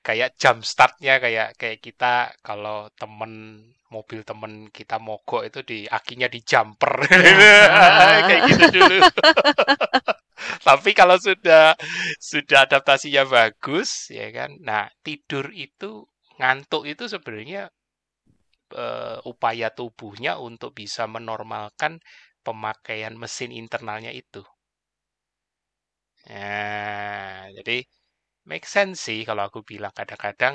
kayak 0.06 0.30
jam 0.42 0.56
startnya 0.66 1.14
kayak 1.24 1.48
kayak 1.60 1.78
kita 1.86 2.34
kalau 2.46 2.90
temen 3.00 3.32
mobil 3.94 4.20
temen 4.24 4.52
kita 4.72 4.96
mogok 4.98 5.42
itu 5.48 5.60
di 5.70 5.78
akinya 5.86 6.26
di 6.34 6.40
jumper 6.42 6.94
Iya. 7.12 7.54
kayak 8.28 8.42
gitu 8.50 8.64
dulu. 8.80 8.96
Tapi 10.66 10.90
kalau 10.96 11.16
sudah 11.20 11.74
sudah 12.18 12.66
adaptasinya 12.66 13.22
bagus 13.28 14.08
ya 14.10 14.28
kan. 14.34 14.50
Nah, 14.62 14.88
tidur 15.06 15.50
itu 15.54 16.06
ngantuk 16.40 16.82
itu 16.88 17.04
sebenarnya 17.10 17.68
eh, 18.84 19.18
upaya 19.32 19.68
tubuhnya 19.78 20.32
untuk 20.48 20.70
bisa 20.80 21.02
menormalkan 21.14 21.92
pemakaian 22.46 23.14
mesin 23.22 23.50
internalnya 23.62 24.12
itu. 24.22 24.42
Nah, 26.28 27.46
jadi 27.56 27.76
make 28.50 28.66
sense 28.74 28.98
sih 29.06 29.20
kalau 29.28 29.42
aku 29.48 29.60
bilang 29.70 29.92
kadang-kadang 29.98 30.54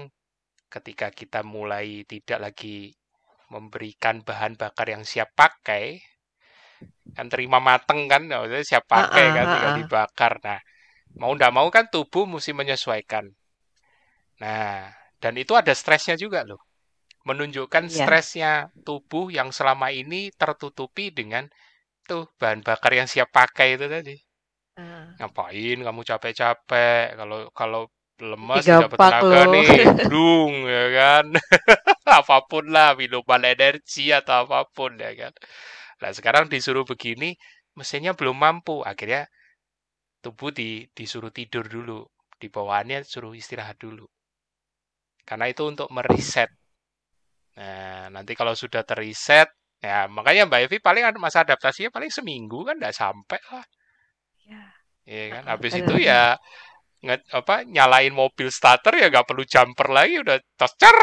ketika 0.74 1.08
kita 1.20 1.40
mulai 1.56 1.88
tidak 2.12 2.40
lagi 2.46 2.78
memberikan 3.54 4.16
bahan 4.28 4.54
bakar 4.62 4.88
yang 4.94 5.04
siap 5.12 5.30
pakai, 5.42 5.86
kan 7.16 7.28
terima 7.34 7.60
mateng 7.70 8.02
kan, 8.12 8.22
maksudnya 8.32 8.64
siap 8.70 8.86
pakai 8.94 9.26
Heeh, 9.26 9.36
kan, 9.36 9.46
tinggal 9.54 9.74
dibakar. 9.80 10.34
Nah, 10.46 10.60
mau 11.22 11.32
ndak 11.38 11.52
mau 11.58 11.68
kan 11.76 11.86
tubuh 11.94 12.26
mesti 12.34 12.52
menyesuaikan. 12.60 13.26
Nah, 14.44 14.90
dan 15.22 15.34
itu 15.44 15.54
ada 15.62 15.74
stresnya 15.82 16.16
juga 16.24 16.40
loh. 16.50 16.62
Menunjukkan 17.30 17.86
Iya. 17.88 17.98
stresnya 17.98 18.52
tubuh 18.88 19.28
yang 19.38 19.50
selama 19.58 19.88
ini 20.02 20.22
tertutupi 20.42 21.06
dengan 21.20 21.46
tuh 22.10 22.24
bahan 22.40 22.62
bakar 22.68 22.92
yang 23.00 23.10
siap 23.14 23.30
pakai 23.38 23.70
itu 23.78 23.88
tadi. 23.96 24.16
Ngapain 25.18 25.78
kamu 25.82 26.02
capek-capek? 26.06 27.18
Kalau 27.18 27.40
kalau 27.54 27.82
tidak 28.18 28.66
gampang 28.66 28.90
bertenaga 28.90 29.40
loh. 29.46 29.54
nih, 29.54 29.70
blung 30.10 30.54
ya 30.66 30.86
kan. 30.98 31.26
Apa 32.20 32.38
pun 32.50 32.66
lah, 32.74 32.98
minuman 32.98 33.46
energi 33.46 34.10
atau 34.10 34.48
apa 34.48 34.66
pun 34.72 34.98
ya 34.98 35.12
kan. 35.14 35.34
Nah, 36.02 36.10
sekarang 36.16 36.50
disuruh 36.50 36.88
begini, 36.88 37.36
mesinnya 37.78 38.16
belum 38.18 38.34
mampu. 38.34 38.82
Akhirnya 38.82 39.28
tubuh 40.24 40.50
di, 40.56 40.88
disuruh 40.98 41.30
tidur 41.30 41.68
dulu. 41.68 42.08
Di 42.40 42.48
bawaannya 42.50 43.04
suruh 43.06 43.36
istirahat 43.36 43.78
dulu. 43.78 44.08
Karena 45.28 45.46
itu 45.52 45.68
untuk 45.68 45.92
mereset. 45.92 46.50
Nah, 47.60 48.08
nanti 48.14 48.34
kalau 48.40 48.54
sudah 48.56 48.82
terreset, 48.88 49.50
ya 49.84 50.08
makanya 50.08 50.48
Mbak 50.48 50.62
Evi 50.70 50.78
paling 50.80 51.04
masa 51.20 51.44
adaptasinya 51.44 51.90
paling 51.92 52.10
seminggu 52.14 52.64
kan 52.66 52.80
nggak 52.80 52.96
sampai 52.96 53.42
lah. 53.52 53.66
Iya. 55.08 55.20
Ya 55.20 55.26
kan. 55.34 55.44
Habis 55.52 55.74
itu 55.82 55.94
ya 56.10 56.36
nge, 57.06 57.16
apa 57.40 57.56
nyalain 57.76 58.14
mobil 58.22 58.50
starter 58.58 58.94
ya 59.02 59.06
nggak 59.12 59.28
perlu 59.30 59.44
jumper 59.54 59.88
lagi 59.98 60.16
udah 60.24 60.38
cer 60.82 61.00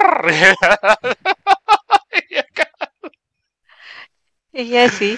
ya 2.36 2.44
kan 2.54 2.70
Iya 4.60 4.80
sih. 4.98 5.12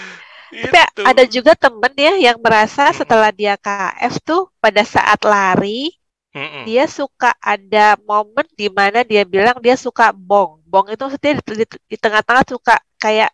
Tapi 0.62 0.78
itu 0.86 1.04
ada 1.10 1.22
juga 1.34 1.52
temen 1.62 1.92
ya 2.06 2.12
yang 2.26 2.38
merasa 2.44 2.82
setelah 3.00 3.30
dia 3.40 3.54
KF 3.64 4.14
tuh 4.28 4.40
pada 4.62 4.82
saat 4.94 5.20
lari 5.32 5.92
Mm-mm. 6.34 6.66
dia 6.66 6.84
suka 6.98 7.30
ada 7.54 7.96
momen 8.08 8.46
di 8.60 8.68
mana 8.78 8.98
dia 9.10 9.22
bilang 9.34 9.56
dia 9.64 9.76
suka 9.86 10.04
bong. 10.28 10.52
Bong 10.70 10.86
itu 10.92 11.02
maksudnya 11.06 11.32
di, 11.48 11.52
di- 11.64 11.82
di 11.92 11.96
tengah-tengah 12.04 12.44
suka 12.52 12.74
kayak 13.02 13.30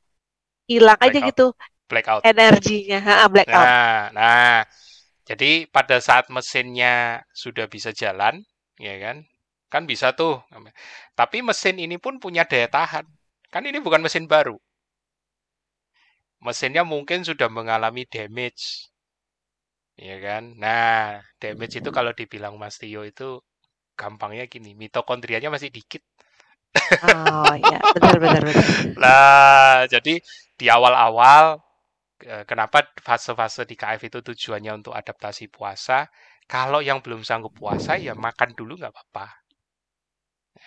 hilang 0.71 0.99
aja 1.07 1.19
blackout 1.21 1.29
gitu 1.29 1.43
blackout 1.91 2.27
energinya, 2.31 2.99
ha, 3.07 3.15
blackout. 3.35 3.73
nah 3.73 4.11
nah 4.15 4.65
jadi 5.29 5.71
pada 5.71 6.03
saat 6.03 6.27
mesinnya 6.35 7.23
sudah 7.33 7.67
bisa 7.71 7.91
jalan 7.95 8.43
ya 8.79 8.95
kan? 8.99 9.17
Kan 9.73 9.87
bisa 9.89 10.13
tuh. 10.13 10.43
Tapi 11.19 11.41
mesin 11.41 11.77
ini 11.81 11.97
pun 11.97 12.19
punya 12.21 12.45
daya 12.45 12.69
tahan. 12.69 13.07
Kan 13.53 13.63
ini 13.69 13.79
bukan 13.81 14.03
mesin 14.05 14.27
baru. 14.27 14.57
Mesinnya 16.43 16.83
mungkin 16.83 17.23
sudah 17.23 17.49
mengalami 17.49 18.03
damage 18.05 18.91
ya 19.97 20.17
kan? 20.19 20.43
Nah 20.59 21.23
damage 21.39 21.79
itu 21.81 21.91
kalau 21.95 22.13
dibilang 22.17 22.55
Mas 22.59 22.77
Tio 22.81 23.03
itu 23.07 23.41
gampangnya 23.95 24.45
gini 24.51 24.75
mitokondrianya 24.75 25.49
masih 25.53 25.71
dikit. 25.71 26.03
Oh 27.05 27.53
ya, 27.61 27.79
benar 27.95 28.17
benar 28.17 28.43
benar. 28.49 28.67
lah 28.97 29.85
jadi 29.93 30.15
di 30.57 30.67
awal-awal 30.73 31.61
kenapa 32.47 32.79
fase-fase 33.07 33.63
di 33.67 33.75
KF 33.75 34.03
itu 34.09 34.19
tujuannya 34.23 34.73
untuk 34.81 34.95
adaptasi 34.95 35.51
puasa? 35.51 36.07
Kalau 36.47 36.81
yang 36.83 36.99
belum 37.05 37.23
sanggup 37.23 37.55
puasa 37.57 37.97
ya 37.97 38.15
makan 38.15 38.51
dulu 38.59 38.79
nggak 38.81 38.93
apa-apa. 38.93 39.27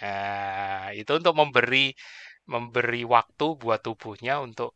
Nah, 0.01 0.91
itu 0.91 1.12
untuk 1.16 1.34
memberi 1.39 1.95
memberi 2.51 3.03
waktu 3.08 3.47
buat 3.58 3.82
tubuhnya 3.82 4.43
untuk 4.43 4.76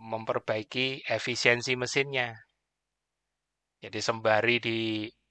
memperbaiki 0.00 1.06
efisiensi 1.06 1.72
mesinnya. 1.78 2.34
Jadi 3.84 4.00
sembari 4.00 4.56
di 4.58 4.78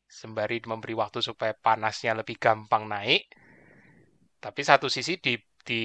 sembari 0.06 0.62
memberi 0.70 0.94
waktu 0.94 1.20
supaya 1.26 1.54
panasnya 1.58 2.14
lebih 2.14 2.38
gampang 2.38 2.86
naik 2.86 3.26
tapi 4.44 4.60
satu 4.60 4.92
sisi 4.92 5.16
di 5.24 5.40
di 5.64 5.84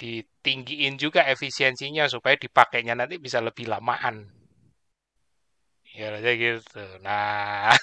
ditinggiin 0.00 0.94
juga 1.02 1.20
efisiensinya 1.34 2.04
supaya 2.14 2.36
dipakainya 2.38 2.94
nanti 2.98 3.16
bisa 3.18 3.38
lebih 3.42 3.66
lamaan. 3.72 4.16
Ya 5.98 6.14
kayak 6.22 6.38
gitu. 6.38 6.82
Nah, 7.02 7.74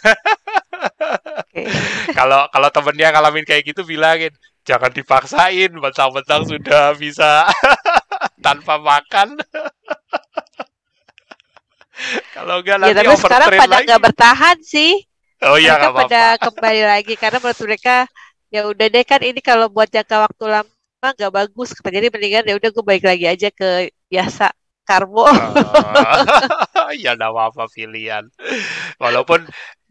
Oke. 1.39 1.63
kalau 2.17 2.47
kalau 2.53 2.69
temennya 2.71 3.07
ngalamin 3.13 3.45
kayak 3.47 3.63
gitu 3.69 3.81
bilangin 3.83 4.31
jangan 4.67 4.91
dipaksain, 4.93 5.71
mentang-mentang 5.75 6.41
sudah 6.47 6.93
bisa 6.97 7.47
tanpa 8.45 8.77
makan. 8.79 9.35
kalau 12.35 12.59
enggak 12.61 12.77
Ya 12.83 12.91
nanti 12.93 12.93
tapi 12.93 13.13
sekarang 13.17 13.49
pada 13.55 13.75
nggak 13.83 14.01
bertahan 14.01 14.57
sih. 14.63 14.91
Oh 15.45 15.57
iya 15.59 15.73
Mereka 15.73 15.79
nggak 15.79 15.93
pada 15.99 16.05
apa-apa. 16.11 16.39
kembali 16.39 16.81
lagi 16.91 17.13
karena 17.19 17.37
menurut 17.43 17.59
mereka 17.65 17.95
ya 18.53 18.61
udah 18.71 18.87
deh 18.93 19.05
kan 19.07 19.21
ini 19.25 19.39
kalau 19.43 19.67
buat 19.71 19.89
jangka 19.91 20.15
waktu 20.29 20.45
lama 20.47 20.74
nggak 21.17 21.33
bagus. 21.39 21.69
Kata 21.75 21.89
jadi 21.97 22.07
mendingan 22.13 22.45
ya 22.49 22.53
udah 22.59 22.69
gue 22.75 22.83
balik 22.89 23.05
lagi 23.09 23.25
aja 23.33 23.47
ke 23.59 23.91
biasa 24.11 24.43
karbo. 24.87 25.25
Oh, 25.27 26.91
ya 27.03 27.11
nggak 27.17 27.31
apa-apa 27.33 27.63
pilihan. 27.75 28.25
Walaupun 29.01 29.41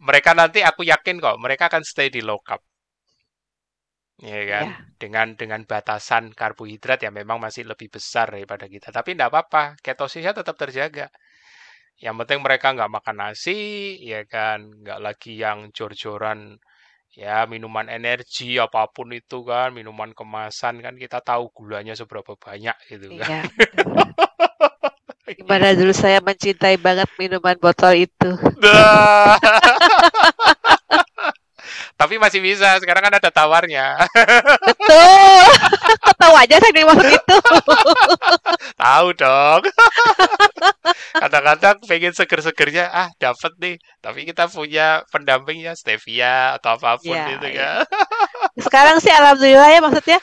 mereka 0.06 0.30
nanti 0.38 0.60
aku 0.64 0.82
yakin 0.92 1.16
kok 1.24 1.36
mereka 1.44 1.64
akan 1.70 1.82
stay 1.90 2.08
di 2.14 2.20
low 2.24 2.40
carb. 2.46 2.62
ya 4.28 4.40
kan 4.52 4.66
Ya. 4.68 4.94
dengan 5.02 5.28
dengan 5.40 5.60
batasan 5.72 6.24
karbohidrat 6.40 6.98
yang 7.04 7.14
memang 7.20 7.38
masih 7.44 7.62
lebih 7.70 7.88
besar 7.96 8.26
daripada 8.34 8.66
kita 8.74 8.88
tapi 8.96 9.08
tidak 9.14 9.28
apa-apa 9.34 9.62
ketosisnya 9.84 10.32
tetap 10.38 10.54
terjaga 10.62 11.06
yang 12.04 12.14
penting 12.20 12.40
mereka 12.46 12.66
nggak 12.76 12.90
makan 12.96 13.16
nasi 13.22 13.58
ya 14.10 14.20
kan 14.34 14.58
nggak 14.82 14.98
lagi 15.06 15.32
yang 15.44 15.58
jor-joran 15.76 16.40
ya 17.14 17.46
minuman 17.46 17.86
energi 17.86 18.58
apa 18.58 18.90
pun 18.90 19.14
itu 19.14 19.46
kan 19.46 19.70
minuman 19.70 20.10
kemasan 20.10 20.82
kan 20.82 20.98
kita 20.98 21.22
tahu 21.22 21.46
gulanya 21.54 21.94
seberapa 21.94 22.34
banyak 22.34 22.74
gitu 22.90 23.14
kan 23.22 23.28
Iya. 23.30 23.40
Gimana 25.40 25.72
dulu 25.72 25.96
saya 25.96 26.20
mencintai 26.20 26.76
banget 26.76 27.08
minuman 27.16 27.56
botol 27.56 27.96
itu. 27.96 28.30
Dah. 28.60 29.40
tapi 32.04 32.20
masih 32.20 32.44
bisa 32.44 32.76
sekarang 32.84 33.00
kan 33.08 33.14
ada 33.16 33.30
tawarnya 33.32 33.96
Betul. 34.68 35.44
Tahu 36.20 36.34
aja 36.36 36.56
saya 36.60 36.72
yang 36.76 36.88
maksud 36.92 37.08
itu. 37.16 37.36
tahu 38.80 39.08
dong 39.16 39.62
kadang-kadang 41.18 41.76
pengen 41.88 42.12
seger-segernya 42.14 42.84
ah 42.90 43.08
dapat 43.16 43.52
nih 43.62 43.74
tapi 44.04 44.20
kita 44.28 44.44
punya 44.50 45.02
pendampingnya 45.10 45.72
stevia 45.78 46.58
atau 46.58 46.76
apa 46.78 47.00
pun 47.00 47.14
Ya, 47.14 47.38
itu 47.38 47.48
ya. 47.54 47.84
kan 47.86 47.86
Sekarang 48.58 48.96
sih 49.02 49.10
alhamdulillah 49.10 49.68
ya 49.70 49.80
maksudnya 49.82 50.18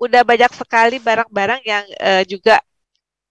udah 0.00 0.22
banyak 0.24 0.52
sekali 0.56 0.96
barang-barang 1.02 1.60
yang 1.66 1.84
eh, 2.00 2.24
juga 2.28 2.60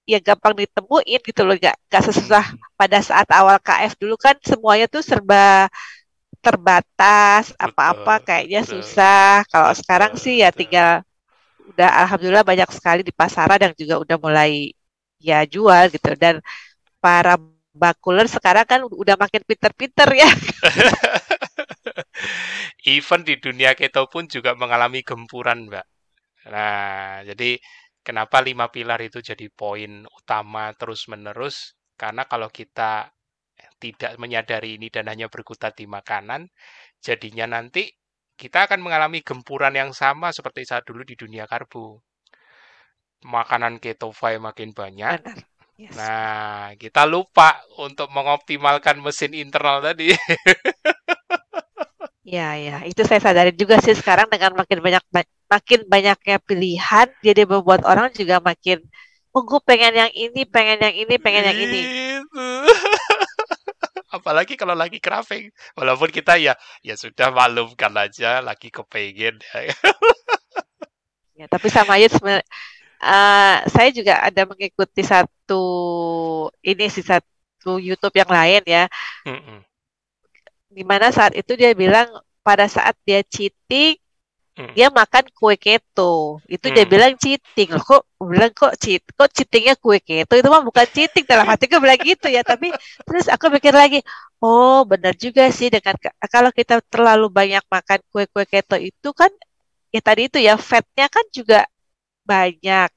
ya 0.10 0.18
gampang 0.20 0.58
ditemuin 0.58 1.22
gitu 1.22 1.42
loh, 1.46 1.56
gak, 1.60 1.78
gak 1.92 2.04
sesusah 2.10 2.46
pada 2.76 3.00
saat 3.06 3.30
awal 3.30 3.62
KF 3.62 3.94
dulu 4.02 4.18
kan 4.18 4.36
semuanya 4.42 4.90
tuh 4.90 5.06
serba 5.06 5.70
terbatas, 6.40 7.54
apa-apa 7.60 8.20
kayaknya 8.24 8.62
betul 8.62 8.68
susah. 8.68 9.44
Kalau 9.52 9.72
sekarang 9.76 10.14
betul 10.14 10.24
sih 10.24 10.42
ya 10.44 10.50
tinggal 10.54 11.04
udah 11.70 11.90
alhamdulillah 12.06 12.46
banyak 12.48 12.70
sekali 12.74 13.02
di 13.06 13.14
pasaran 13.14 13.62
yang 13.62 13.76
juga 13.78 13.96
udah 14.02 14.18
mulai 14.18 14.74
ya 15.22 15.44
jual 15.46 15.92
gitu 15.94 16.16
dan 16.18 16.42
para 17.04 17.38
bakuler 17.76 18.28
sekarang 18.28 18.66
kan 18.68 18.82
udah 18.88 19.16
makin 19.20 19.42
pinter-pinter 19.46 20.10
ya. 20.16 20.30
even 22.96 23.22
di 23.28 23.36
dunia 23.40 23.72
keto 23.78 24.08
pun 24.10 24.26
juga 24.28 24.56
mengalami 24.58 25.02
gempuran, 25.06 25.70
Mbak. 25.70 25.86
Nah, 26.54 27.22
jadi 27.28 27.60
kenapa 28.06 28.42
lima 28.44 28.68
pilar 28.74 29.00
itu 29.04 29.20
jadi 29.22 29.48
poin 29.52 30.06
utama 30.10 30.72
terus-menerus? 30.76 31.76
Karena 32.00 32.24
kalau 32.26 32.50
kita 32.50 33.12
tidak 33.80 34.20
menyadari 34.20 34.76
ini 34.76 34.92
dan 34.92 35.08
hanya 35.08 35.32
berkutat 35.32 35.80
di 35.80 35.88
makanan, 35.88 36.52
jadinya 37.00 37.48
nanti 37.48 37.88
kita 38.36 38.68
akan 38.68 38.80
mengalami 38.84 39.24
gempuran 39.24 39.76
yang 39.76 39.92
sama 39.96 40.32
seperti 40.36 40.68
saat 40.68 40.84
dulu 40.84 41.04
di 41.04 41.16
dunia 41.16 41.48
karbo. 41.48 42.04
Makanan 43.24 43.84
keto 43.84 44.12
makin 44.40 44.72
banyak. 44.72 45.20
Benar. 45.24 45.40
Yes. 45.80 45.96
Nah, 45.96 46.76
kita 46.76 47.08
lupa 47.08 47.56
untuk 47.80 48.12
mengoptimalkan 48.12 49.00
mesin 49.00 49.32
internal 49.32 49.80
tadi. 49.80 50.12
Ya, 52.30 52.54
ya, 52.62 52.86
itu 52.86 53.02
saya 53.10 53.18
sadari 53.18 53.50
juga 53.58 53.82
sih 53.82 53.98
sekarang 53.98 54.30
dengan 54.30 54.54
makin 54.54 54.86
banyak 54.86 55.02
makin 55.50 55.80
banyaknya 55.90 56.38
pilihan, 56.38 57.10
jadi 57.26 57.42
membuat 57.42 57.82
orang 57.90 58.14
juga 58.14 58.38
makin, 58.38 58.86
oh 59.34 59.42
gue 59.42 59.58
pengen 59.66 59.98
yang 59.98 60.14
ini, 60.14 60.46
pengen 60.46 60.78
yang 60.78 60.94
ini, 60.94 61.16
pengen 61.18 61.44
yang 61.50 61.58
ini. 61.58 61.82
Gitu. 61.90 62.46
Apalagi 64.30 64.54
kalau 64.54 64.78
lagi 64.78 65.02
craving, 65.02 65.50
walaupun 65.74 66.14
kita 66.14 66.38
ya 66.38 66.54
ya 66.86 66.94
sudah 66.94 67.34
maklumkan 67.34 67.90
aja 67.98 68.46
lagi 68.46 68.70
kepengen. 68.70 69.42
ya, 71.40 71.46
tapi 71.50 71.68
sama 71.74 71.98
aja 71.98 72.14
sebenarnya. 72.14 72.46
Uh, 73.00 73.58
saya 73.74 73.90
juga 73.90 74.22
ada 74.22 74.46
mengikuti 74.46 75.02
satu 75.02 75.64
ini 76.62 76.86
sih 76.94 77.02
satu 77.02 77.82
YouTube 77.82 78.14
yang 78.14 78.30
lain 78.30 78.62
ya. 78.70 78.86
Mm 79.26 79.42
-mm 79.42 79.60
di 80.70 80.86
mana 80.86 81.10
saat 81.10 81.34
itu 81.34 81.58
dia 81.58 81.74
bilang 81.74 82.06
pada 82.46 82.70
saat 82.70 82.94
dia 83.02 83.26
cheating 83.26 83.98
hmm. 84.60 84.76
dia 84.76 84.92
makan 84.92 85.26
kue 85.32 85.56
keto. 85.56 86.44
Itu 86.52 86.68
hmm. 86.68 86.76
dia 86.76 86.86
bilang 86.86 87.14
cheating. 87.16 87.70
Loh 87.72 87.84
kok 87.88 88.04
bilang 88.20 88.52
kok 88.52 88.76
cheat 88.76 89.02
kok 89.16 89.32
cheatingnya 89.32 89.80
kue 89.80 90.04
keto? 90.04 90.36
Itu 90.36 90.52
mah 90.52 90.60
bukan 90.60 90.84
cheating. 90.92 91.24
Dalam 91.24 91.48
hati 91.48 91.72
gue 91.72 91.80
bilang 91.80 92.00
gitu 92.04 92.28
ya. 92.28 92.44
Tapi 92.44 92.76
terus 93.08 93.32
aku 93.32 93.48
pikir 93.56 93.72
lagi 93.72 94.04
oh 94.44 94.84
benar 94.88 95.16
juga 95.16 95.48
sih 95.52 95.72
dengan 95.72 95.96
kalau 96.32 96.52
kita 96.52 96.84
terlalu 96.88 97.28
banyak 97.32 97.64
makan 97.68 98.00
kue-kue 98.12 98.46
keto 98.48 98.80
itu 98.80 99.10
kan 99.12 99.32
ya 99.92 100.02
tadi 100.04 100.32
itu 100.32 100.38
ya 100.40 100.56
fatnya 100.56 101.08
kan 101.12 101.26
juga 101.34 101.68
banyak 102.24 102.90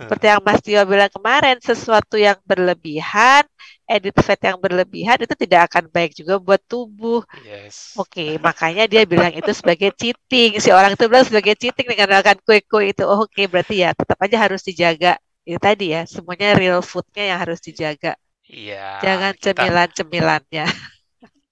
seperti 0.00 0.24
yang 0.32 0.40
Mas 0.40 0.60
Tio 0.64 0.80
bilang 0.88 1.12
kemarin, 1.12 1.56
sesuatu 1.60 2.16
yang 2.16 2.40
berlebihan, 2.48 3.44
edit 3.84 4.16
fat 4.22 4.40
yang 4.40 4.56
berlebihan 4.56 5.18
itu 5.20 5.34
tidak 5.34 5.68
akan 5.68 5.92
baik 5.92 6.16
juga 6.16 6.40
buat 6.40 6.62
tubuh. 6.64 7.20
Yes. 7.44 7.98
Oke, 7.98 8.08
okay, 8.08 8.30
makanya 8.40 8.88
dia 8.88 9.04
bilang 9.04 9.34
itu 9.34 9.50
sebagai 9.52 9.92
cheating. 9.92 10.56
Si 10.62 10.72
orang 10.72 10.96
itu 10.96 11.04
bilang 11.10 11.26
sebagai 11.26 11.58
cheating 11.58 11.90
dengan 11.90 12.16
makan 12.16 12.38
kue-kue 12.40 12.94
itu. 12.96 13.04
Oh, 13.04 13.26
Oke, 13.26 13.44
okay, 13.44 13.46
berarti 13.50 13.74
ya 13.84 13.90
tetap 13.92 14.16
aja 14.22 14.36
harus 14.40 14.64
dijaga. 14.64 15.20
Itu 15.44 15.58
tadi 15.60 15.92
ya, 15.92 16.08
semuanya 16.08 16.56
real 16.56 16.80
foodnya 16.80 17.34
yang 17.34 17.38
harus 17.42 17.60
dijaga. 17.60 18.14
Iya. 18.46 19.02
Jangan 19.04 19.32
cemilan-cemilannya. 19.38 20.66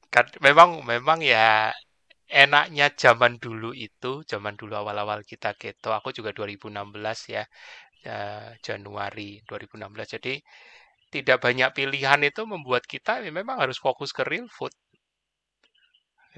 Kan 0.08 0.24
memang 0.40 0.82
memang 0.88 1.20
ya 1.20 1.68
enaknya 2.28 2.92
zaman 2.92 3.40
dulu 3.40 3.72
itu, 3.72 4.20
zaman 4.28 4.54
dulu 4.54 4.76
awal-awal 4.76 5.24
kita 5.24 5.56
keto, 5.56 5.96
aku 5.96 6.12
juga 6.12 6.30
2016 6.36 7.32
ya, 7.32 7.42
ya, 8.06 8.52
Januari 8.62 9.40
2016. 9.48 10.08
Jadi 10.18 10.34
tidak 11.14 11.38
banyak 11.44 11.70
pilihan 11.72 12.20
itu 12.24 12.42
membuat 12.44 12.84
kita 12.84 13.24
ya, 13.24 13.30
memang 13.32 13.56
harus 13.62 13.78
fokus 13.80 14.12
ke 14.12 14.22
real 14.26 14.48
food. 14.52 14.72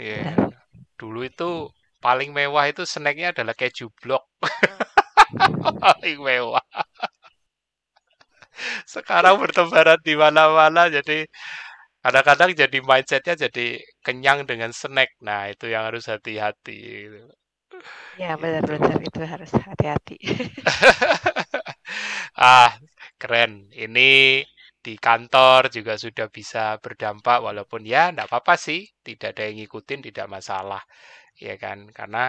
Yeah. 0.01 0.33
dulu 0.97 1.29
itu 1.29 1.69
paling 2.01 2.33
mewah 2.33 2.65
itu 2.73 2.83
snacknya 2.89 3.37
adalah 3.37 3.53
keju 3.53 3.93
blok. 4.01 4.25
paling 5.85 6.19
mewah. 6.21 6.65
Sekarang 8.85 9.41
bertebaran 9.41 10.01
di 10.05 10.15
mana-mana 10.17 10.89
jadi 10.93 11.25
kadang-kadang 12.05 12.51
jadi 12.57 12.79
mindsetnya 12.81 13.35
jadi 13.49 13.67
kenyang 14.05 14.45
dengan 14.49 14.73
snack. 14.73 15.11
Nah 15.25 15.53
itu 15.53 15.69
yang 15.73 15.89
harus 15.89 16.09
hati-hati. 16.09 17.09
Ya 18.21 18.37
benar-benar 18.37 18.99
itu 19.01 19.21
harus 19.25 19.51
hati-hati. 19.57 20.19
ah, 22.41 22.73
keren. 23.21 23.53
Ini 23.85 24.11
di 24.81 24.95
kantor 24.97 25.69
juga 25.77 25.95
sudah 26.05 26.27
bisa 26.33 26.65
berdampak 26.85 27.39
walaupun 27.47 27.83
ya 27.85 28.03
enggak 28.13 28.29
apa-apa 28.33 28.55
sih, 28.67 28.81
tidak 29.07 29.29
ada 29.37 29.43
yang 29.49 29.57
ngikutin 29.65 30.01
tidak 30.09 30.27
masalah. 30.35 30.83
Ya 31.47 31.55
kan? 31.65 31.79
Karena 31.99 32.25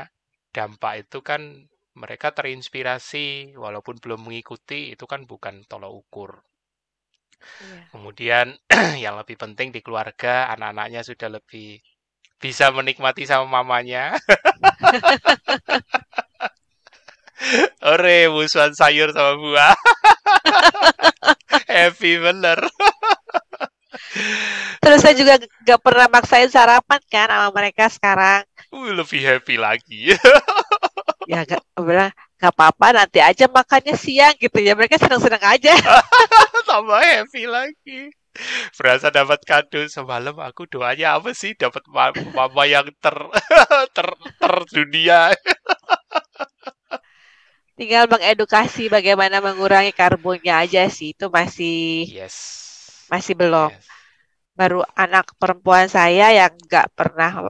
dampak 0.55 0.93
itu 1.07 1.19
kan 1.29 1.41
mereka 2.01 2.31
terinspirasi 2.37 3.27
walaupun 3.63 3.95
belum 4.03 4.19
mengikuti 4.31 4.79
itu 4.95 5.05
kan 5.11 5.21
bukan 5.31 5.55
tolok 5.71 5.93
ukur. 6.01 6.31
Iya. 7.41 7.79
Kemudian 7.91 8.47
yang 9.03 9.15
lebih 9.19 9.35
penting 9.39 9.73
di 9.75 9.81
keluarga 9.85 10.49
anak-anaknya 10.53 11.01
sudah 11.03 11.29
lebih 11.41 11.81
bisa 12.41 12.69
menikmati 12.73 13.23
sama 13.29 13.45
mamanya. 13.61 14.17
Ore, 17.91 18.31
musuhan 18.31 18.71
sayur 18.71 19.11
sama 19.11 19.35
buah. 19.35 19.75
Happy 21.67 22.15
bener. 22.23 22.63
Terus 24.79 24.99
saya 25.03 25.15
juga 25.19 25.35
gak 25.67 25.81
pernah 25.83 26.07
maksain 26.07 26.47
sarapan 26.47 27.01
kan 27.11 27.27
sama 27.27 27.49
mereka 27.51 27.91
sekarang. 27.91 28.47
Uh, 28.71 28.95
lebih 28.95 29.19
happy 29.19 29.59
lagi. 29.59 30.15
ya 31.31 31.43
gak, 31.43 31.59
bilang 31.75 32.15
gak 32.39 32.53
apa-apa 32.55 33.03
nanti 33.03 33.19
aja 33.19 33.51
makannya 33.51 33.99
siang 33.99 34.39
gitu 34.39 34.63
ya. 34.63 34.71
Mereka 34.71 34.95
senang-senang 34.95 35.43
aja. 35.43 35.75
Tambah 36.71 37.01
happy 37.03 37.43
lagi 37.43 38.15
berasa 38.79 39.11
dapat 39.11 39.43
kado 39.43 39.83
semalam 39.91 40.31
aku 40.39 40.63
doanya 40.63 41.19
apa 41.19 41.35
sih 41.35 41.51
dapat 41.51 41.83
mama 42.31 42.63
yang 42.63 42.87
ter 43.03 43.15
ter 43.91 44.07
ter 44.39 44.55
dunia 44.71 45.35
tinggal 47.81 48.05
mengedukasi 48.05 48.93
bagaimana 48.93 49.41
mengurangi 49.41 49.89
karbonnya 49.89 50.61
aja 50.61 50.85
sih 50.85 51.17
itu 51.17 51.25
masih 51.33 52.05
yes 52.05 52.37
masih 53.09 53.33
belum 53.33 53.73
yes. 53.73 53.89
baru 54.53 54.85
anak 54.93 55.33
perempuan 55.41 55.89
saya 55.89 56.29
yang 56.29 56.53
nggak 56.53 56.93
pernah 56.93 57.49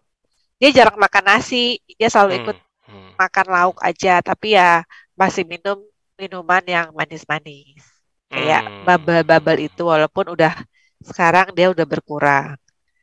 dia 0.55 0.71
jarang 0.71 0.95
makan 0.95 1.35
nasi 1.35 1.83
dia 1.99 2.07
selalu 2.07 2.31
hmm, 2.31 2.39
ikut 2.47 2.57
hmm. 2.87 3.11
makan 3.19 3.47
lauk 3.51 3.77
aja 3.83 4.23
tapi 4.23 4.55
ya 4.55 4.87
masih 5.19 5.43
minum 5.43 5.83
minuman 6.15 6.63
yang 6.63 6.87
manis-manis 6.95 7.83
kayak 8.31 8.63
hmm. 8.63 8.87
bubble-bubble 8.87 9.59
itu 9.59 9.83
walaupun 9.83 10.31
udah 10.31 10.55
sekarang 11.03 11.51
dia 11.51 11.73
udah 11.73 11.83
berkurang. 11.83 12.55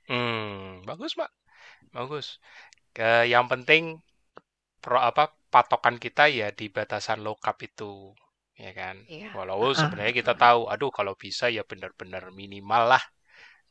Hmm, 0.08 0.86
bagus, 0.88 1.18
Mbak. 1.18 1.30
Bagus. 1.92 2.26
Ke 2.96 3.28
yang 3.28 3.50
penting 3.50 4.00
pro 4.80 5.02
apa 5.02 5.34
patokan 5.52 5.96
kita 6.04 6.24
ya 6.38 6.48
di 6.58 6.66
batasan 6.76 7.18
low 7.24 7.36
carb 7.44 7.58
itu, 7.68 7.92
ya 8.64 8.72
kan? 8.80 8.96
Iya. 9.08 9.32
Walau 9.36 9.72
sebenarnya 9.80 10.14
kita 10.20 10.34
tahu, 10.44 10.60
aduh 10.72 10.90
kalau 10.98 11.14
bisa 11.24 11.46
ya 11.56 11.62
benar-benar 11.70 12.30
minimal 12.40 12.82
lah. 12.96 13.04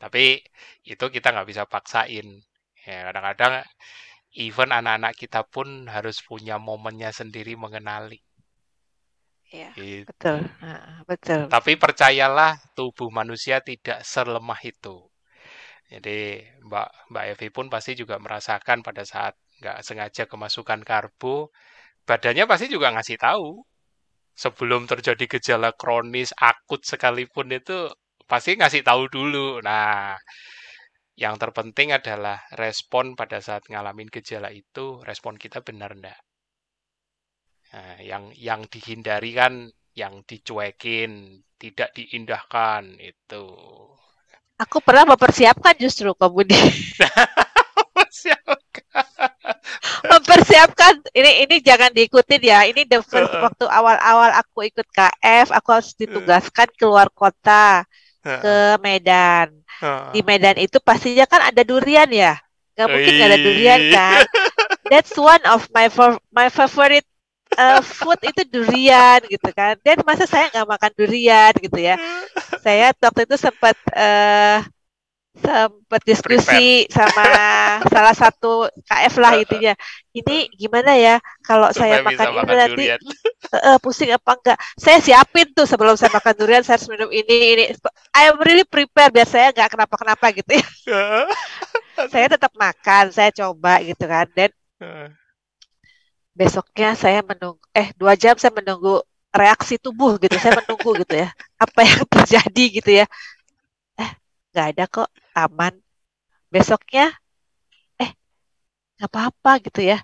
Tapi 0.01 0.41
itu 0.85 1.05
kita 1.15 1.27
nggak 1.33 1.49
bisa 1.51 1.63
paksain. 1.73 2.27
Ya 2.87 2.97
kadang-kadang 3.09 3.53
even 4.37 4.69
anak-anak 4.69 5.13
kita 5.17 5.41
pun 5.53 5.89
harus 5.89 6.21
punya 6.21 6.55
momennya 6.61 7.09
sendiri 7.09 7.53
mengenali. 7.57 8.21
Iya, 9.47 9.71
gitu. 9.79 10.07
betul. 10.11 10.39
Nah, 10.59 11.01
betul. 11.07 11.41
Tapi 11.47 11.71
percayalah 11.79 12.59
tubuh 12.75 13.07
manusia 13.07 13.63
tidak 13.63 14.03
selemah 14.03 14.59
itu. 14.67 15.07
Jadi 15.87 16.43
Mbak 16.67 17.15
Mbak 17.15 17.25
Evi 17.31 17.47
pun 17.47 17.65
pasti 17.71 17.95
juga 17.95 18.19
merasakan 18.19 18.83
pada 18.83 19.07
saat 19.07 19.39
nggak 19.61 19.77
sengaja 19.85 20.23
kemasukan 20.29 20.81
karbo, 20.85 21.49
badannya 22.07 22.45
pasti 22.49 22.67
juga 22.71 22.93
ngasih 22.93 23.17
tahu. 23.19 23.63
Sebelum 24.37 24.85
terjadi 24.85 25.25
gejala 25.25 25.73
kronis 25.73 26.29
akut 26.37 26.85
sekalipun 26.85 27.49
itu 27.57 27.89
pasti 28.29 28.53
ngasih 28.53 28.85
tahu 28.85 29.09
dulu. 29.09 29.65
Nah, 29.65 30.13
yang 31.17 31.41
terpenting 31.41 31.89
adalah 31.89 32.37
respon 32.53 33.17
pada 33.17 33.41
saat 33.41 33.65
ngalamin 33.65 34.13
gejala 34.13 34.53
itu, 34.53 35.01
respon 35.01 35.41
kita 35.41 35.65
benar 35.65 35.97
enggak. 35.97 36.21
Nah, 37.73 37.97
yang 38.05 38.29
yang 38.37 38.69
dihindari 38.69 39.33
kan 39.33 39.73
yang 39.97 40.21
dicuekin, 40.29 41.41
tidak 41.57 41.89
diindahkan 41.97 43.01
itu. 43.01 43.45
Aku 44.61 44.77
pernah 44.85 45.17
mempersiapkan 45.17 45.73
justru 45.81 46.13
kemudian. 46.13 46.61
mempersiapkan. 50.07 50.93
Ini 51.11 51.47
ini 51.47 51.55
jangan 51.59 51.91
diikutin 51.91 52.41
ya. 52.41 52.63
Ini 52.67 52.87
the 52.87 52.99
first 53.03 53.31
uh, 53.31 53.43
waktu 53.43 53.65
awal-awal 53.67 54.31
aku 54.39 54.67
ikut 54.67 54.87
KF 54.89 55.51
aku 55.51 55.69
harus 55.75 55.91
ditugaskan 55.93 56.67
keluar 56.79 57.11
kota 57.11 57.83
uh, 58.23 58.39
ke 58.41 58.55
Medan. 58.81 59.51
Uh, 59.77 60.09
di 60.15 60.25
Medan 60.25 60.57
itu 60.57 60.81
pastinya 60.81 61.29
kan 61.29 61.53
ada 61.53 61.61
durian 61.61 62.09
ya? 62.09 62.39
Nggak 62.77 62.87
mungkin 62.89 63.11
nggak 63.17 63.29
ada 63.29 63.39
durian 63.39 63.81
kan? 63.93 64.21
That's 64.91 65.13
one 65.17 65.43
of 65.49 65.67
my 65.75 65.91
my 66.31 66.47
favorite 66.47 67.05
uh, 67.57 67.81
food 67.81 68.19
itu 68.23 68.41
durian 68.47 69.19
gitu 69.25 69.49
kan. 69.51 69.75
Dan 69.81 70.01
masa 70.03 70.27
saya 70.27 70.51
nggak 70.53 70.67
makan 70.67 70.91
durian 70.97 71.53
gitu 71.57 71.79
ya. 71.79 71.95
Saya 72.67 72.91
waktu 72.91 73.23
itu 73.23 73.35
sempat 73.39 73.79
uh, 73.95 74.59
sempat 75.39 76.01
diskusi 76.03 76.85
Prepare. 76.85 76.93
sama 76.93 77.25
salah 77.93 78.15
satu 78.15 78.67
KF 78.85 79.13
lah 79.21 79.33
intinya. 79.39 79.73
Ini 80.11 80.49
gimana 80.57 80.97
ya 80.97 81.15
kalau 81.45 81.69
saya 81.71 82.01
makan 82.01 82.25
ini 82.25 82.37
makan 82.41 82.55
nanti 82.57 82.83
uh, 83.53 83.77
pusing 83.83 84.11
apa 84.11 84.35
enggak? 84.35 84.57
Saya 84.75 84.97
siapin 84.99 85.47
tuh 85.53 85.69
sebelum 85.69 85.93
saya 85.95 86.09
makan 86.11 86.33
durian 86.35 86.63
saya 86.65 86.81
harus 86.81 86.89
minum 86.89 87.09
ini 87.13 87.35
ini. 87.57 87.63
I 88.13 88.33
am 88.33 88.41
really 88.41 88.65
prepare 88.65 89.13
biar 89.13 89.29
saya 89.29 89.53
nggak 89.53 89.77
kenapa-kenapa 89.77 90.25
gitu 90.33 90.57
ya. 90.57 90.67
saya 92.13 92.25
tetap 92.27 92.51
makan, 92.57 93.13
saya 93.13 93.29
coba 93.29 93.79
gitu 93.85 94.03
kan. 94.03 94.25
Dan 94.33 94.49
besoknya 96.37 96.93
saya 96.93 97.21
menunggu 97.25 97.61
eh 97.73 97.89
dua 97.97 98.13
jam 98.13 98.37
saya 98.37 98.53
menunggu 98.53 99.05
reaksi 99.29 99.77
tubuh 99.77 100.17
gitu. 100.17 100.33
Saya 100.41 100.57
menunggu 100.65 100.97
gitu 101.05 101.13
ya. 101.13 101.29
Apa 101.61 101.85
yang 101.85 102.01
terjadi 102.09 102.63
gitu 102.81 102.91
ya 103.05 103.07
nggak 104.57 104.69
ada 104.73 104.83
kok 104.89 105.09
aman. 105.37 105.77
Besoknya 106.49 107.13
eh 108.01 108.09
nggak 108.97 109.09
apa-apa 109.13 109.51
gitu 109.61 109.85
ya. 109.85 110.01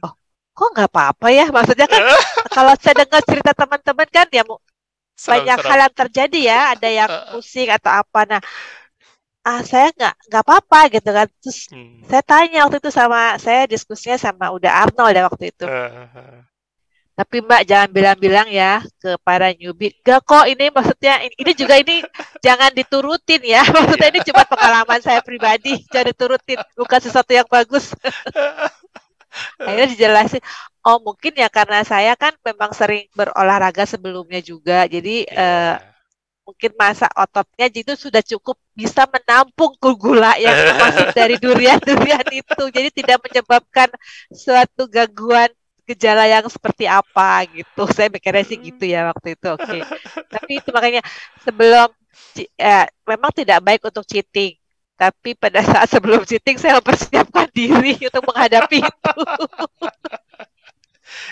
Oh 0.00 0.16
kok 0.56 0.68
nggak 0.72 0.88
apa-apa 0.88 1.28
ya? 1.28 1.52
Maksudnya 1.52 1.84
kan 1.84 2.00
kalau 2.56 2.72
saya 2.80 3.04
dengar 3.04 3.20
cerita 3.28 3.52
teman-teman 3.52 4.08
kan 4.08 4.26
ya 4.32 4.42
banyak 5.28 5.58
hal 5.60 5.78
yang 5.84 5.94
terjadi 5.94 6.40
ya. 6.40 6.58
Ada 6.72 6.88
yang 6.88 7.10
pusing 7.36 7.68
atau 7.68 7.92
apa. 7.92 8.20
Nah 8.24 8.40
ah 9.44 9.60
saya 9.60 9.92
nggak 9.92 10.14
nggak 10.32 10.42
apa-apa 10.48 10.80
gitu 10.96 11.10
kan. 11.12 11.28
Terus 11.44 11.68
hmm. 11.68 12.08
saya 12.08 12.24
tanya 12.24 12.64
waktu 12.64 12.80
itu 12.80 12.88
sama 12.88 13.36
saya 13.36 13.68
diskusinya 13.68 14.16
sama 14.16 14.48
udah 14.48 14.88
Arnold 14.88 15.12
ya 15.12 15.28
waktu 15.28 15.52
itu 15.52 15.68
tapi 17.14 17.46
Mbak 17.46 17.62
jangan 17.70 17.88
bilang-bilang 17.94 18.48
ya 18.50 18.82
ke 18.98 19.14
para 19.22 19.54
newbie. 19.54 19.94
Gak 20.02 20.26
kok 20.26 20.50
ini 20.50 20.66
maksudnya 20.74 21.22
ini 21.22 21.52
juga 21.54 21.78
ini 21.78 22.02
jangan 22.42 22.74
diturutin 22.74 23.38
ya. 23.46 23.62
Maksudnya 23.74 24.08
ini 24.10 24.20
cuma 24.26 24.42
pengalaman 24.42 24.98
saya 24.98 25.22
pribadi, 25.22 25.78
jangan 25.94 26.10
diturutin. 26.10 26.58
Bukan 26.74 26.98
sesuatu 26.98 27.30
yang 27.30 27.46
bagus. 27.46 27.94
Akhirnya 29.62 29.88
dijelasin, 29.94 30.42
oh 30.82 30.98
mungkin 31.06 31.38
ya 31.38 31.46
karena 31.46 31.86
saya 31.86 32.18
kan 32.18 32.34
memang 32.42 32.74
sering 32.74 33.06
berolahraga 33.14 33.86
sebelumnya 33.86 34.42
juga. 34.42 34.90
Jadi 34.90 35.26
yeah. 35.30 35.78
uh, 35.78 35.94
mungkin 36.50 36.74
masa 36.74 37.06
ototnya 37.14 37.70
itu 37.70 37.94
sudah 37.94 38.20
cukup 38.26 38.58
bisa 38.74 39.06
menampung 39.06 39.72
gula 39.78 40.34
yang 40.36 40.54
masuk 40.82 41.14
dari 41.18 41.38
durian-durian 41.38 42.26
itu. 42.34 42.64
Jadi 42.74 42.88
tidak 42.90 43.22
menyebabkan 43.22 43.86
suatu 44.34 44.90
gangguan 44.90 45.54
gejala 45.84 46.24
yang 46.24 46.44
seperti 46.48 46.88
apa 46.88 47.44
gitu. 47.52 47.84
Saya 47.96 48.08
mikirnya 48.08 48.44
sih 48.44 48.58
gitu 48.58 48.84
ya 48.84 49.12
waktu 49.12 49.36
itu. 49.36 49.48
Oke. 49.52 49.64
Okay. 49.64 49.80
Tapi 50.34 50.52
itu 50.60 50.68
makanya 50.72 51.02
sebelum 51.44 51.88
eh, 52.56 52.86
memang 53.04 53.30
tidak 53.32 53.60
baik 53.60 53.84
untuk 53.84 54.04
cheating. 54.08 54.56
Tapi 54.94 55.36
pada 55.36 55.60
saat 55.70 55.88
sebelum 55.92 56.24
cheating 56.24 56.56
saya 56.56 56.80
mempersiapkan 56.80 57.48
diri 57.52 58.00
untuk 58.00 58.24
menghadapi 58.24 58.78
itu. 58.80 59.14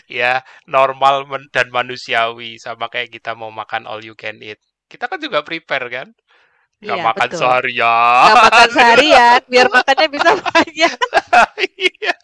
ya, 0.06 0.44
normal 0.68 1.26
dan 1.50 1.72
manusiawi 1.72 2.60
sama 2.60 2.86
kayak 2.86 3.10
kita 3.18 3.34
mau 3.34 3.50
makan 3.50 3.88
all 3.88 4.04
you 4.04 4.14
can 4.14 4.38
eat. 4.44 4.60
Kita 4.86 5.08
kan 5.08 5.18
juga 5.18 5.40
prepare 5.40 5.88
kan? 5.88 6.08
Gak 6.82 6.98
ya, 6.98 7.04
makan 7.06 7.28
betul. 7.30 7.40
seharian. 7.40 8.26
Gak 8.26 8.42
makan 8.42 8.68
seharian, 8.74 9.40
biar 9.46 9.66
makannya 9.70 10.06
bisa 10.10 10.30
banyak. 10.34 10.96
Iya 11.78 12.14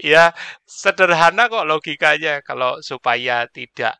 ya 0.00 0.34
sederhana 0.66 1.46
kok 1.52 1.66
logikanya 1.68 2.42
kalau 2.42 2.80
supaya 2.82 3.46
tidak 3.50 3.98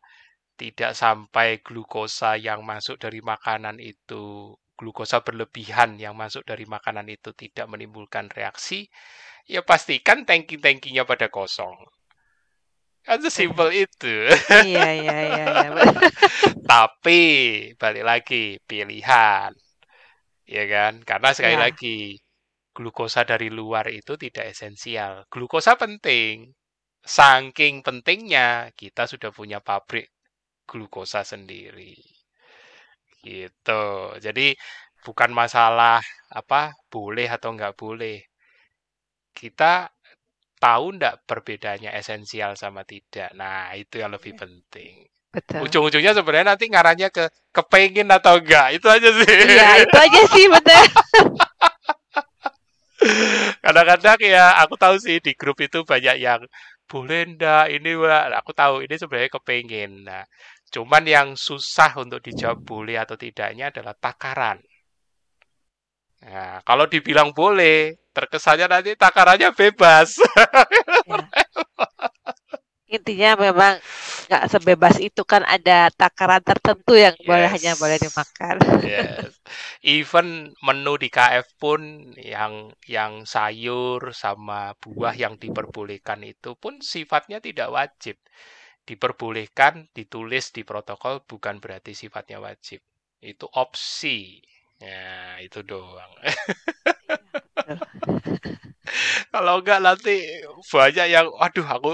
tidak 0.55 0.95
sampai 0.95 1.59
glukosa 1.63 2.39
yang 2.39 2.63
masuk 2.63 2.97
dari 2.99 3.19
makanan 3.19 3.83
itu 3.83 4.55
glukosa 4.79 5.23
berlebihan 5.23 5.99
yang 5.99 6.15
masuk 6.19 6.43
dari 6.47 6.67
makanan 6.67 7.07
itu 7.11 7.31
tidak 7.35 7.67
menimbulkan 7.71 8.31
reaksi 8.31 8.91
ya 9.47 9.63
pastikan 9.63 10.27
tangki-tangkinya 10.27 11.07
pada 11.07 11.31
kosong 11.31 11.75
kan 13.05 13.21
sesimpel 13.21 13.69
itu 13.71 14.15
iya 14.65 14.89
iya 14.97 15.17
iya, 15.29 15.45
iya. 15.45 15.71
tapi 16.71 17.21
balik 17.77 18.05
lagi 18.07 18.57
pilihan 18.65 19.53
ya 20.49 20.65
kan 20.69 20.93
karena 21.05 21.29
sekali 21.37 21.57
ya. 21.57 21.63
lagi 21.69 22.24
glukosa 22.75 23.23
dari 23.23 23.49
luar 23.49 23.87
itu 23.89 24.19
tidak 24.19 24.51
esensial. 24.51 25.25
Glukosa 25.31 25.79
penting. 25.79 26.51
Saking 27.05 27.85
pentingnya 27.87 28.75
kita 28.75 29.07
sudah 29.07 29.31
punya 29.31 29.63
pabrik 29.63 30.11
glukosa 30.67 31.23
sendiri. 31.23 31.95
Gitu. 33.23 33.85
Jadi 34.19 34.53
bukan 35.07 35.31
masalah 35.31 36.03
apa 36.35 36.75
boleh 36.91 37.31
atau 37.31 37.55
nggak 37.55 37.79
boleh. 37.79 38.19
Kita 39.31 39.87
tahu 40.59 40.85
nggak 40.99 41.29
perbedaannya 41.29 41.95
esensial 41.95 42.59
sama 42.59 42.83
tidak. 42.83 43.31
Nah, 43.39 43.71
itu 43.79 44.03
yang 44.03 44.11
lebih 44.17 44.35
iya. 44.35 44.41
penting. 44.43 44.95
Betul. 45.35 45.67
Ujung-ujungnya 45.67 46.15
sebenarnya 46.15 46.55
nanti 46.55 46.71
ngarahnya 46.71 47.09
ke 47.11 47.27
kepengen 47.51 48.07
atau 48.07 48.39
enggak. 48.39 48.79
Itu 48.79 48.87
aja 48.87 49.11
sih. 49.13 49.27
Iya, 49.27 49.83
itu 49.83 49.97
aja 49.99 50.21
sih 50.31 50.47
betul. 50.47 50.85
Kadang-kadang 53.65 54.19
ya 54.23 54.63
aku 54.63 54.75
tahu 54.79 54.97
sih 55.03 55.19
di 55.19 55.35
grup 55.35 55.59
itu 55.61 55.83
banyak 55.83 56.17
yang 56.23 56.41
boleh 56.85 57.35
ndak 57.35 57.73
ini 57.75 57.91
wah 57.99 58.31
aku 58.39 58.53
tahu 58.55 58.85
ini 58.85 58.95
sebenarnya 58.95 59.31
kepengen. 59.35 59.93
Nah, 60.07 60.25
cuman 60.71 61.03
yang 61.05 61.29
susah 61.35 61.97
untuk 61.99 62.21
dijawab 62.23 62.61
boleh 62.63 62.97
atau 63.01 63.17
tidaknya 63.19 63.73
adalah 63.73 63.95
takaran. 63.99 64.61
Nah, 66.25 66.65
kalau 66.65 66.89
dibilang 66.89 67.37
boleh, 67.37 67.93
terkesannya 68.17 68.67
nanti 68.71 68.91
takarannya 68.97 69.53
bebas. 69.53 70.17
Ya. 70.17 70.49
Intinya 72.97 73.31
memang 73.45 73.75
nggak 74.29 74.45
sebebas 74.53 74.97
itu 75.09 75.23
kan 75.33 75.43
ada 75.57 75.91
takaran 76.01 76.43
tertentu 76.49 76.95
yang 76.97 77.15
yes. 77.19 77.27
boleh 77.29 77.49
hanya 77.55 77.73
boleh 77.83 77.97
dimakan. 78.05 78.57
Yes. 78.81 79.31
Even 79.85 80.29
menu 80.67 80.95
di 81.03 81.09
KF 81.13 81.47
pun 81.63 81.81
yang 82.19 82.73
yang 82.89 83.13
sayur 83.29 84.01
sama 84.17 84.75
buah 84.83 85.15
yang 85.17 85.35
diperbolehkan 85.43 86.21
itu 86.25 86.51
pun 86.63 86.81
sifatnya 86.81 87.39
tidak 87.43 87.69
wajib. 87.77 88.17
Diperbolehkan, 88.89 89.89
ditulis 89.97 90.53
di 90.57 90.63
protokol 90.65 91.25
bukan 91.25 91.57
berarti 91.63 91.93
sifatnya 91.97 92.39
wajib. 92.41 92.81
Itu 93.21 93.49
opsi. 93.53 94.41
Ya, 94.81 95.41
itu 95.41 95.65
doang. 95.65 96.13
Iya, 96.21 96.37
Kalau 99.33 99.55
enggak 99.61 99.81
nanti 99.85 100.15
banyak 100.73 101.07
yang 101.11 101.27
aduh 101.41 101.67
aku 101.67 101.91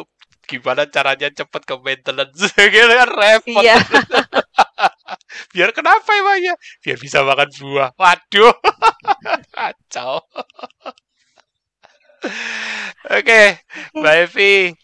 gimana 0.51 0.82
caranya 0.90 1.30
cepet 1.30 1.62
ke 1.62 1.74
maintenance? 1.78 2.51
Gitu 2.74 2.90
kan 2.90 3.07
repot. 3.07 3.62
Iya. 3.62 3.78
biar 5.55 5.70
kenapa 5.70 6.11
emangnya? 6.11 6.59
Biar 6.82 6.98
bisa 6.98 7.22
makan 7.22 7.46
buah. 7.55 7.90
Waduh. 7.94 8.55
Kacau. 9.55 10.18
Oke 13.09 13.24
okay, 13.24 13.46
mbak 13.96 14.14
Evi 14.28 14.76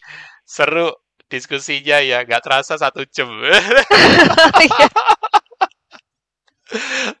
seru 0.47 0.95
diskusinya 1.27 1.99
ya. 1.99 2.23
Nggak 2.23 2.41
terasa 2.47 2.79
satu 2.79 3.03
jam. 3.11 3.27
Iya. 3.43 4.87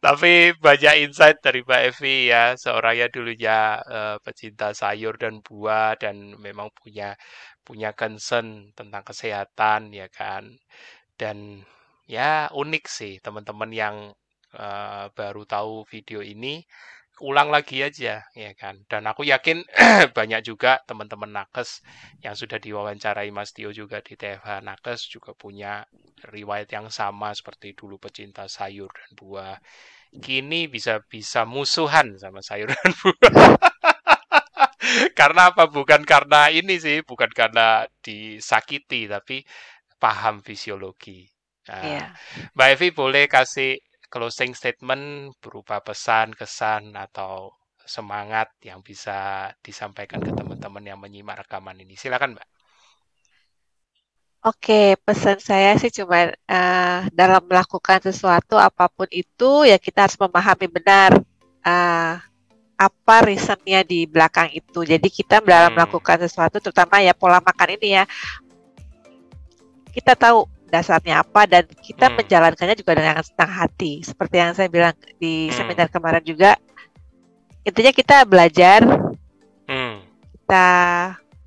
Tapi 0.05 0.55
banyak 0.59 1.07
insight 1.07 1.39
dari 1.39 1.63
Mbak 1.63 1.81
Evi 1.93 2.15
ya, 2.31 2.55
seorangnya 2.59 3.07
dulunya 3.13 3.79
uh, 3.79 4.15
pecinta 4.25 4.75
sayur 4.75 5.15
dan 5.15 5.39
buah 5.39 5.95
dan 5.99 6.35
memang 6.39 6.67
punya 6.75 7.15
punya 7.63 7.91
concern 7.95 8.71
tentang 8.75 9.03
kesehatan 9.07 9.91
ya 9.95 10.07
kan. 10.11 10.43
Dan 11.19 11.63
ya 12.07 12.47
unik 12.51 12.83
sih 12.87 13.13
teman-teman 13.23 13.71
yang 13.71 13.95
uh, 14.55 15.05
baru 15.15 15.43
tahu 15.47 15.83
video 15.87 16.19
ini 16.23 16.63
ulang 17.23 17.49
lagi 17.49 17.81
aja 17.81 18.21
ya 18.33 18.51
kan 18.53 18.85
dan 18.85 19.09
aku 19.09 19.25
yakin 19.25 19.65
banyak 20.17 20.41
juga 20.45 20.81
teman-teman 20.85 21.33
nakes 21.33 21.81
yang 22.21 22.37
sudah 22.37 22.61
diwawancarai 22.61 23.33
Mas 23.33 23.51
Tio 23.53 23.73
juga 23.73 24.01
di 24.05 24.13
TFH 24.13 24.61
nakes 24.61 25.09
juga 25.09 25.33
punya 25.33 25.85
riwayat 26.29 26.69
yang 26.73 26.93
sama 26.93 27.33
seperti 27.33 27.73
dulu 27.73 27.97
pecinta 27.97 28.45
sayur 28.45 28.89
dan 28.93 29.09
buah 29.17 29.55
kini 30.21 30.71
bisa 30.71 31.01
bisa 31.05 31.43
musuhan 31.43 32.15
sama 32.21 32.39
sayur 32.45 32.69
dan 32.69 32.89
buah 33.01 33.57
karena 35.13 35.51
apa? 35.51 35.67
Bukan 35.67 36.07
karena 36.07 36.47
ini 36.53 36.79
sih, 36.79 37.03
bukan 37.03 37.29
karena 37.33 37.85
disakiti, 38.01 39.09
tapi 39.09 39.43
paham 39.99 40.39
fisiologi. 40.45 41.27
Nah, 41.67 41.83
yeah. 41.83 42.07
Mbak 42.55 42.69
Evi 42.79 42.87
boleh 42.95 43.23
kasih 43.27 43.75
closing 44.07 44.55
statement 44.55 45.35
berupa 45.39 45.79
pesan, 45.83 46.33
kesan, 46.33 46.95
atau 46.95 47.55
semangat 47.87 48.51
yang 48.59 48.83
bisa 48.83 49.51
disampaikan 49.63 50.19
ke 50.19 50.31
teman-teman 50.35 50.83
yang 50.83 50.99
menyimak 50.99 51.47
rekaman 51.47 51.79
ini. 51.79 51.95
Silakan, 51.95 52.35
Mbak. 52.35 52.47
Oke, 54.47 54.95
pesan 55.03 55.43
saya 55.43 55.75
sih 55.75 55.91
cuma 55.91 56.31
uh, 56.31 56.99
dalam 57.11 57.43
melakukan 57.43 57.99
sesuatu 57.99 58.55
apa 58.55 58.87
pun 58.87 59.09
itu 59.11 59.67
ya 59.67 59.75
kita 59.75 60.07
harus 60.07 60.15
memahami 60.15 60.67
benar 60.71 61.19
uh, 61.67 62.15
apa 62.77 63.15
reasonnya 63.25 63.81
di 63.81 64.05
belakang 64.05 64.53
itu. 64.53 64.85
Jadi 64.85 65.09
kita 65.09 65.41
dalam 65.41 65.73
hmm. 65.73 65.77
melakukan 65.81 66.23
sesuatu, 66.23 66.61
terutama 66.61 67.01
ya 67.01 67.11
pola 67.17 67.41
makan 67.41 67.75
ini 67.75 67.97
ya, 67.97 68.03
kita 69.91 70.13
tahu 70.13 70.45
dasarnya 70.67 71.23
apa 71.23 71.47
dan 71.47 71.63
kita 71.81 72.11
hmm. 72.11 72.15
menjalankannya 72.21 72.75
juga 72.75 72.93
dengan 72.95 73.23
senang 73.23 73.51
hati. 73.51 74.03
Seperti 74.03 74.35
yang 74.37 74.51
saya 74.53 74.67
bilang 74.67 74.93
di 75.17 75.47
hmm. 75.47 75.55
seminar 75.55 75.87
kemarin 75.87 76.23
juga, 76.23 76.59
intinya 77.63 77.91
kita 77.95 78.27
belajar, 78.27 78.83
hmm. 79.65 79.95
kita 80.35 80.67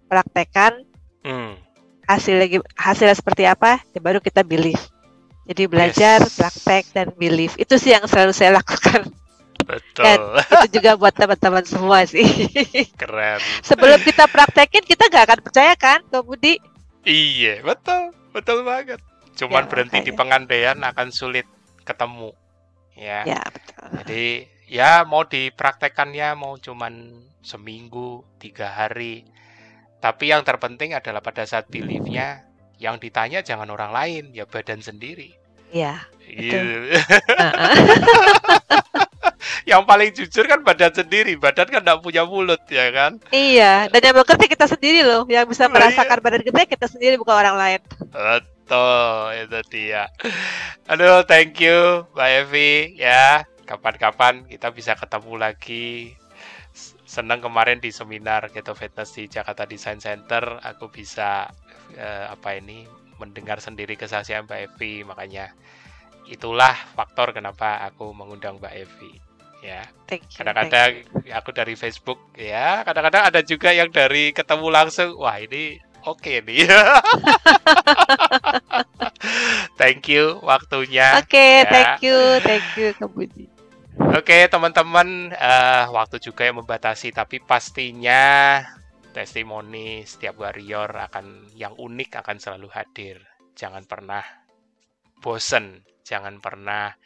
praktekkan, 0.08 0.82
hmm. 1.22 1.56
hasilnya 2.08 2.64
hasilnya 2.74 3.16
seperti 3.16 3.46
apa, 3.46 3.80
ya 3.92 4.00
baru 4.00 4.18
kita 4.18 4.42
believe. 4.42 4.80
Jadi 5.50 5.66
belajar, 5.66 6.22
yes. 6.22 6.38
praktek 6.38 6.84
dan 6.94 7.10
believe 7.18 7.56
itu 7.58 7.74
sih 7.74 7.90
yang 7.90 8.06
selalu 8.06 8.30
saya 8.30 8.54
lakukan. 8.60 9.10
Betul. 9.70 10.04
Dan 10.04 10.18
itu 10.40 10.56
juga 10.80 10.90
buat 10.98 11.14
teman-teman 11.14 11.64
semua 11.66 12.02
sih. 12.08 12.26
Keren. 13.00 13.38
Sebelum 13.62 14.00
kita 14.02 14.26
praktekin 14.26 14.84
kita 14.84 15.06
nggak 15.06 15.24
akan 15.30 15.40
percaya 15.44 15.72
kan, 15.78 16.00
Kak 16.08 16.22
Budi? 16.26 16.58
Iya, 17.06 17.64
betul, 17.64 18.12
betul 18.34 18.60
banget. 18.66 19.00
Cuman 19.40 19.64
ya, 19.64 19.68
berhenti 19.72 19.96
makanya. 19.96 20.08
di 20.08 20.12
pengandaian 20.12 20.78
akan 20.84 21.08
sulit 21.08 21.48
ketemu. 21.88 22.36
Ya. 22.92 23.24
Ya, 23.24 23.40
betul. 23.48 23.88
Jadi 24.04 24.24
ya 24.68 25.08
mau 25.08 25.24
dipraktekannya 25.24 26.36
mau 26.36 26.60
cuman 26.60 27.24
seminggu, 27.40 28.20
tiga 28.36 28.68
hari. 28.68 29.24
Tapi 30.00 30.32
yang 30.32 30.44
terpenting 30.44 30.92
adalah 30.92 31.24
pada 31.24 31.44
saat 31.48 31.72
beliefnya 31.72 32.44
yang 32.80 33.00
ditanya 33.00 33.40
jangan 33.40 33.68
orang 33.72 33.92
lain, 33.92 34.24
ya 34.32 34.44
badan 34.44 34.80
sendiri. 34.80 35.32
Iya. 35.72 36.04
Iya. 36.24 36.60
yang 39.70 39.86
paling 39.86 40.10
jujur 40.16 40.44
kan 40.48 40.64
badan 40.64 40.92
sendiri. 40.92 41.36
Badan 41.36 41.68
kan 41.68 41.84
tidak 41.84 42.00
punya 42.00 42.24
mulut 42.24 42.60
ya 42.66 42.88
kan? 42.90 43.20
Iya, 43.30 43.92
dan 43.92 44.00
yang 44.00 44.16
bekerja 44.16 44.46
kita 44.48 44.66
sendiri 44.66 45.00
loh. 45.04 45.28
Yang 45.28 45.54
bisa 45.54 45.68
merasakan 45.68 46.18
iya. 46.18 46.24
badan 46.24 46.42
kita 46.42 46.58
kita 46.66 46.86
sendiri 46.88 47.14
bukan 47.20 47.36
orang 47.36 47.56
lain. 47.56 47.80
Betul, 48.70 49.50
itu 49.50 49.60
dia. 49.66 50.06
Aduh, 50.86 51.26
thank 51.26 51.58
you 51.58 52.06
Mbak 52.14 52.30
Evi 52.46 52.94
ya. 53.02 53.42
Kapan-kapan 53.66 54.46
kita 54.46 54.70
bisa 54.70 54.94
ketemu 54.94 55.34
lagi. 55.42 56.14
Senang 57.02 57.42
kemarin 57.42 57.82
di 57.82 57.90
seminar 57.90 58.46
Keto 58.54 58.78
Fitness 58.78 59.18
di 59.18 59.26
Jakarta 59.26 59.66
Design 59.66 59.98
Center 59.98 60.62
aku 60.62 60.86
bisa 60.86 61.50
eh, 61.98 62.30
apa 62.30 62.62
ini 62.62 62.86
mendengar 63.18 63.58
sendiri 63.58 63.98
kesaksian 63.98 64.46
Mbak 64.46 64.78
Evi 64.78 65.02
makanya 65.02 65.50
itulah 66.30 66.78
faktor 66.94 67.34
kenapa 67.34 67.82
aku 67.82 68.14
mengundang 68.14 68.62
Mbak 68.62 68.74
Evi 68.86 69.18
ya. 69.66 69.82
Kadang-kadang 70.06 71.10
aku 71.34 71.50
dari 71.50 71.74
Facebook 71.74 72.22
ya, 72.38 72.86
kadang-kadang 72.86 73.34
ada 73.34 73.42
juga 73.42 73.74
yang 73.74 73.90
dari 73.90 74.30
ketemu 74.30 74.70
langsung. 74.70 75.18
Wah, 75.18 75.42
ini 75.42 75.82
oke 76.06 76.22
okay 76.22 76.38
nih. 76.46 76.70
thank 79.80 80.06
you 80.10 80.38
waktunya. 80.44 81.18
Oke, 81.20 81.34
okay, 81.36 81.52
ya. 81.62 81.70
thank 81.70 81.94
you, 82.04 82.18
thank 82.42 82.66
you 82.76 82.88
Kebudi. 82.96 83.46
Oke, 84.00 84.24
okay, 84.24 84.42
teman-teman, 84.48 85.34
uh, 85.36 85.84
waktu 85.92 86.18
juga 86.18 86.48
yang 86.48 86.62
membatasi 86.64 87.12
tapi 87.12 87.38
pastinya 87.42 88.58
testimoni 89.10 90.06
setiap 90.06 90.38
warrior 90.40 90.88
akan 91.10 91.50
yang 91.58 91.74
unik 91.76 92.22
akan 92.22 92.36
selalu 92.38 92.70
hadir. 92.72 93.20
Jangan 93.58 93.84
pernah 93.84 94.24
bosen, 95.20 95.84
jangan 96.06 96.40
pernah 96.40 96.96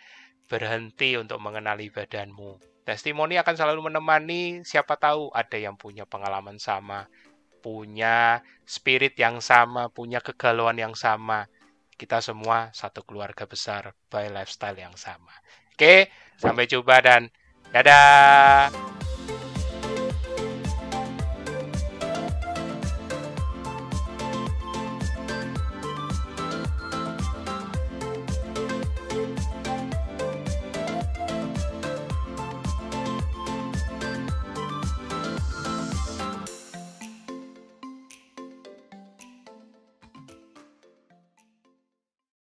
berhenti 0.47 1.19
untuk 1.19 1.41
mengenali 1.43 1.91
badanmu. 1.91 2.61
Testimoni 2.85 3.41
akan 3.41 3.57
selalu 3.57 3.89
menemani, 3.89 4.61
siapa 4.61 5.01
tahu 5.01 5.33
ada 5.33 5.57
yang 5.57 5.75
punya 5.81 6.05
pengalaman 6.05 6.61
sama, 6.61 7.09
punya 7.65 8.45
spirit 8.69 9.17
yang 9.17 9.41
sama, 9.41 9.89
punya 9.89 10.21
kegalauan 10.21 10.77
yang 10.77 10.93
sama. 10.93 11.49
Kita 11.97 12.21
semua 12.21 12.69
satu 12.77 13.01
keluarga 13.09 13.49
besar 13.49 13.97
by 14.13 14.29
lifestyle 14.29 14.77
yang 14.77 14.93
sama. 15.01 15.33
Oke, 15.73 16.13
sampai 16.37 16.69
jumpa 16.69 17.01
dan 17.01 17.33
dadah. 17.73 18.69